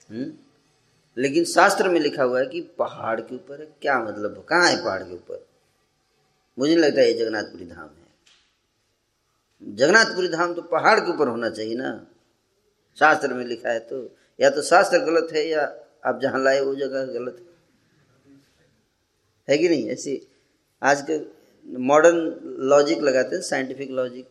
हम्म? 0.09 0.33
लेकिन 1.17 1.45
शास्त्र 1.45 1.89
में 1.89 1.99
लिखा 1.99 2.23
हुआ 2.23 2.39
है 2.39 2.45
कि 2.45 2.61
पहाड़ 2.61 3.21
के 3.21 3.35
ऊपर 3.35 3.59
है। 3.59 3.65
क्या 3.81 3.99
मतलब? 3.99 4.45
कहाँ 4.49 4.69
है 4.69 4.83
पहाड़ 4.83 5.03
के 5.03 5.13
ऊपर? 5.13 5.47
मुझे 6.59 6.75
नहीं 6.75 6.85
लगता 6.85 7.01
है 7.01 7.07
ये 7.07 7.13
जगन्नाथपुरी 7.13 7.65
धाम 7.65 7.85
है। 7.85 8.02
जगन्नाथपुरी 9.63 10.27
धाम 10.27 10.53
तो 10.53 10.61
पहाड़ 10.61 10.99
के 10.99 11.13
ऊपर 11.13 11.27
होना 11.27 11.49
चाहिए 11.49 11.75
ना। 11.75 12.07
शास्त्र 12.99 13.33
में 13.33 13.45
लिखा 13.45 13.69
है 13.69 13.79
तो। 13.79 14.15
या 14.39 14.49
तो 14.49 14.61
शास्त्र 14.61 14.99
गलत 14.99 15.27
है 15.33 15.47
या 15.47 15.85
आप 16.05 16.19
जहाँ 16.21 16.43
लाए 16.43 16.59
वो 16.61 16.75
जगह 16.75 17.05
गलत 17.05 17.37
है। 17.39 17.45
है 19.49 19.57
कि 19.57 19.69
नहीं? 19.69 19.89
ऐसी 19.89 20.27
आज 20.83 21.05
के 21.09 21.43
मॉडर्न 21.77 22.39
लॉजिक 22.43 22.99
लगाते 22.99 23.35
हैं 23.35 23.43
साइंटिफिक 23.43 23.91
लॉजिक 23.91 24.29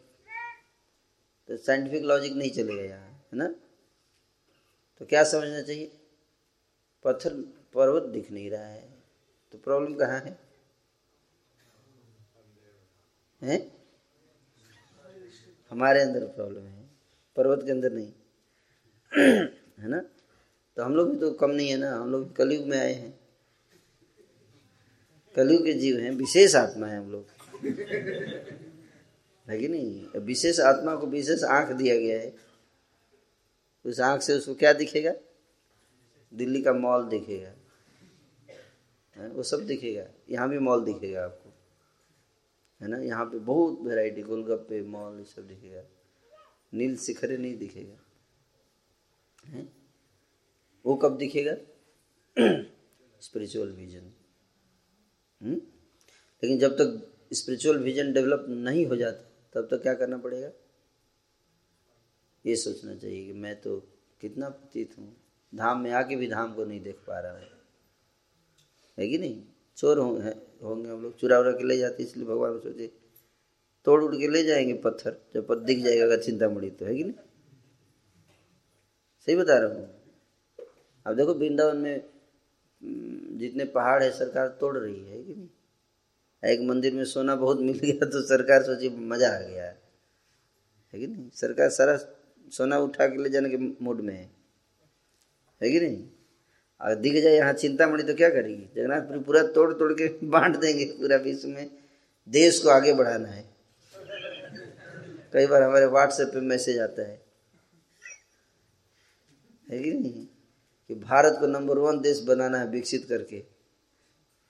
तो 1.48 1.56
साइंटिफिक 1.56 2.04
लॉजिक 2.04 2.32
नहीं 2.32 2.50
चलेगा 2.50 2.82
यहाँ, 2.82 3.08
है 3.32 3.38
ना? 3.38 3.54
तो 4.98 5.06
क्या 5.06 5.24
समझना 5.24 5.62
चाहिए? 5.62 6.00
पत्थर 7.04 7.34
पर्वत 7.74 8.02
दिख 8.02 8.30
नहीं 8.32 8.50
रहा 8.50 8.66
है। 8.66 8.88
तो 9.52 9.58
प्रॉब्लम 9.58 9.94
कहाँ 9.94 10.20
है? 10.20 10.38
हैं? 13.42 13.71
हमारे 15.72 16.02
अंदर 16.02 16.24
प्रॉब्लम 16.24 16.62
है, 16.62 16.90
पर्वत 17.36 17.62
के 17.64 17.70
अंदर 17.70 17.92
नहीं। 17.92 18.12
है 19.78 19.88
ना? 19.88 19.98
तो 20.76 20.82
हम 20.82 20.94
लोग 20.94 21.10
भी 21.10 21.16
तो 21.16 21.30
कम 21.30 21.50
नहीं 21.50 21.68
है 21.68 21.76
ना, 21.76 21.96
हम 21.96 22.12
लोग 22.12 22.36
कलयुग 22.36 22.66
में 22.66 22.78
आए 22.78 22.92
हैं। 22.92 23.20
कलयुग 25.36 25.64
के 25.64 25.72
जीव 25.72 25.98
हैं, 25.98 26.10
विशेष 26.10 26.54
आत्मा 26.54 26.86
है 26.86 26.98
हम 26.98 27.10
लोग। 27.10 27.26
है 29.50 29.58
कि 29.58 29.68
नहीं? 29.68 30.20
विशेष 30.20 30.60
आत्मा 30.60 30.96
को 30.96 31.06
विशेष 31.06 31.44
आँख 31.44 31.72
दिया 31.72 31.98
गया 31.98 32.20
है। 32.20 32.36
उस 33.86 34.00
आँख 34.00 34.22
से 34.22 34.32
उसको 34.32 34.54
क्या 34.54 34.72
दिखेगा? 34.72 35.14
दिल्ली 36.34 36.62
का 36.62 36.72
मॉल 36.72 37.04
दिखेगा। 37.08 37.54
वो 39.28 39.42
सब 39.42 39.66
दिखेगा। 39.66 40.06
यहाँ 40.30 40.48
भी 40.48 40.58
मॉल 40.58 40.84
दिखेगा 40.84 41.24
आपको। 41.24 41.41
है 42.82 42.88
ना? 42.88 42.98
यहाँ 42.98 43.24
पे 43.24 43.38
बहुत 43.38 43.80
वैरायटी 43.80 44.22
गोलगप्पे, 44.22 44.82
मॉल, 44.82 45.18
ये 45.18 45.24
सब 45.24 45.48
दिखेगा। 45.48 45.82
नील 46.74 46.96
शिखरे 46.96 47.36
नहीं 47.36 47.58
दिखेगा। 47.58 47.98
है? 49.44 49.72
वो 50.86 50.96
कब 50.96 51.16
दिखेगा? 51.16 51.52
स्पिरिचुअल 53.20 53.68
विजन 53.68 54.12
हम्म? 55.42 55.54
लेकिन 56.42 56.58
जब 56.58 56.72
तक 56.72 57.12
स्पिरिचुअल 57.32 57.78
विजन 57.78 58.12
डेवलप 58.12 58.46
नहीं 58.48 58.86
हो 58.86 58.96
जाता, 58.96 59.22
तब 59.52 59.68
तक 59.70 59.82
क्या 59.82 59.94
करना 59.94 60.18
पड़ेगा? 60.18 60.50
ये 62.46 62.56
सोचना 62.56 62.94
चाहिए 62.94 63.26
कि 63.26 63.32
मैं 63.32 63.60
तो 63.60 63.80
कितना 64.20 64.48
प्रतीत 64.48 64.98
हूँ। 64.98 65.16
धाम 65.54 65.80
में 65.80 65.90
आके 65.90 66.16
भी 66.16 66.28
धाम 66.28 66.54
को 66.54 66.64
नहीं 66.64 66.80
देख 66.80 66.96
पा 67.06 67.20
रहा 67.20 67.38
है। 67.38 67.50
है 68.98 69.08
कि 69.08 69.18
नहीं? 69.18 69.44
चोर 69.76 69.98
होंगे 69.98 70.51
होंगे 70.62 70.90
हम 70.90 71.02
लोग। 71.02 71.18
चुरा 71.18 71.38
उरा 71.38 71.52
के 71.52 71.64
ले 71.64 71.78
जाते 71.78 72.02
इसलिए 72.02 72.26
भगवान 72.26 72.58
सोचे, 72.58 72.90
तोड़ 73.84 74.04
उड़ 74.04 74.16
के 74.16 74.28
ले 74.28 74.44
जाएँगे 74.44 74.74
पत्थर, 74.74 75.16
जब 75.34 75.64
दिख 75.66 75.84
जाएगा, 75.84 76.04
अगर 76.04 76.22
चिंता 76.22 76.48
मड़ी 76.48 76.70
तो 76.70 76.84
है 76.84 76.94
कि 76.94 77.04
नहीं? 77.04 77.14
सही 79.26 79.36
बता 79.36 79.58
रहा 79.58 79.68
हूँ। 79.68 79.94
अब 81.06 81.16
देखो, 81.16 81.34
वृंदावन 81.34 81.76
में 81.76 82.04
जितने 83.38 83.64
पहाड़ 83.64 84.02
है, 84.02 84.10
सरकार 84.10 84.48
तोड़ 84.48 84.78
रही 84.78 85.08
है 85.08 85.24
कि 85.24 85.34
नहीं? 85.34 85.48
एक 86.44 86.60
मंदिर 86.60 86.94
में 86.94 87.04
सोना 87.04 87.36
बहुत 87.36 87.60
मिल 87.60 87.78
गया 87.78 88.06
तो 88.06 88.22
सरकार 88.22 88.62
सोची, 88.62 88.88
मज़ा 88.88 89.36
आ 89.36 89.40
गया। 89.40 89.64
है 89.64 91.00
कि 91.00 91.06
नहीं? 91.06 91.30
सरकार 91.30 91.70
सारा 91.70 91.96
सोना 92.50 92.78
उठा 92.78 93.06
के 93.06 93.22
ले 93.22 93.28
जाने 93.28 93.50
के 93.50 93.56
मूड 93.56 94.00
में 94.00 94.14
है। 94.14 94.30
है 95.62 95.70
कि 95.70 95.80
नहीं? 95.80 96.08
अगर 96.82 96.94
दिख 96.94 97.22
जाए 97.22 97.34
यहाँ 97.34 97.52
चिंता 97.52 97.86
मणि 97.86 98.02
तो 98.02 98.14
क्या 98.14 98.30
करेगी? 98.30 98.68
जगन्नाथपुरी 98.76 99.18
पूरा 99.18 99.42
तोड़ 99.42 99.72
तोड़ 99.72 99.92
के 99.92 100.08
बांट 100.26 100.56
देंगे 100.56 100.84
पूरा 100.84 101.16
विश्व 101.16 101.48
में। 101.48 101.70
देश 102.28 102.58
को 102.58 102.68
आगे 102.68 102.92
बढ़ाना 102.92 103.28
है। 103.28 103.50
कई 105.32 105.46
बार 105.46 105.62
हमारे 105.62 105.86
व्हाट्सएप 105.86 106.28
पे 106.28 106.40
मैसेज 106.40 106.78
आता 106.78 107.02
है। 107.02 107.22
है 109.70 109.82
कि 109.82 109.92
नहीं? 109.92 110.26
कि 110.88 110.94
भारत 110.94 111.36
को 111.40 111.46
नंबर 111.46 111.78
वन 111.78 112.00
देश 112.00 112.20
बनाना 112.20 112.58
है 112.58 112.68
विकसित 112.68 113.06
करके। 113.08 113.44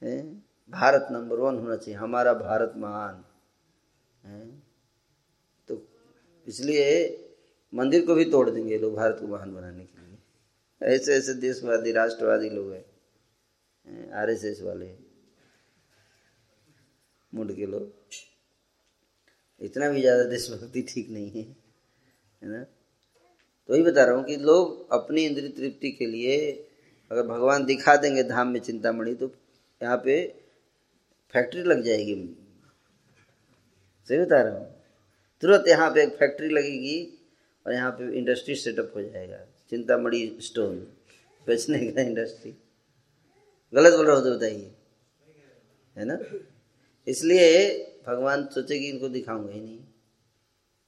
है? 0.03 0.35
भारत 0.71 1.09
नंबर 1.11 1.37
वन 1.37 1.57
होना 1.57 1.77
चाहिए। 1.77 2.01
हमारा 2.01 2.35
भारत 2.35 2.73
महान। 2.77 3.25
है? 4.25 4.63
तो 5.69 5.89
इसलिए 6.49 7.19
मंदिर 7.75 8.07
को 8.07 8.15
भी 8.15 8.25
तोड़ 8.25 8.51
देंगे 8.51 8.79
लोग, 8.79 8.97
भारत 8.97 9.17
को 9.21 9.27
महान 9.27 9.55
बनाने 9.55 9.85
के 9.85 10.07
लिए। 10.07 10.12
ऐसे 10.83 11.15
ऐसे 11.15 11.35
देशवादी, 11.41 11.93
राष्ट्रवादी 11.93 12.49
लोग 12.51 12.73
हैं। 12.73 14.11
आर 14.13 14.31
एस 14.31 14.45
एस 14.45 14.61
वाले। 14.63 14.87
मुंड 17.33 17.55
के 17.57 17.67
लोग। 17.67 17.93
इतना 19.61 19.89
भी 19.91 20.01
ज़्यादा 20.01 20.25
देशभक्ति 20.25 20.83
ठीक 20.89 21.11
नहीं 21.11 21.31
है 21.31 21.43
है 21.43 22.49
ना? 22.49 22.63
तो 22.63 23.73
वही 23.73 23.83
बता 23.83 24.05
रहा 24.05 24.15
हूँ 24.15 24.25
कि 24.25 24.37
लोग 24.39 24.93
अपनी 24.93 25.25
इंद्रिय 25.27 25.49
तृप्ति 25.51 25.91
के 25.93 26.07
लिए 26.07 26.37
अगर 27.11 27.27
भगवान 27.27 27.65
दिखा 27.65 27.97
देंगे 27.97 28.23
धाम 28.25 28.49
में 28.49 28.61
चिंतामणि 28.61 29.15
तो 29.15 29.31
यहाँ 29.81 29.97
पे 30.05 30.17
फैक्ट्री 31.35 31.63
लग 31.63 31.83
जाएगी। 31.85 32.15
सही 34.09 34.19
बता 34.19 34.41
रहा 34.43 34.59
हूँ। 34.59 34.67
तुरंत 35.43 35.69
यहाँ 35.69 35.91
पे 35.91 36.03
एक 36.03 36.17
फैक्ट्री 36.19 36.49
लगेगी 36.49 36.99
और 37.67 37.73
यहाँ 37.73 37.91
पे 37.93 38.13
इंडस्ट्री 38.19 38.55
सेटअप 38.57 38.93
हो 38.97 39.03
जाएगा। 39.03 39.45
चिंतामणि 39.73 40.19
स्टोन, 40.43 40.75
बेचने 41.47 41.79
का 41.87 42.01
इंडस्ट्री 42.03 42.51
गलत 43.73 43.95
बोल 43.97 44.07
रहा 44.07 44.17
हो 44.17 44.23
तो 44.23 44.35
बताइए। 44.37 44.71
है 45.97 46.05
ना? 46.05 46.19
इसलिए 47.07 47.49
भगवान 48.07 48.45
सोचे 48.55 48.79
कि 48.79 48.89
इनको 48.89 49.09
दिखाऊँगा 49.09 49.53
ही 49.53 49.61
नहीं। 49.61 49.79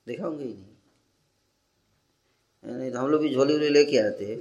दिखाऊँगा 0.06 0.42
ही 0.44 0.52
नहीं। 0.52 0.72
नहीं 2.78 2.90
तो 2.92 2.98
हम 2.98 3.08
लोग 3.10 3.22
भी 3.22 3.32
झोली 3.34 3.52
वोली 3.54 3.68
लेके 3.68 3.98
आते 3.98 4.36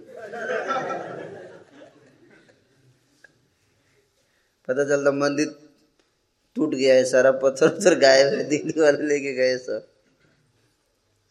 पता 4.67 4.83
चलता 4.83 5.11
मंदिर 5.11 5.55
टूट 6.55 6.73
गया 6.75 6.93
है, 6.95 7.03
सारा 7.05 7.31
पत्थर 7.31 7.67
उथर 7.67 7.99
गायब 7.99 8.33
है, 8.33 8.43
दिल्ली 8.49 8.79
वाले 8.81 9.07
लेके 9.07 9.33
गए 9.33 9.57
सब। 9.57 9.87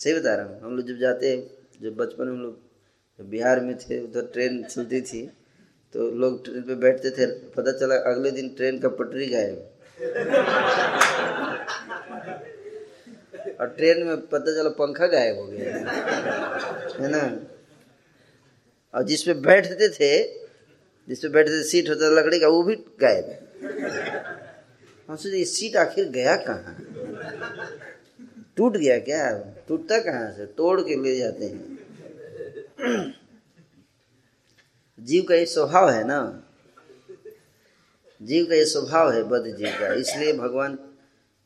सही 0.01 0.15
बता 0.15 0.35
रहा 0.35 0.47
हूँ, 0.47 0.61
हम 0.61 0.77
लोग 0.77 0.87
जब 0.87 0.99
जाते 0.99 1.31
हैं, 1.31 1.41
जब 1.83 1.97
बचपन 1.97 2.27
में 2.27 2.33
हम 2.33 2.43
लोग 2.43 2.72
बिहार 3.19 3.61
में 3.61 3.77
थे, 3.79 3.99
उधर 4.01 4.27
ट्रेन 4.33 4.63
चलती 4.65 5.01
थी 5.03 5.23
तो 5.95 6.11
लोग 6.13 6.45
ट्रेन 6.45 6.63
पे 6.63 6.75
बैठते 6.75 7.11
थे, 7.11 7.27
पता 7.27 7.73
चला 7.73 7.95
अगले 8.11 8.31
दिन 8.31 8.49
ट्रेन 8.57 8.79
का 8.79 8.89
पटरी 8.91 9.27
गायब। 9.29 9.57
और 13.61 13.67
ट्रेन 13.69 14.03
में 14.07 14.17
पता 14.27 14.53
चला 14.53 14.71
पंखा 14.79 15.07
गायब 15.07 15.39
हो 15.39 15.47
गया। 15.47 15.77
है 17.01 17.09
ना? 17.11 17.23
और 18.95 19.03
जिसपे 19.03 19.35
बैठते 19.41 19.89
थे 19.91 20.13
जिसपे 21.09 21.29
बैठते 21.29 21.53
थे, 21.53 21.63
सीट 21.65 21.89
होता 21.89 22.09
लकड़ी 22.11 22.39
का, 22.41 22.49
वो 22.49 22.63
भी 22.63 22.75
गायब 23.01 23.39
हम 25.09 25.17
सोचे 25.17 25.45
सीट 25.45 25.77
आखिर 25.77 26.09
गया 26.11 26.37
कहाँ? 26.39 26.77
टूट 28.57 28.77
गया 28.77 28.99
क्या? 29.01 29.31
टूटता 29.69 29.99
कहाँ 30.01 30.31
से? 30.33 30.47
तोड़ 30.49 30.81
के 30.81 31.03
ले 31.03 31.17
जाते 31.19 31.45
हैं। 31.45 31.79
जीव 35.01 35.25
का 35.25 35.35
ये 35.35 35.47
स्वभाव 35.47 35.91
है 35.91 36.05
ना? 36.05 36.49
जीव 38.23 38.47
का 38.47 38.55
ये 38.55 38.65
स्वभाव 38.65 39.13
है 39.13 39.23
बद 39.23 39.45
जीव 39.57 39.69
का, 39.81 39.95
इसलिए 39.95 40.33
भगवान 40.33 40.79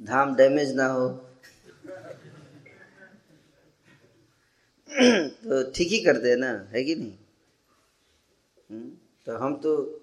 धाम 0.03 0.37
डैमेज 0.37 0.75
ना 0.75 0.87
हो। 0.87 1.09
तो 5.29 5.71
ठीक 5.71 5.89
ही 5.89 6.05
करते 6.05 6.31
हैं 6.31 6.37
ना, 6.37 6.69
है 6.73 6.85
कि 6.85 6.95
नहीं? 6.95 7.19
हम्म? 8.71 8.91
तो 9.27 9.37
हम 9.37 9.57
तो 9.57 10.03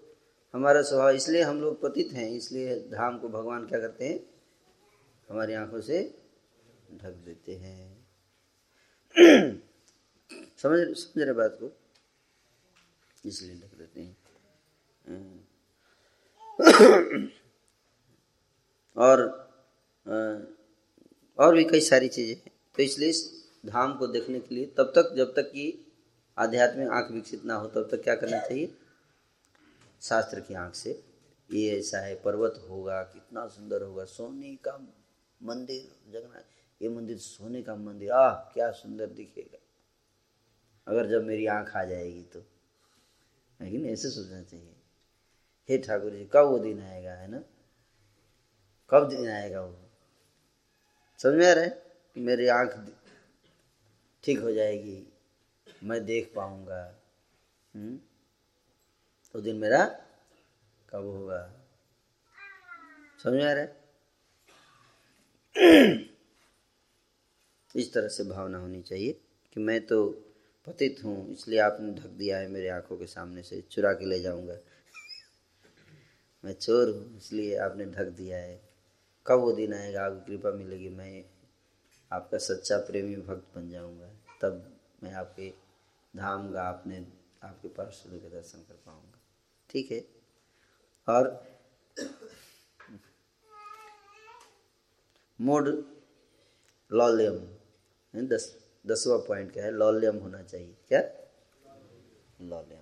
हमारा 0.53 0.81
स्वभाव, 0.81 1.09
इसलिए 1.09 1.41
हम 1.41 1.61
लोग 1.61 1.81
पतित 1.81 2.09
हैं, 2.13 2.31
इसलिए 2.31 2.75
धाम 2.75 3.17
को 3.19 3.29
भगवान 3.29 3.67
क्या 3.67 3.79
करते 3.79 4.05
हैं? 4.05 4.19
हमारी 5.29 5.53
आँखों 5.53 5.81
से 5.81 6.15
ढक 7.03 7.11
देते 7.11 7.55
हैं। 7.55 8.03
समझ 10.63 10.97
समझ 10.97 11.23
रहे 11.23 11.33
बात 11.33 11.57
को? 11.63 11.77
इसलिए 13.25 13.55
ढक 13.55 13.61
देते 13.61 14.01
हैं। 14.01 14.17
हम्म। 15.07 15.39
और 18.97 19.43
और 21.39 21.55
भी 21.55 21.63
कई 21.63 21.81
सारी 21.81 22.07
चीज़ें 22.07 22.35
हैं। 22.35 22.51
तो 22.75 22.83
इसलिए 22.83 23.09
इस 23.09 23.45
धाम 23.65 23.97
को 23.97 24.07
देखने 24.07 24.39
के 24.39 24.55
लिए 24.55 24.65
तब 24.65 24.83
तक, 24.83 25.15
जब 25.15 25.35
तक 25.35 25.41
कि 25.41 25.91
आध्यात्मिक 26.37 26.89
आँख 26.89 27.11
विकसित 27.11 27.45
ना 27.45 27.55
हो, 27.55 27.67
तब 27.67 27.87
तक 27.91 28.03
क्या 28.03 28.15
करना 28.15 28.39
चाहिए? 28.39 28.77
शास्त्र 30.01 30.39
की 30.39 30.53
आँख 30.53 30.75
से। 30.75 31.03
ये 31.51 31.79
ऐसा 31.79 31.97
है, 31.97 32.15
पर्वत 32.15 32.65
होगा, 32.69 33.03
कितना 33.03 33.47
सुंदर 33.47 33.81
होगा। 33.81 34.05
सोने 34.05 34.55
का 34.55 34.87
मंदिर, 35.43 36.11
जगन्नाथ, 36.11 36.43
ये 36.81 36.89
मंदिर, 36.89 37.17
सोने 37.17 37.61
का 37.61 37.75
मंदिर, 37.75 38.11
आह, 38.11 38.33
क्या 38.33 38.71
सुंदर 38.71 39.07
दिखेगा। 39.07 39.57
अगर 40.87 41.07
जब 41.07 41.23
मेरी 41.23 41.45
आँख 41.45 41.75
आ 41.75 41.83
जाएगी 41.83 42.23
तो। 42.23 42.41
कि 42.41 43.77
नहीं? 43.77 43.93
ऐसे 43.93 44.09
सोचना 44.09 44.43
चाहिए। 44.43 44.75
हे 45.69 45.77
ठाकुर 45.77 46.11
जी, 46.11 46.29
कब 46.33 46.45
वो 46.45 46.59
दिन 46.59 46.81
आएगा, 46.81 47.13
है 47.13 47.27
ना? 47.27 47.43
कब 48.89 49.09
दिन 49.09 49.29
आएगा 49.29 49.61
वो? 49.61 49.89
समझ 51.17 51.33
में 51.33 51.49
आ 51.49 51.53
रहा 51.53 51.63
है? 51.63 51.69
कि 52.13 52.19
मेरी 52.19 52.47
आँख 52.47 52.95
ठीक 54.23 54.39
हो 54.39 54.51
जाएगी, 54.51 55.13
मैं 55.83 56.05
देख 56.05 56.33
पाऊँगा। 56.35 56.95
हम्म? 57.75 57.99
तो 59.33 59.41
दिन 59.41 59.55
मेरा 59.55 59.85
कब 60.89 61.03
होगा? 61.03 61.53
समझ 63.23 63.33
में 63.33 63.45
आ 63.45 63.53
रहा 63.53 63.63
है? 63.63 63.83
इस 67.75 67.93
तरह 67.93 68.07
से 68.07 68.23
भावना 68.23 68.57
होनी 68.57 68.81
चाहिए 68.81 69.21
कि 69.53 69.59
मैं 69.59 69.85
तो 69.85 70.25
पतित 70.67 71.03
हूँ, 71.03 71.31
इसलिए 71.31 71.59
आपने 71.59 71.93
ढक 71.93 72.09
दिया 72.17 72.37
है 72.37 72.47
मेरे 72.47 72.69
आँखों 72.69 72.97
के 72.97 73.07
सामने 73.07 73.43
से। 73.43 73.61
चुरा 73.71 73.93
के 73.93 74.05
ले 74.05 74.19
जाऊँगा। 74.19 74.57
मैं 76.43 76.53
चोर 76.53 76.89
हूँ, 76.89 77.17
इसलिए 77.17 77.57
आपने 77.57 77.85
ढक 77.85 78.07
दिया 78.17 78.37
है। 78.37 78.61
कब 79.25 79.39
वो 79.39 79.51
दिन 79.51 79.73
आएगा? 79.73 80.05
आपकी 80.05 80.25
कृपा 80.25 80.51
मिलेगी। 80.51 80.89
मैं 80.89 81.23
आपका 82.11 82.37
सच्चा 82.37 82.77
प्रेमी 82.77 83.15
भक्त 83.15 83.55
बन 83.55 83.69
जाऊँगा। 83.69 84.07
तब 84.41 84.79
मैं 85.03 85.13
आपके 85.13 85.49
धाम 86.13 86.51
का 86.53 86.63
आपने, 86.63 87.05
आपके 87.43 87.67
पार्षदों 87.67 88.19
के 88.19 88.29
दर्शन 88.29 88.59
कर 88.59 88.75
पाऊँगा। 88.85 89.19
ठीक 89.69 89.91
है? 89.91 90.05
और 91.07 91.53
मोड 95.39 95.67
लॉलियम 96.91 98.27
दस 98.27 98.62
दसवा 98.85 99.17
पॉइंट 99.27 99.51
क्या 99.53 99.63
है? 99.63 99.71
लॉलियम 99.71 100.17
होना 100.17 100.41
चाहिए। 100.43 100.73
क्या? 100.87 101.01
लॉलियम। 102.41 102.81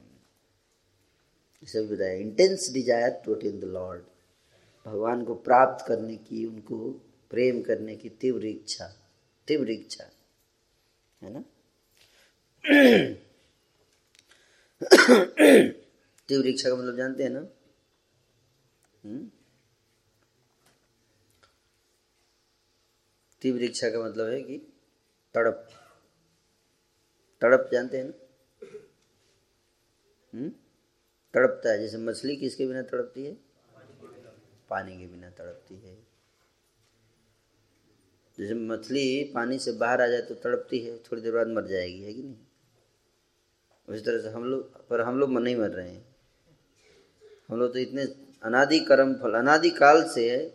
इसे 1.64 1.82
भी 1.82 1.96
बताया 1.96 2.14
intense 2.20 2.70
desire 2.74 3.10
to 3.26 3.34
attain 3.36 3.60
the 3.60 3.64
lord 3.74 4.04
भगवान 4.86 5.24
को 5.26 5.34
प्राप्त 5.42 5.86
करने 5.88 6.16
की, 6.18 6.46
उनको 6.46 6.90
प्रेम 7.32 7.62
करने 7.62 7.96
की 7.96 8.10
तीव्र 8.22 8.46
इच्छा 8.46 8.88
तीव्र 9.48 9.72
इच्छा, 9.72 10.04
है 11.22 11.30
ना? 11.34 11.44
तीव्र 16.30 16.48
इच्छा 16.48 16.70
का 16.70 16.76
मतलब 16.76 16.98
जानते 16.98 17.24
हैं 17.24 17.30
ना? 17.30 17.46
हम्म? 19.04 19.30
तीव्र 23.42 23.64
इच्छा 23.64 23.90
का 23.90 24.04
मतलब 24.04 24.28
है 24.28 24.42
कि 24.42 24.58
तड़प। 25.36 25.68
तड़प 27.42 27.70
जानते 27.72 27.98
हैं 27.98 28.06
ना? 28.06 28.14
हम्म? 30.34 30.50
तड़पता 31.34 31.72
है, 31.72 31.80
जैसे 31.80 31.98
मछली 31.98 32.36
किसके 32.36 32.68
बिना 32.68 32.82
तड़पती 32.82 33.26
है? 33.26 33.38
पानी 34.70 34.98
के 34.98 35.08
बिना 35.08 35.30
तड़पती 35.30 35.76
है। 35.76 35.96
जैसे 38.38 38.54
मछली 38.54 39.24
पानी 39.24 39.60
से 39.60 39.72
बाहर 39.72 40.02
आ 40.02 40.08
जाए 40.08 40.22
तो 40.22 40.36
तड़पती 40.36 40.80
है, 40.80 40.98
थोड़ी 40.98 41.22
देर 41.22 41.34
बाद 41.34 41.48
मर 41.48 41.68
जाएगी, 41.68 42.02
है 42.02 42.14
कि 42.14 42.24
नहीं? 42.24 42.38
उसी 43.90 44.02
तरह 44.02 44.22
से 44.22 44.30
हम 44.30 44.46
लोग, 44.46 44.88
पर 44.88 45.02
हम 45.02 45.20
लोग 45.20 45.32
नहीं 45.32 45.56
मर 45.56 45.70
रहे 45.70 45.90
हैं। 45.90 46.16
हम 47.50 47.60
लोग 47.60 47.74
तो 47.74 47.80
इतने 47.80 48.04
अनादि 48.44 48.80
कर्म, 48.80 49.14
फल, 49.14 49.34
अनादि 49.34 49.70
काल 49.70 50.10
से 50.10 50.48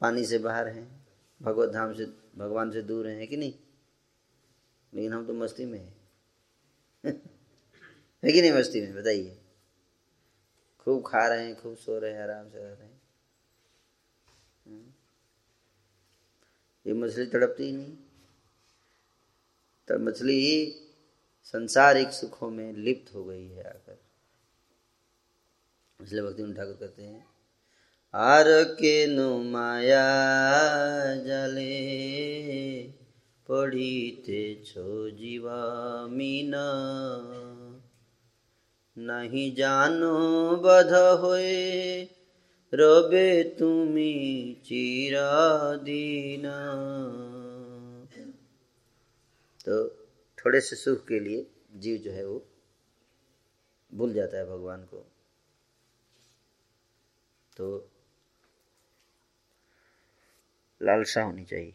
पानी 0.00 0.24
से 0.24 0.38
बाहर 0.38 0.68
हैं, 0.68 1.06
भगवत 1.42 1.68
धाम 1.68 1.94
से, 1.94 2.06
भगवान 2.36 2.70
से 2.70 2.82
दूर 2.82 3.08
हैं 3.08 3.28
कि 3.28 3.36
नहीं? 3.36 3.54
लेकिन 4.94 5.12
हम 5.12 5.26
तो 5.26 5.34
मस्ती 5.34 5.64
में 5.64 5.78
हैं। 5.78 6.00
है 8.24 8.32
कि 8.32 8.40
नहीं 8.40 8.52
मस्ती 8.52 8.80
में? 8.80 8.94
बताइए। 8.94 9.40
खूब 10.80 11.02
खा 11.06 11.26
रहे 11.28 11.44
हैं, 11.44 11.62
खूब 11.62 11.76
सो 11.76 11.98
रहे 11.98 12.12
हैं, 12.12 12.22
आराम 12.22 12.50
से 12.50 12.58
रह 12.58 12.72
रहे 12.72 12.88
हैं। 12.88 13.02
हम्म। 14.66 14.86
ये 16.86 16.92
मछली 16.92 17.26
तड़पती 17.26 17.64
ही 17.64 17.72
नहीं। 17.72 17.96
तब 19.88 20.00
मछली 20.00 20.32
ही 20.32 20.80
संसारिक 21.44 22.08
सुखों 22.08 22.50
में 22.50 22.72
लिप्त 22.72 23.14
हो 23.14 23.24
गई 23.24 23.48
है 23.48 23.64
आकर। 23.64 24.00
इसलिए 26.04 26.22
भक्ति 26.22 26.52
ठाकुर 26.52 26.74
कहते 26.74 27.02
हैं, 27.02 27.26
आर 28.14 28.44
के 28.48 29.06
नु 29.06 29.42
माया 29.42 30.04
जले 31.16 33.03
पढ़ीते 33.48 34.62
छो 34.66 35.10
जीवा 35.10 35.60
मीना। 36.06 36.66
नहीं 38.98 39.54
जानो 39.54 40.56
बध 40.56 40.92
होए, 41.20 42.02
रबे 42.74 43.42
तुमी 43.58 44.14
चिरा 44.64 45.76
दीना 45.76 46.58
तो 49.66 49.88
थोड़े 50.38 50.60
से 50.60 50.76
सुख 50.76 51.06
के 51.08 51.20
लिए 51.20 51.46
जीव 51.74 51.96
जो 51.96 52.12
है 52.12 52.26
वो 52.26 52.42
भूल 53.94 54.12
जाता 54.12 54.36
है 54.36 54.46
भगवान 54.46 54.84
को। 54.84 55.06
तो 57.56 57.90
लालसा 60.82 61.22
होनी 61.22 61.44
चाहिए। 61.44 61.74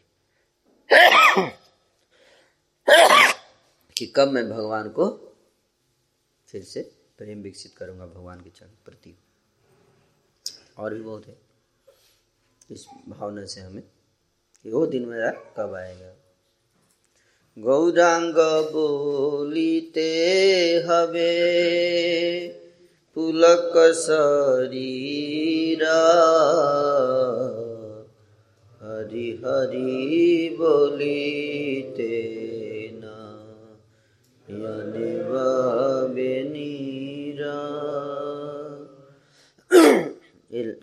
कि 3.97 4.13
कब 4.15 4.27
मैं 4.27 4.49
भगवान 4.49 4.89
को 4.89 5.35
फिर 6.47 6.63
से 6.63 6.91
प्रेम 7.17 7.41
विकसित 7.41 7.73
करूँगा 7.77 8.05
भगवान 8.05 8.41
के 8.41 8.49
चरण 8.49 8.69
प्रति। 8.85 9.15
और 10.77 10.93
भी 10.93 11.01
बहुत 11.01 11.27
है। 11.27 11.37
इस 12.71 12.85
भावना 13.09 13.45
से 13.45 13.61
हमें 13.61 13.83
कि 14.63 14.71
वो 14.71 14.85
दिन 14.85 15.05
मेरा 15.05 15.31
कब 15.31 15.73
आएगा। 15.73 16.13
गौरांग 17.59 18.71
बोलीते 18.71 20.07
हवे, 20.87 22.47
पुलक 23.15 23.93
शरीरा। 23.95 25.99
हरि 29.09 29.41
हरि 29.45 30.55
बोलीते 30.59 32.39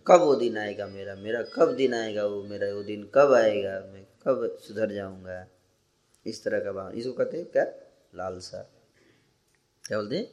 कब 0.06 0.20
वो 0.20 0.34
दिन 0.34 0.58
आएगा 0.58 0.86
मेरा? 0.86 1.14
मेरा 1.14 1.42
कब 1.42 1.74
दिन 1.76 1.94
आएगा 1.94 2.26
वो? 2.26 2.42
मेरा 2.42 2.74
वो 2.74 2.82
दिन 2.82 3.10
कब 3.14 3.32
आएगा? 3.32 3.70
मैं 3.70 4.04
कब 4.04 4.58
सुधर 4.58 4.92
जाऊँगा? 4.92 5.46
इस 6.26 6.44
तरह 6.44 6.60
का 6.60 6.72
भाव। 6.72 6.92
इसको 6.92 7.12
कहते 7.12 7.36
हैं 7.36 7.46
क्या? 7.46 7.64
लालसा। 8.14 8.70
क्या 9.88 9.98
बोलते 9.98 10.30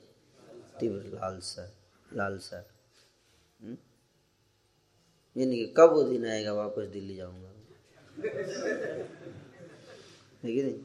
तीव्र 0.79 1.01
लालसा। 1.05 1.71
लालसा। 2.13 2.67
हम्म? 3.61 3.77
ये 5.37 5.45
नहीं 5.45 5.73
कब 5.77 5.89
वो 5.93 6.03
दिन 6.03 6.27
आएगा? 6.27 6.53
वापस 6.53 6.83
दिल्ली 6.83 7.15
जाऊँगा। 7.15 7.53
है 8.18 8.28
कि 10.45 10.61
नहीं 10.64 10.80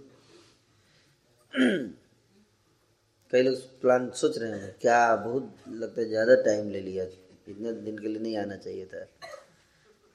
कई 3.33 3.43
लोग 3.43 3.55
प्लान 3.81 4.11
सोच 4.21 4.39
रहे 4.39 4.59
हैं, 4.61 4.71
क्या 4.81 5.17
बहुत 5.17 5.55
लगता 5.69 6.01
है 6.01 6.09
ज़्यादा 6.09 6.35
टाइम 6.43 6.71
ले 6.71 6.81
लिया, 6.81 7.05
इतने 7.49 7.73
दिन 7.73 7.99
के 7.99 8.09
लिए 8.09 8.19
नहीं 8.23 8.37
आना 8.37 8.57
चाहिए 8.57 8.87
था। 8.87 9.05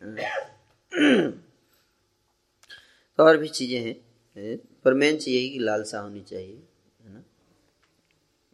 तो 3.20 3.24
और 3.24 3.38
भी 3.38 3.48
चीज़ें 3.50 3.80
हैं 3.80 4.58
पर 4.86 4.94
मेन 4.94 5.18
चीज़ 5.18 5.36
यही 5.36 5.50
कि 5.50 5.60
लालसा 5.60 6.00
होनी 6.00 6.22
चाहिए, 6.22 6.62
है 7.02 7.14
ना? 7.14 7.24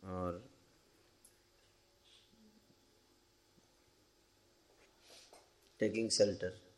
और 0.03 0.43
टेकिंग 5.79 6.09
शेल्टर 6.09 6.68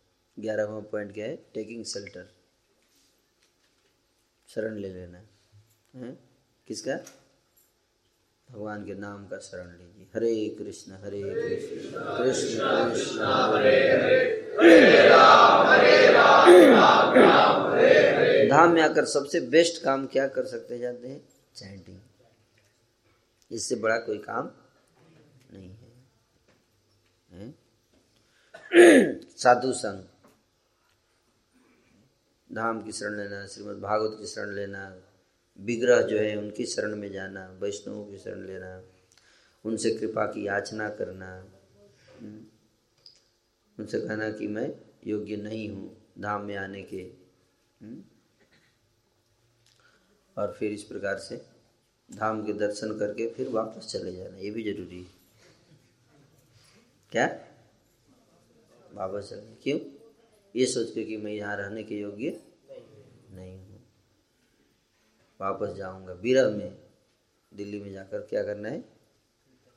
ग्यारहवा 0.41 0.79
पॉइंट 0.79 1.13
क्या 1.13 1.25
है? 1.25 1.35
टेकिंग 1.53 1.83
शेल्टर 1.85 2.27
शरण 4.47 4.75
ले 4.75 4.89
लेना। 4.93 5.17
है? 5.95 6.11
किसका? 6.67 6.95
भगवान 8.51 8.85
के 8.85 8.93
नाम 8.93 9.27
का 9.27 9.37
शरण 9.37 9.77
लीजिए। 9.77 10.07
हरे 10.15 10.55
कृष्ण 10.59 10.91
हरे 10.91 11.21
कृष्ण। 11.21 11.91
कृष्ण 12.17 12.59
कृष्ण। 12.89 13.19
धाम 18.49 18.73
में 18.73 18.81
आकर 18.81 19.05
सबसे 19.05 19.39
बेस्ट 19.39 19.83
काम 19.83 20.05
क्या 20.07 20.27
कर 20.27 20.45
सकते 20.45 20.77
जाते 20.77 21.07
हैं? 21.07 21.29
चैंटिंग 21.55 21.99
इससे 23.51 23.75
बड़ा 23.75 23.97
कोई 23.97 24.17
काम 24.17 24.51
नहीं 25.53 25.69
है? 27.31 27.53
साधु 29.37 29.71
संघ। 29.73 30.03
धाम 32.51 32.81
की 32.81 32.91
शरण 32.91 33.17
लेना 33.17 33.45
श्रीमद् 33.47 33.79
भागवत 33.81 34.17
की 34.19 34.27
शरण 34.27 34.53
लेना 34.55 34.83
विग्रह 35.59 36.01
जो 36.01 36.17
है 36.17 36.35
उनकी 36.37 36.65
शरण 36.65 36.95
में 36.95 37.11
जाना 37.11 37.47
वैष्णवों 37.61 38.05
की 38.05 38.17
शरण 38.17 38.45
लेना 38.47 38.81
उनसे 39.65 39.89
कृपा 39.95 40.25
की 40.25 40.47
याचना 40.47 40.89
करना 40.89 41.29
हम्म, 42.21 42.39
उनसे 43.77 43.99
कहना 43.99 44.29
कि 44.31 44.47
मैं 44.47 44.69
योग्य 45.07 45.35
नहीं 45.35 45.69
हूँ 45.69 45.95
धाम 46.19 46.45
में 46.45 46.55
आने 46.57 46.81
के 46.81 47.01
हम्म, 47.81 48.01
और 50.37 50.55
फिर 50.59 50.71
इस 50.71 50.83
प्रकार 50.83 51.17
से 51.19 51.41
धाम 52.09 52.45
के 52.45 52.53
दर्शन 52.53 52.97
करके 52.99 53.27
फिर 53.33 53.49
वापस 53.49 53.87
चले 53.91 54.15
जाना 54.15 54.37
ये 54.37 54.49
भी 54.51 54.63
ज़रूरी 54.63 54.99
है। 54.99 55.19
क्या? 57.11 57.25
वापस 58.93 59.29
चलना 59.29 59.55
क्यों? 59.63 59.79
ये 60.55 60.65
सोच 60.65 60.91
के 60.93 61.03
कि 61.03 61.17
मैं 61.17 61.31
यहाँ 61.31 61.55
रहने 61.57 61.83
के 61.83 61.99
योग्य 61.99 62.39
नहीं 63.31 63.57
हूँ। 63.57 63.79
वापस 65.39 65.75
जाऊँगा 65.75 66.13
बीरह 66.13 66.49
में, 66.49 66.77
दिल्ली 67.51 67.79
में 67.79 67.91
जाकर 67.91 68.21
क्या 68.29 68.43
करना 68.43 68.69
है? 68.69 68.83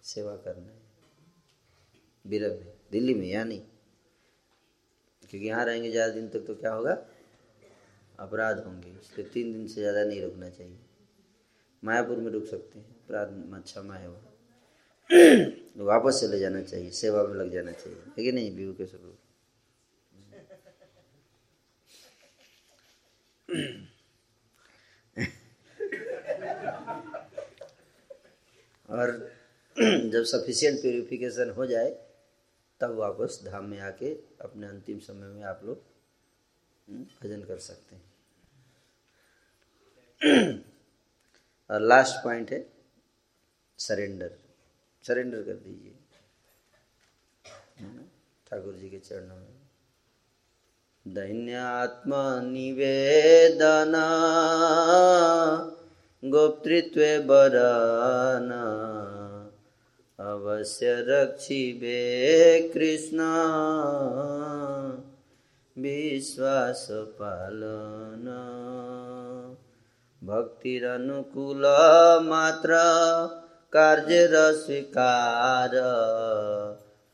सेवा 0.05 0.37
करना 0.37 0.69
है। 0.69 0.83
बीरह 2.25 2.49
में, 2.49 2.73
दिल्ली 2.93 3.15
में 3.15 3.27
या 3.27 3.45
नहीं 3.45 3.61
क्योंकि 5.31 5.47
यहाँ 5.49 5.65
रहेंगे 5.65 5.91
ज़्यादा 5.91 6.13
दिन 6.15 6.29
तक 6.29 6.45
तो 6.47 6.55
क्या 6.55 6.73
होगा? 6.73 6.93
अपराध 8.19 8.59
होंगे, 8.65 8.91
इसलिए 8.91 9.27
तीन 9.29 9.53
दिन 9.53 9.67
से 9.67 9.81
ज़्यादा 9.81 10.05
नहीं 10.05 10.21
रुकना 10.23 10.49
चाहिए। 10.49 10.79
मायापुर 11.83 12.19
में 12.19 12.31
रुक 12.33 12.45
सकते 12.47 12.79
हैं, 12.79 12.87
अपराध 13.05 13.53
अच्छा 13.55 13.83
माया 13.83 14.09
वहाँ 14.09 14.33
वापस 15.87 16.21
चले 16.21 16.39
जाना 16.39 16.61
चाहिए, 16.63 16.91
सेवा 16.91 17.23
में 17.23 17.35
लग 17.37 17.53
जाना 17.53 17.73
चाहिए। 17.73 17.99
है 18.19 18.25
कि 18.25 18.33
नहीं 18.33 18.55
बीहू 18.57 18.73
के 18.73 18.87
स्वरूप? 18.87 19.17
और 28.89 29.11
जब 30.11 30.23
सफिशियंट 30.25 30.81
प्योरिफिकेशन 30.81 31.51
हो 31.51 31.67
जाए 31.67 31.91
तब 32.81 32.95
वापस 32.95 33.41
धाम 33.45 33.65
में 33.65 33.81
आके 33.81 34.15
अपने 34.41 34.67
अंतिम 34.67 34.99
समय 34.99 35.27
में 35.27 35.43
आप 35.43 35.61
लोग 35.65 35.83
हम्म, 36.89 37.05
भजन 37.23 37.43
कर 37.45 37.59
सकते 37.59 37.97
हैं। 37.97 38.03
और 41.71 41.81
लास्ट 41.81 42.25
पॉइंट 42.25 42.51
है 42.53 42.67
सरेंडर 43.79 44.39
सरेंडर 45.05 45.43
कर 45.43 45.55
दीजिए। 45.55 45.95
ठाकुर 48.51 48.75
जी 48.75 48.91
के 48.91 48.99
चरणों 48.99 49.37
में। 49.37 49.64
दैन्यात्मनिवेदना 51.06 52.08
गोप्तृत्वे 56.24 57.08
बरान 57.30 58.50
अवश्य 60.20 60.96
रक्षिबे 61.08 62.02
कृष्ण 62.74 63.30
विश्वास 65.78 66.86
पालन 67.22 68.28
भक्तिरनुकूल 70.22 71.66
मात्र 72.28 72.84
कार्य 73.74 74.28
स्वीकार 74.62 75.76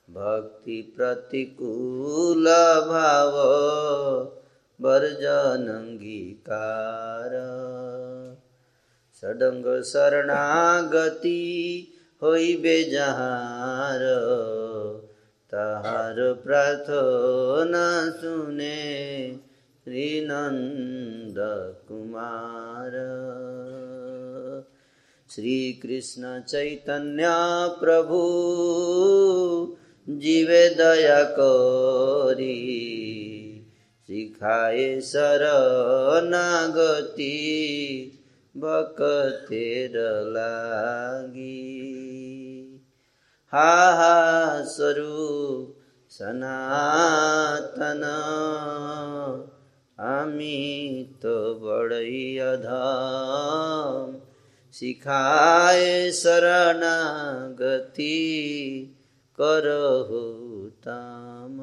भक्ति 0.10 0.82
प्रतिकूल 0.98 2.48
भाव 2.88 3.36
वर्जन 4.80 5.68
अंगीकार 5.72 7.36
सडंग 9.24 9.68
शरणागति 9.92 11.42
হইবে 12.22 12.78
যাহার 12.94 14.02
তাহার 15.54 16.18
প্রার্থনা 16.46 17.88
শুনে 18.22 18.80
শ্রীনন্দ 19.82 21.38
কুমার 21.88 22.94
শ্রীকৃষ্ণ 25.30 26.24
চৈতন্য 26.52 27.20
প্রভু 27.82 28.22
জীবে 30.10 30.64
দয়া 30.80 31.22
করি 31.38 32.60
শিখায়ে 34.10 34.90
শরণাগতি 35.12 36.10
बकतेर 38.56 39.96
लागी 40.34 41.64
हा 43.54 43.72
हा 44.00 44.18
स्वरूप 44.74 45.66
सनातन 46.12 48.04
আমি 49.98 50.58
তো 51.22 51.36
বড়ই 51.62 52.20
অধম 52.44 54.08
শিখায় 54.74 56.12
शरणागति 56.14 58.16
करो 59.43 60.71
ताम 60.71 61.61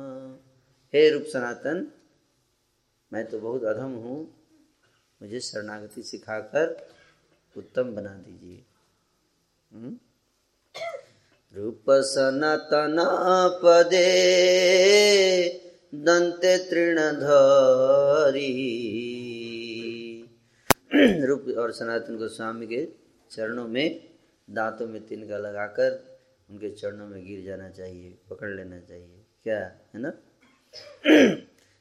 हे 0.93 1.09
रूप 1.09 1.23
सनातन, 1.23 1.91
मैं 3.13 3.25
तो 3.25 3.39
बहुत 3.39 3.63
अधम 3.63 3.91
हूँ। 3.91 4.33
मुझे 5.21 5.39
शरणागति 5.39 6.03
सिखाकर 6.03 6.89
उत्तम 7.57 7.83
बना 7.83 8.09
दीजिए। 8.09 8.65
हम्म? 9.73 9.97
रूप 11.55 11.83
सनातन 11.89 12.97
पदे 13.63 14.09
दंते 15.95 16.57
तृणधरी 16.57 18.51
रूप 21.25 21.45
और 21.57 21.71
सनातन 21.71 22.17
गोस्वामी 22.17 22.67
के 22.67 22.87
चरणों 23.31 23.67
में 23.67 24.09
दांतों 24.49 24.87
में 24.87 25.07
तिनका 25.07 25.37
लगाकर 25.37 26.16
उनके 26.49 26.69
चरणों 26.69 27.07
में 27.07 27.25
गिर 27.25 27.45
जाना 27.45 27.69
चाहिए, 27.69 28.17
पकड़ 28.29 28.49
लेना 28.49 28.79
चाहिए। 28.79 29.25
क्या? 29.43 29.59
है 29.65 30.01
ना? 30.01 30.13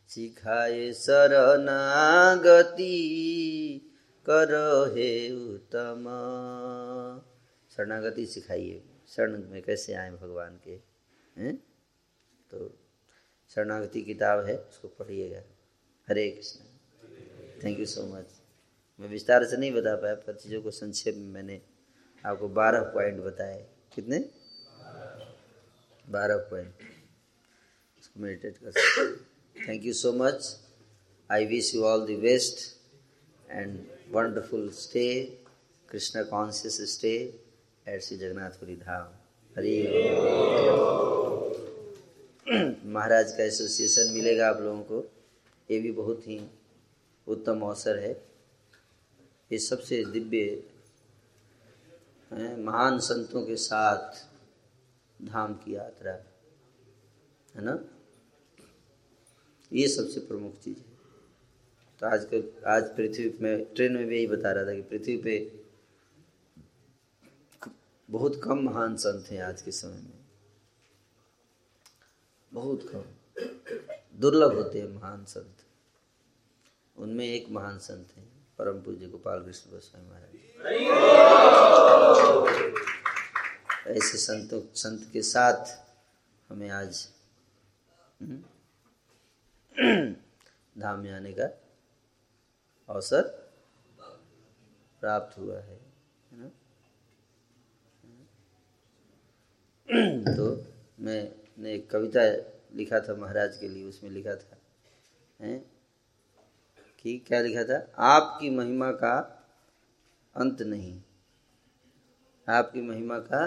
सिखाए 0.08 0.92
शरणागति 0.92 2.82
करो 4.26 4.94
हे 4.94 5.30
उत्तम। 5.54 6.04
शरणागति 7.76 8.26
सिखाइए। 8.26 8.82
शरण 9.08 9.44
में 9.48 9.62
कैसे 9.62 9.94
आए 9.94 10.10
भगवान 10.10 10.60
के? 10.64 10.80
हैं? 11.40 11.56
तो 12.50 12.78
शरणागति 13.48 14.02
किताब 14.02 14.44
है, 14.44 14.58
उसको 14.58 14.88
पढ़िएगा। 14.88 15.40
Hare 16.08 16.30
Krishna. 16.30 16.60
Thank 17.64 17.78
you 17.78 17.86
so 17.86 18.06
much 18.06 18.26
मैं 19.00 19.08
विस्तार 19.08 19.44
से 19.44 19.56
नहीं 19.56 19.72
बता 19.72 19.96
पाया, 19.96 20.14
पर 20.14 20.34
चीज़ों 20.34 20.62
को 20.62 20.70
संक्षेप 20.70 21.14
में 21.14 21.26
मैंने 21.26 21.62
आपको 22.26 22.48
बारह 22.48 22.82
पॉइंट 22.82 23.20
बताए। 23.20 23.66
कितने? 23.94 24.30
बारह 26.10 26.36
पॉइंट 26.50 26.74
उसको 28.00 28.20
मेडिटेट 28.20 28.58
कर 28.58 28.70
सकते 28.70 29.68
thank 29.68 29.84
you 29.84 29.92
so 29.92 30.12
much 30.12 30.56
I 31.30 31.46
wish 31.46 31.74
you 31.74 31.82
all 31.84 32.06
the 32.06 32.18
best 32.20 32.58
and 33.50 33.78
wonderful 34.10 34.68
stay 34.70 35.06
Krishna 35.90 36.24
conscious 36.24 36.80
stay 36.92 37.12
at 37.88 38.02
Shri 38.02 38.16
Jagannathpuri 38.18 38.76
Dham 38.76 39.08
Hari 39.56 39.76
Maharaj 42.86 43.32
का 43.36 43.44
एसोसिएशन 43.44 44.10
मिलेगा 44.12 44.48
आप 44.48 44.60
लोगों 44.60 44.82
को। 44.82 44.98
ये 45.70 45.78
भी 45.80 45.90
बहुत 45.92 46.26
ही 46.28 46.40
उत्तम 47.26 47.60
अवसर 47.60 47.98
है। 47.98 48.10
ये 49.50 49.58
सबसे 49.58 50.04
दिव्य 50.04 50.62
महान 52.58 52.98
संतों 52.98 53.42
के 53.46 53.56
साथ 53.56 54.24
धाम 55.22 55.54
की 55.54 55.74
यात्रा, 55.74 56.12
है 57.54 57.64
ना? 57.64 57.84
ये 59.72 59.88
सबसे 59.88 60.20
प्रमुख 60.20 60.58
चीज़ 60.58 60.78
है। 60.78 60.96
तो 62.00 62.06
आज 62.06 62.24
के, 62.24 62.64
आज 62.66 62.96
पृथ्वी 62.96 63.38
में 63.40 63.74
ट्रेन 63.74 63.92
में 63.92 64.06
भी 64.06 64.16
यही 64.16 64.26
बता 64.26 64.52
रहा 64.52 64.64
था 64.64 64.74
कि 64.74 64.82
पृथ्वी 64.82 65.16
पे 65.16 65.64
बहुत 68.10 68.40
कम 68.44 68.58
महान 68.58 68.96
संत 68.96 69.26
हैं 69.26 69.42
आज 69.42 69.62
के 69.62 69.70
समय 69.70 69.98
में। 69.98 70.24
बहुत 72.52 72.90
कम। 72.94 73.04
दुर्लभ 74.20 74.54
होते 74.54 74.80
हैं 74.80 74.88
महान 74.88 75.24
संत। 75.24 75.56
उनमें 76.96 77.26
एक 77.26 77.48
महान 77.50 77.78
संत 77.78 78.08
हैं 78.16 78.28
परम 78.58 78.80
पूज्य 78.80 79.06
गोपाल 79.06 79.44
कृष्ण 79.44 79.70
गोस्वामी 79.70 80.08
महाराज। 80.08 80.36
ऐसे 83.86 84.18
संतों 84.18 84.60
संत 84.74 85.10
के 85.12 85.22
साथ 85.22 85.76
हमें 86.48 86.68
आज 86.70 87.08
हम्म, 88.22 88.42
धाम 90.76 91.00
में 91.00 91.12
आने 91.12 91.32
का 91.32 91.46
अवसर 92.88 93.22
प्राप्त 95.02 95.38
हुआ 95.38 95.58
है 95.60 95.78
तो 100.34 100.46
मैंने 101.00 101.72
एक 101.74 101.90
कविता 101.90 102.20
लिखा 102.76 103.00
था 103.00 103.14
महाराज 103.14 103.56
के 103.56 103.68
लिए 103.68 103.84
उसमें 103.84 104.10
लिखा 104.10 104.34
था 104.34 104.56
हैं? 105.40 105.58
कि 106.98 107.18
क्या 107.26 107.40
लिखा 107.40 107.64
था? 107.64 107.78
आपकी 107.96 108.50
महिमा 108.50 108.90
का 108.92 109.14
अंत 110.36 110.62
नहीं 110.62 111.00
आपकी 112.48 112.80
महिमा 112.80 113.18
का 113.18 113.44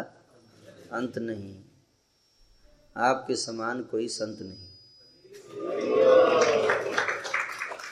अंत 0.92 1.18
नहीं। 1.18 1.64
आपके 2.98 3.36
समान 3.36 3.84
कोई 3.84 4.08
संत 4.08 4.38
नहीं। 4.42 4.70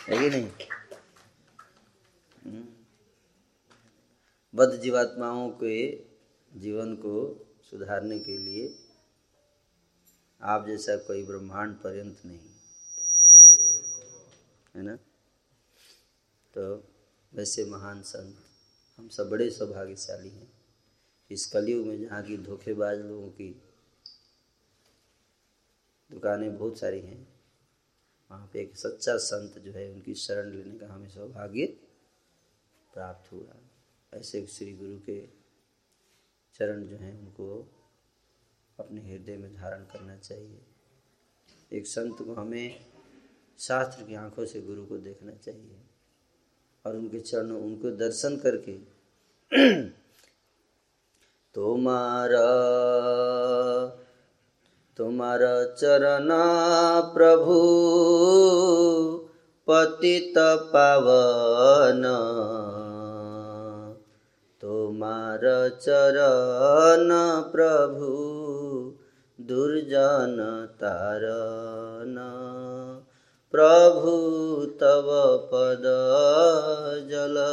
है 0.07 0.17
कि 0.19 0.29
नहीं? 0.29 0.51
बद्ध 4.55 4.77
जीवात्माओं 4.77 5.49
के 5.49 6.05
जीवन 6.59 6.95
को 6.95 7.45
सुधारने 7.71 8.19
के 8.19 8.37
लिए 8.37 8.87
आप 10.41 10.67
जैसा 10.67 10.97
कोई 10.97 11.23
ब्रह्मांड 11.23 11.75
पर्यंत 11.75 12.21
नहीं। 12.25 12.49
है 14.75 14.81
ना? 14.81 14.95
तो 16.57 16.93
वैसे 17.33 17.65
महान 17.65 18.01
संत, 18.01 18.37
हम 18.97 19.09
सब 19.09 19.29
बड़े 19.29 19.49
सौभाग्यशाली 19.49 20.29
हैं। 20.29 20.56
इस 21.31 21.45
कलयुग 21.45 21.85
में 21.87 21.99
जहाँ 22.01 22.21
की 22.23 22.37
धोखेबाज 22.37 22.99
लोगों 22.99 23.29
की 23.29 23.49
दुकानें 26.09 26.57
बहुत 26.57 26.79
सारी 26.79 26.99
हैं, 26.99 27.27
वहाँ 28.31 28.49
पे 28.53 28.61
एक 28.61 28.77
सच्चा 28.77 29.15
संत 29.17 29.57
जो 29.59 29.71
है 29.71 29.89
उनकी 29.91 30.13
शरण 30.15 30.51
लेने 30.51 30.77
का 30.79 30.87
हमें 30.87 31.09
सौभाग्य 31.09 31.65
प्राप्त 32.93 33.31
हुआ। 33.31 33.55
ऐसे 34.13 34.45
श्री 34.47 34.73
गुरु 34.73 34.97
के 34.99 35.19
चरण 36.55 36.83
जो 36.83 36.97
हैं 36.97 37.19
उनको 37.19 37.47
अपने 38.79 39.01
हृदय 39.01 39.37
में 39.37 39.53
धारण 39.55 39.83
करना 39.83 40.17
चाहिए। 40.17 40.59
एक 41.73 41.87
संत 41.87 42.21
को 42.21 42.33
हमें 42.33 42.85
शास्त्र 43.59 44.03
की 44.03 44.15
आँखों 44.15 44.45
से 44.45 44.61
गुरु 44.61 44.85
को 44.85 44.97
देखना 44.97 45.31
चाहिए 45.33 45.77
और 46.85 46.95
उनके 46.95 47.19
चरणों, 47.19 47.61
उनको 47.61 47.91
दर्शन 47.91 48.37
करके 48.37 48.77
तुम्हारा 51.57 52.47
तुम्हारा 54.99 55.53
चरण 55.79 56.27
प्रभु 57.13 57.55
पतित 59.67 60.37
पावन 60.73 62.03
तुम्हार 64.61 65.47
चरण 65.81 67.09
प्रभु 67.51 68.11
दुर्जन 69.39 70.37
तारन 70.81 72.15
प्रभु 73.53 74.15
तव 74.81 75.11
पद 75.51 75.91
जल 77.11 77.43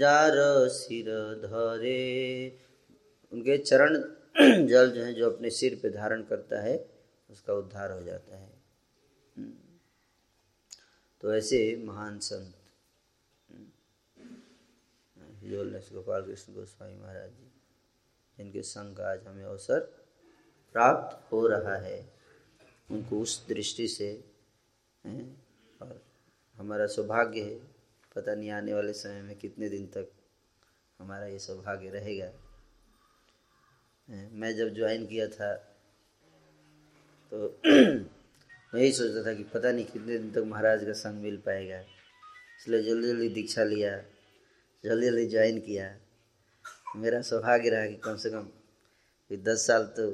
जार 0.00 0.32
सिर 0.68 1.34
धरे। 1.34 2.58
उनके 3.32 3.58
चरण 3.58 3.98
जल 4.66 4.90
जो 4.90 5.04
है, 5.04 5.14
जो 5.14 5.30
अपने 5.30 5.50
सिर 5.50 5.78
पे 5.82 5.90
धारण 5.90 6.22
करता 6.22 6.60
है, 6.60 6.90
उसका 7.30 7.54
उद्धार 7.54 7.92
हो 7.92 8.02
जाता 8.02 8.36
है। 8.36 8.62
हम्म। 9.36 9.52
तो 11.20 11.34
ऐसे 11.34 11.82
महान 11.84 12.18
संत। 12.18 12.54
गोपाल 15.92 16.22
कृष्ण 16.22 16.54
गोस्वामी 16.54 16.96
महाराज 16.96 17.30
जी, 17.30 17.52
जिनके 18.38 18.62
संग 18.62 18.96
का 18.96 19.10
आज 19.10 19.26
हमें 19.26 19.44
अवसर 19.44 19.80
प्राप्त 20.72 21.32
हो 21.32 21.46
रहा 21.46 21.76
है, 21.76 22.12
उनको 22.90 23.20
उस 23.20 23.46
दृष्टि 23.48 23.88
से 23.88 24.24
और 25.82 26.02
हमारा 26.54 26.86
सौभाग्य 26.86 27.40
है 27.40 27.69
पता 28.16 28.34
नहीं 28.34 28.50
आने 28.50 28.74
वाले 28.74 28.92
समय 28.92 29.20
में 29.22 29.36
कितने 29.38 29.68
दिन 29.68 29.86
तक 29.86 30.08
हमारा 31.00 31.26
ये 31.26 31.38
सौभाग्य 31.38 31.90
रहेगा। 31.90 32.30
मैं 34.08 34.54
जब 34.56 34.74
ज्वाइन 34.74 35.06
किया 35.06 35.26
था 35.28 35.52
तो 37.32 37.48
मैं 37.66 38.80
यही 38.80 38.92
सोचता 38.92 39.24
था 39.26 39.34
कि 39.34 39.44
पता 39.54 39.72
नहीं 39.72 39.84
कितने 39.86 40.18
दिन 40.18 40.30
तक 40.32 40.44
महाराज 40.46 40.84
का 40.84 40.92
संग 40.92 41.22
मिल 41.22 41.36
पाएगा। 41.46 41.78
इसलिए 41.80 42.82
जल्दी 42.82 43.08
जल्दी 43.08 43.28
दीक्षा 43.34 43.64
लिया 43.64 43.96
जल्दी 44.84 45.06
जल्दी 45.06 45.26
ज्वाइन 45.26 45.60
किया। 45.60 45.86
मेरा 46.96 47.20
सौभाग्य 47.22 47.70
रहा 47.70 47.86
कि 47.86 47.96
कम 48.04 48.16
से 48.16 48.30
कम 48.30 48.48
दस 49.30 49.66
साल 49.66 49.84
तो 49.96 50.06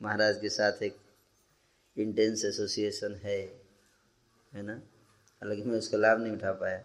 महाराज 0.00 0.38
के 0.40 0.48
साथ 0.48 0.82
एक 0.82 0.96
इंटेंस 1.96 2.44
एसोसिएशन 2.44 3.14
है 3.24 3.38
है 4.52 4.62
ना? 4.62 4.74
हालाँकि 5.42 5.62
मैं 5.62 5.78
उसका 5.78 5.98
लाभ 5.98 6.20
नहीं 6.20 6.32
उठा 6.32 6.52
पाया। 6.52 6.82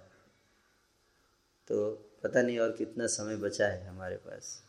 तो 1.68 1.92
पता 2.24 2.42
नहीं 2.42 2.60
और 2.60 2.72
कितना 2.72 3.08
समय 3.08 3.36
बचा 3.36 3.68
है 3.68 3.88
हमारे 3.88 4.16
पास, 4.16 4.64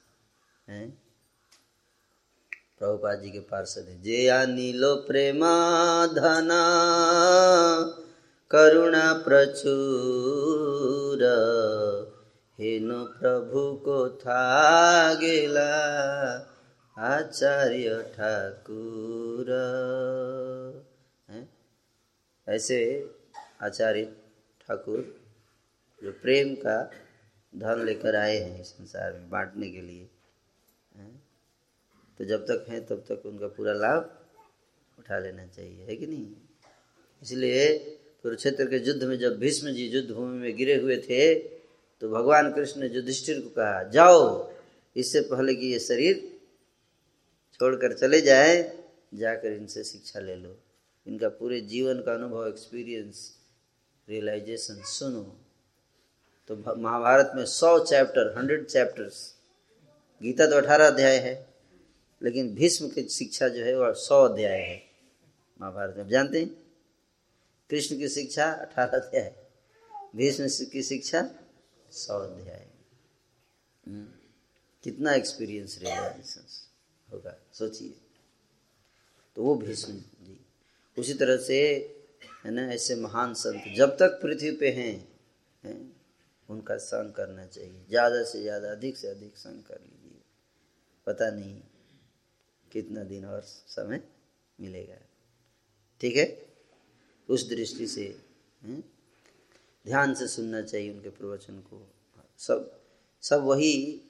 हैं? 0.69 1.03
प्रभुपाद 2.79 3.20
जी 3.20 3.31
के 3.31 3.41
पार्षद 3.41 3.87
है। 3.89 4.03
जे 4.03 4.47
नीलो 4.47 4.97
प्रेमा 4.97 6.07
धना, 6.07 6.62
करुणा 8.51 9.12
प्रचुर, 9.12 9.79
हेन 12.61 13.05
प्रभु 13.05 13.77
को 13.85 14.11
था 14.11 15.15
गेला 15.15 15.75
आचार्य 16.99 18.03
ठाकुर 18.03 19.49
ऐसे 22.49 23.11
आचार्य 23.62 24.05
ठाकुर 24.61 25.18
जो 26.03 26.12
प्रेम 26.23 26.55
का 26.57 26.79
धन 27.53 27.85
लेकर 27.85 28.16
आए 28.16 28.37
हैं 28.37 28.61
इस 28.61 28.69
संसार 28.69 29.12
में 29.12 29.29
बांटने 29.31 29.70
के 29.70 29.81
लिए 29.81 30.09
तो 32.20 32.25
जब 32.25 32.45
तक 32.47 32.65
हैं, 32.69 32.85
तब 32.87 33.05
तक 33.09 33.27
उनका 33.27 33.47
पूरा 33.49 33.73
लाभ 33.75 34.99
उठा 34.99 35.19
लेना 35.19 35.47
चाहिए, 35.47 35.85
है 35.85 35.97
कि 35.97 36.07
नहीं? 36.07 36.27
इसलिए 37.23 37.79
कुरुक्षेत्र 38.25 38.65
के 38.66 38.79
युद्ध 38.87 39.05
में 39.05 39.19
जब 39.19 39.39
भीष्म 39.39 39.73
जी 39.73 39.87
युद्ध 39.89 40.11
भूमि 40.11 40.39
में 40.39 40.57
गिरे 40.57 40.77
हुए 40.77 40.97
थे 41.01 41.35
तो 42.03 42.09
भगवान 42.11 42.53
कृष्ण 42.53 42.81
ने 42.81 42.89
युधिष्ठिर 42.89 43.41
को 43.41 43.49
कहा, 43.51 43.83
जाओ, 43.85 44.51
इससे 44.97 45.20
पहले 45.31 45.55
कि 45.55 45.66
ये 45.66 45.79
शरीर 45.81 46.15
छोड़कर 47.61 47.93
चले 47.95 48.20
जाए, 48.20 48.57
जाकर 49.15 49.53
इनसे 49.53 49.85
शिक्षा 49.85 50.20
ले 50.20 50.35
लो। 50.37 50.57
इनका 51.07 51.29
पूरे 51.31 51.61
जीवन 51.62 52.03
का 52.03 52.15
अनुभव 52.15 52.49
एक्सपीरियंस 52.49 53.20
रियलाइजेशन 54.09 54.83
सुनो। 54.89 55.25
तो 56.49 56.57
महाभारत 56.57 57.33
में 57.35 57.45
सौ 57.45 57.79
चैप्टर, 57.85 58.35
हंड्रेड 58.39 58.66
चैप्टर्स, 58.66 59.35
गीता 60.23 60.47
तो 60.47 60.57
अठारह 60.57 60.87
अध्याय 60.87 61.16
है, 61.16 61.35
लेकिन 62.23 62.55
भीष्म 62.55 62.89
की 62.89 63.09
शिक्षा 63.09 63.49
जो 63.49 63.65
है 63.65 63.75
वह 63.79 63.93
सौ 63.93 64.23
अध्याय 64.25 64.61
है, 64.61 64.83
महाभारत 65.61 65.95
में। 65.97 66.09
जानते 66.09 66.41
हैं? 66.41 66.49
कृष्ण 67.70 67.99
की 67.99 68.09
शिक्षा 68.09 68.51
अठारह 68.53 68.99
अध्याय 68.99 69.35
भीष्म 70.16 70.66
की 70.66 70.83
शिक्षा 70.83 71.31
सौ 71.93 72.19
अध्याय 72.19 72.66
हम्म। 73.87 74.07
कितना 74.85 75.15
एक्सपीरियंस 75.15 75.79
रहेगा 75.83 76.09
होगा, 77.09 77.37
सोचिए। 77.53 77.95
तो 79.37 79.43
वो 79.43 79.55
भीष्म 79.55 79.93
जी, 79.93 80.41
उसी 80.99 81.15
तरह 81.15 81.37
से, 81.37 81.61
है 82.45 82.51
ना, 82.51 82.73
ऐसे 82.73 82.95
महान 82.95 83.35
संत 83.35 83.65
जब 83.77 83.97
तक 83.97 84.20
पृथ्वी 84.23 84.51
पे 84.51 84.70
हैं 84.70 85.09
हैं 85.65 85.98
उनका 86.49 86.77
संग 86.77 87.12
करना 87.12 87.47
चाहिए। 87.47 87.85
ज़्यादा 87.89 88.23
से 88.25 88.43
ज़्यादा, 88.43 88.70
अधिक 88.70 88.97
से 88.97 89.09
अधिक 89.09 89.37
संग 89.37 89.62
कर 89.62 89.81
लीजिए। 89.81 90.20
पता 91.07 91.31
नहीं 91.31 91.61
कितना 92.73 93.05
दिन 93.05 93.25
और 93.25 93.41
समय 93.43 94.03
मिलेगा। 94.59 94.99
ठीक 96.01 96.16
है? 96.16 96.27
उस 97.29 97.49
दृष्टि 97.49 97.87
से? 97.87 98.15
ध्यान 99.87 100.15
से 100.15 100.27
सुनना 100.27 100.61
चाहिए 100.62 100.93
उनके 100.93 101.11
प्रवचन 101.11 101.59
को। 101.61 101.87
सब 102.41 102.70
सब 103.23 103.45
वही 103.45 104.01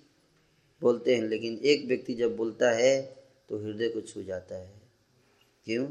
बोलते 0.82 1.14
हैं, 1.16 1.22
लेकिन 1.22 1.58
एक 1.64 1.86
व्यक्ति 1.86 2.14
जब 2.14 2.36
बोलता 2.36 2.70
है 2.70 3.00
तो 3.48 3.58
हृदय 3.58 3.88
को 3.88 4.00
छू 4.00 4.22
जाता 4.22 4.54
है। 4.54 4.80
क्यों? 5.66 5.86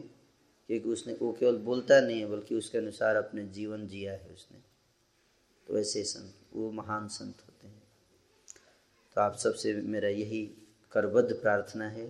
क्योंकि 0.70 0.90
उसने 0.90 1.14
वो 1.14 1.32
केवल 1.34 1.58
बोलता 1.60 2.00
नहीं 2.02 2.20
है, 2.20 2.28
बल्कि 2.28 2.56
उसके 2.56 2.78
अनुसार 2.78 3.16
अपने 3.16 3.44
जीवन 3.50 3.88
जिया 3.88 4.14
है 4.14 4.30
उसने। 4.30 4.60
तो 5.68 5.78
ऐसे 5.80 6.04
संत, 6.06 6.34
वो 6.54 6.72
महान 6.72 7.08
संत 7.10 7.42
होते 7.42 7.68
हैं। 7.68 7.84
तो 9.18 9.22
आप 9.22 9.36
सबसे 9.38 9.74
मेरा 9.74 10.10
यही 10.10 10.44
करबद्ध 10.92 11.34
प्रार्थना 11.34 11.90
है 11.90 12.08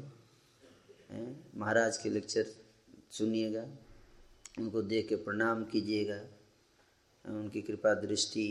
महाराज 1.56 1.98
के 1.98 2.10
लेक्चर 2.10 2.46
सुनिएगा, 3.12 3.64
उनको 4.60 4.82
देख 4.84 5.08
के 5.10 5.16
प्रणाम 5.18 5.64
कीजिएगा 5.66 6.20
उनकी 7.26 7.62
कृपा 7.62 7.94
दृष्टि 7.96 8.48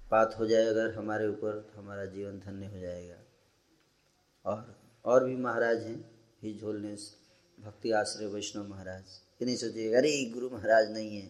पात 0.00 0.34
हो 0.38 0.46
जाए 0.46 0.64
अगर 0.66 0.94
हमारे 0.94 1.26
ऊपर 1.28 1.58
तो 1.64 1.80
हमारा 1.80 2.04
जीवन 2.06 2.38
धन्य 2.40 2.66
हो 2.66 2.78
जाएगा। 2.78 3.16
और 4.44 4.74
और 5.04 5.24
भी 5.24 5.36
महाराज 5.38 5.82
हैं 5.82 5.98
ही 6.42 6.54
झोलने 6.54 6.94
भक्ति 7.58 7.90
आश्रय 7.92 8.26
वैष्णव 8.28 8.68
महाराज। 8.68 9.04
ये 9.40 9.46
नहीं 9.46 9.56
सोचिएगा, 9.56 9.98
अरे 9.98 10.24
गुरु 10.32 10.50
महाराज 10.50 10.90
नहीं 10.92 11.16
है? 11.16 11.28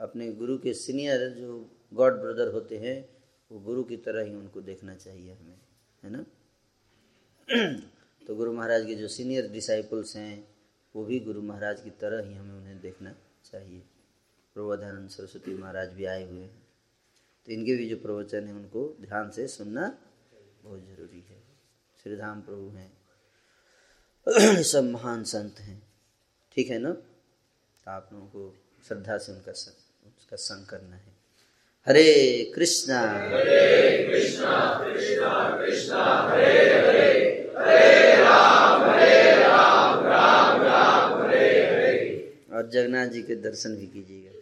अपने 0.00 0.32
गुरु 0.32 0.58
के 0.58 0.74
सीनियर 0.74 1.28
जो 1.28 1.70
गॉड 1.94 2.12
ब्रदर 2.12 2.48
होते 2.48 2.78
हैं, 2.78 3.08
वो 3.52 3.60
गुरु 3.60 3.84
की 3.84 3.96
तरह 3.96 4.22
ही 4.24 4.34
उनको 4.34 4.60
देखना 4.60 4.94
चाहिए 4.94 5.34
हमें, 5.34 5.60
है 6.02 6.10
ना? 6.10 6.26
तो 8.26 8.36
गुरु 8.36 8.52
महाराज 8.52 8.86
के 8.86 8.94
जो 8.94 9.08
सीनियर 9.08 9.48
डिसाइपल्स 9.48 10.16
हैं, 10.16 10.54
वो 10.96 11.04
भी 11.04 11.20
गुरु 11.20 11.42
महाराज 11.42 11.80
की 11.80 11.90
तरह 11.90 12.28
ही 12.28 12.34
हमें 12.34 12.54
उन्हें 12.54 12.80
देखना 12.80 13.14
चाहिए। 13.44 13.80
प्रबोधानंद 14.54 15.10
सरस्वती 15.10 15.54
महाराज 15.54 15.92
भी 15.92 16.04
आए 16.04 16.30
हुए 16.30 16.42
हैं। 16.42 16.66
तो 17.46 17.52
इनके 17.52 17.76
भी 17.76 17.88
जो 17.88 17.96
प्रवचन 17.96 18.44
हैं, 18.44 18.54
उनको 18.54 18.96
ध्यान 19.00 19.30
से 19.30 19.48
सुनना 19.48 19.98
बहुत 20.62 20.80
ज़रूरी 20.80 21.20
है। 21.20 21.42
श्रीधाम 22.02 22.42
प्रभु 22.42 22.68
हैं। 22.68 22.92
सब 24.62 24.84
महान 24.84 25.24
संत 25.24 25.60
हैं। 25.60 25.92
ठीक 26.52 26.70
है 26.70 26.78
ना? 26.78 26.92
तो 26.92 27.90
आप 27.90 28.10
लोगों 28.12 28.26
को 28.26 28.56
श्रद्धा 28.88 29.18
से 29.18 29.32
उनका 29.32 29.52
संग 29.52 29.83
उसका 30.34 30.54
संग 30.54 30.66
करना 30.66 30.96
है। 30.96 31.12
हरे 31.86 32.52
कृष्णा। 32.54 33.00
हरे 33.30 34.10
कृष्णा 34.10 34.54
कृष्णा 34.84 35.32
कृष्णा 35.58 36.04
हरे 36.30 36.54
हरे 36.74 37.08
हरे 37.58 38.16
राम 38.16 38.82
हरे 38.90 39.20
राम 39.40 40.04
राम 40.06 40.62
राम 40.62 41.22
हरे 41.22 41.48
हरे 41.66 41.98
और 42.52 42.70
जगन्नाथ 42.70 43.06
जी 43.06 43.22
के 43.22 43.34
दर्शन 43.42 43.76
भी 43.76 43.86
कीजिएगा। 43.86 44.33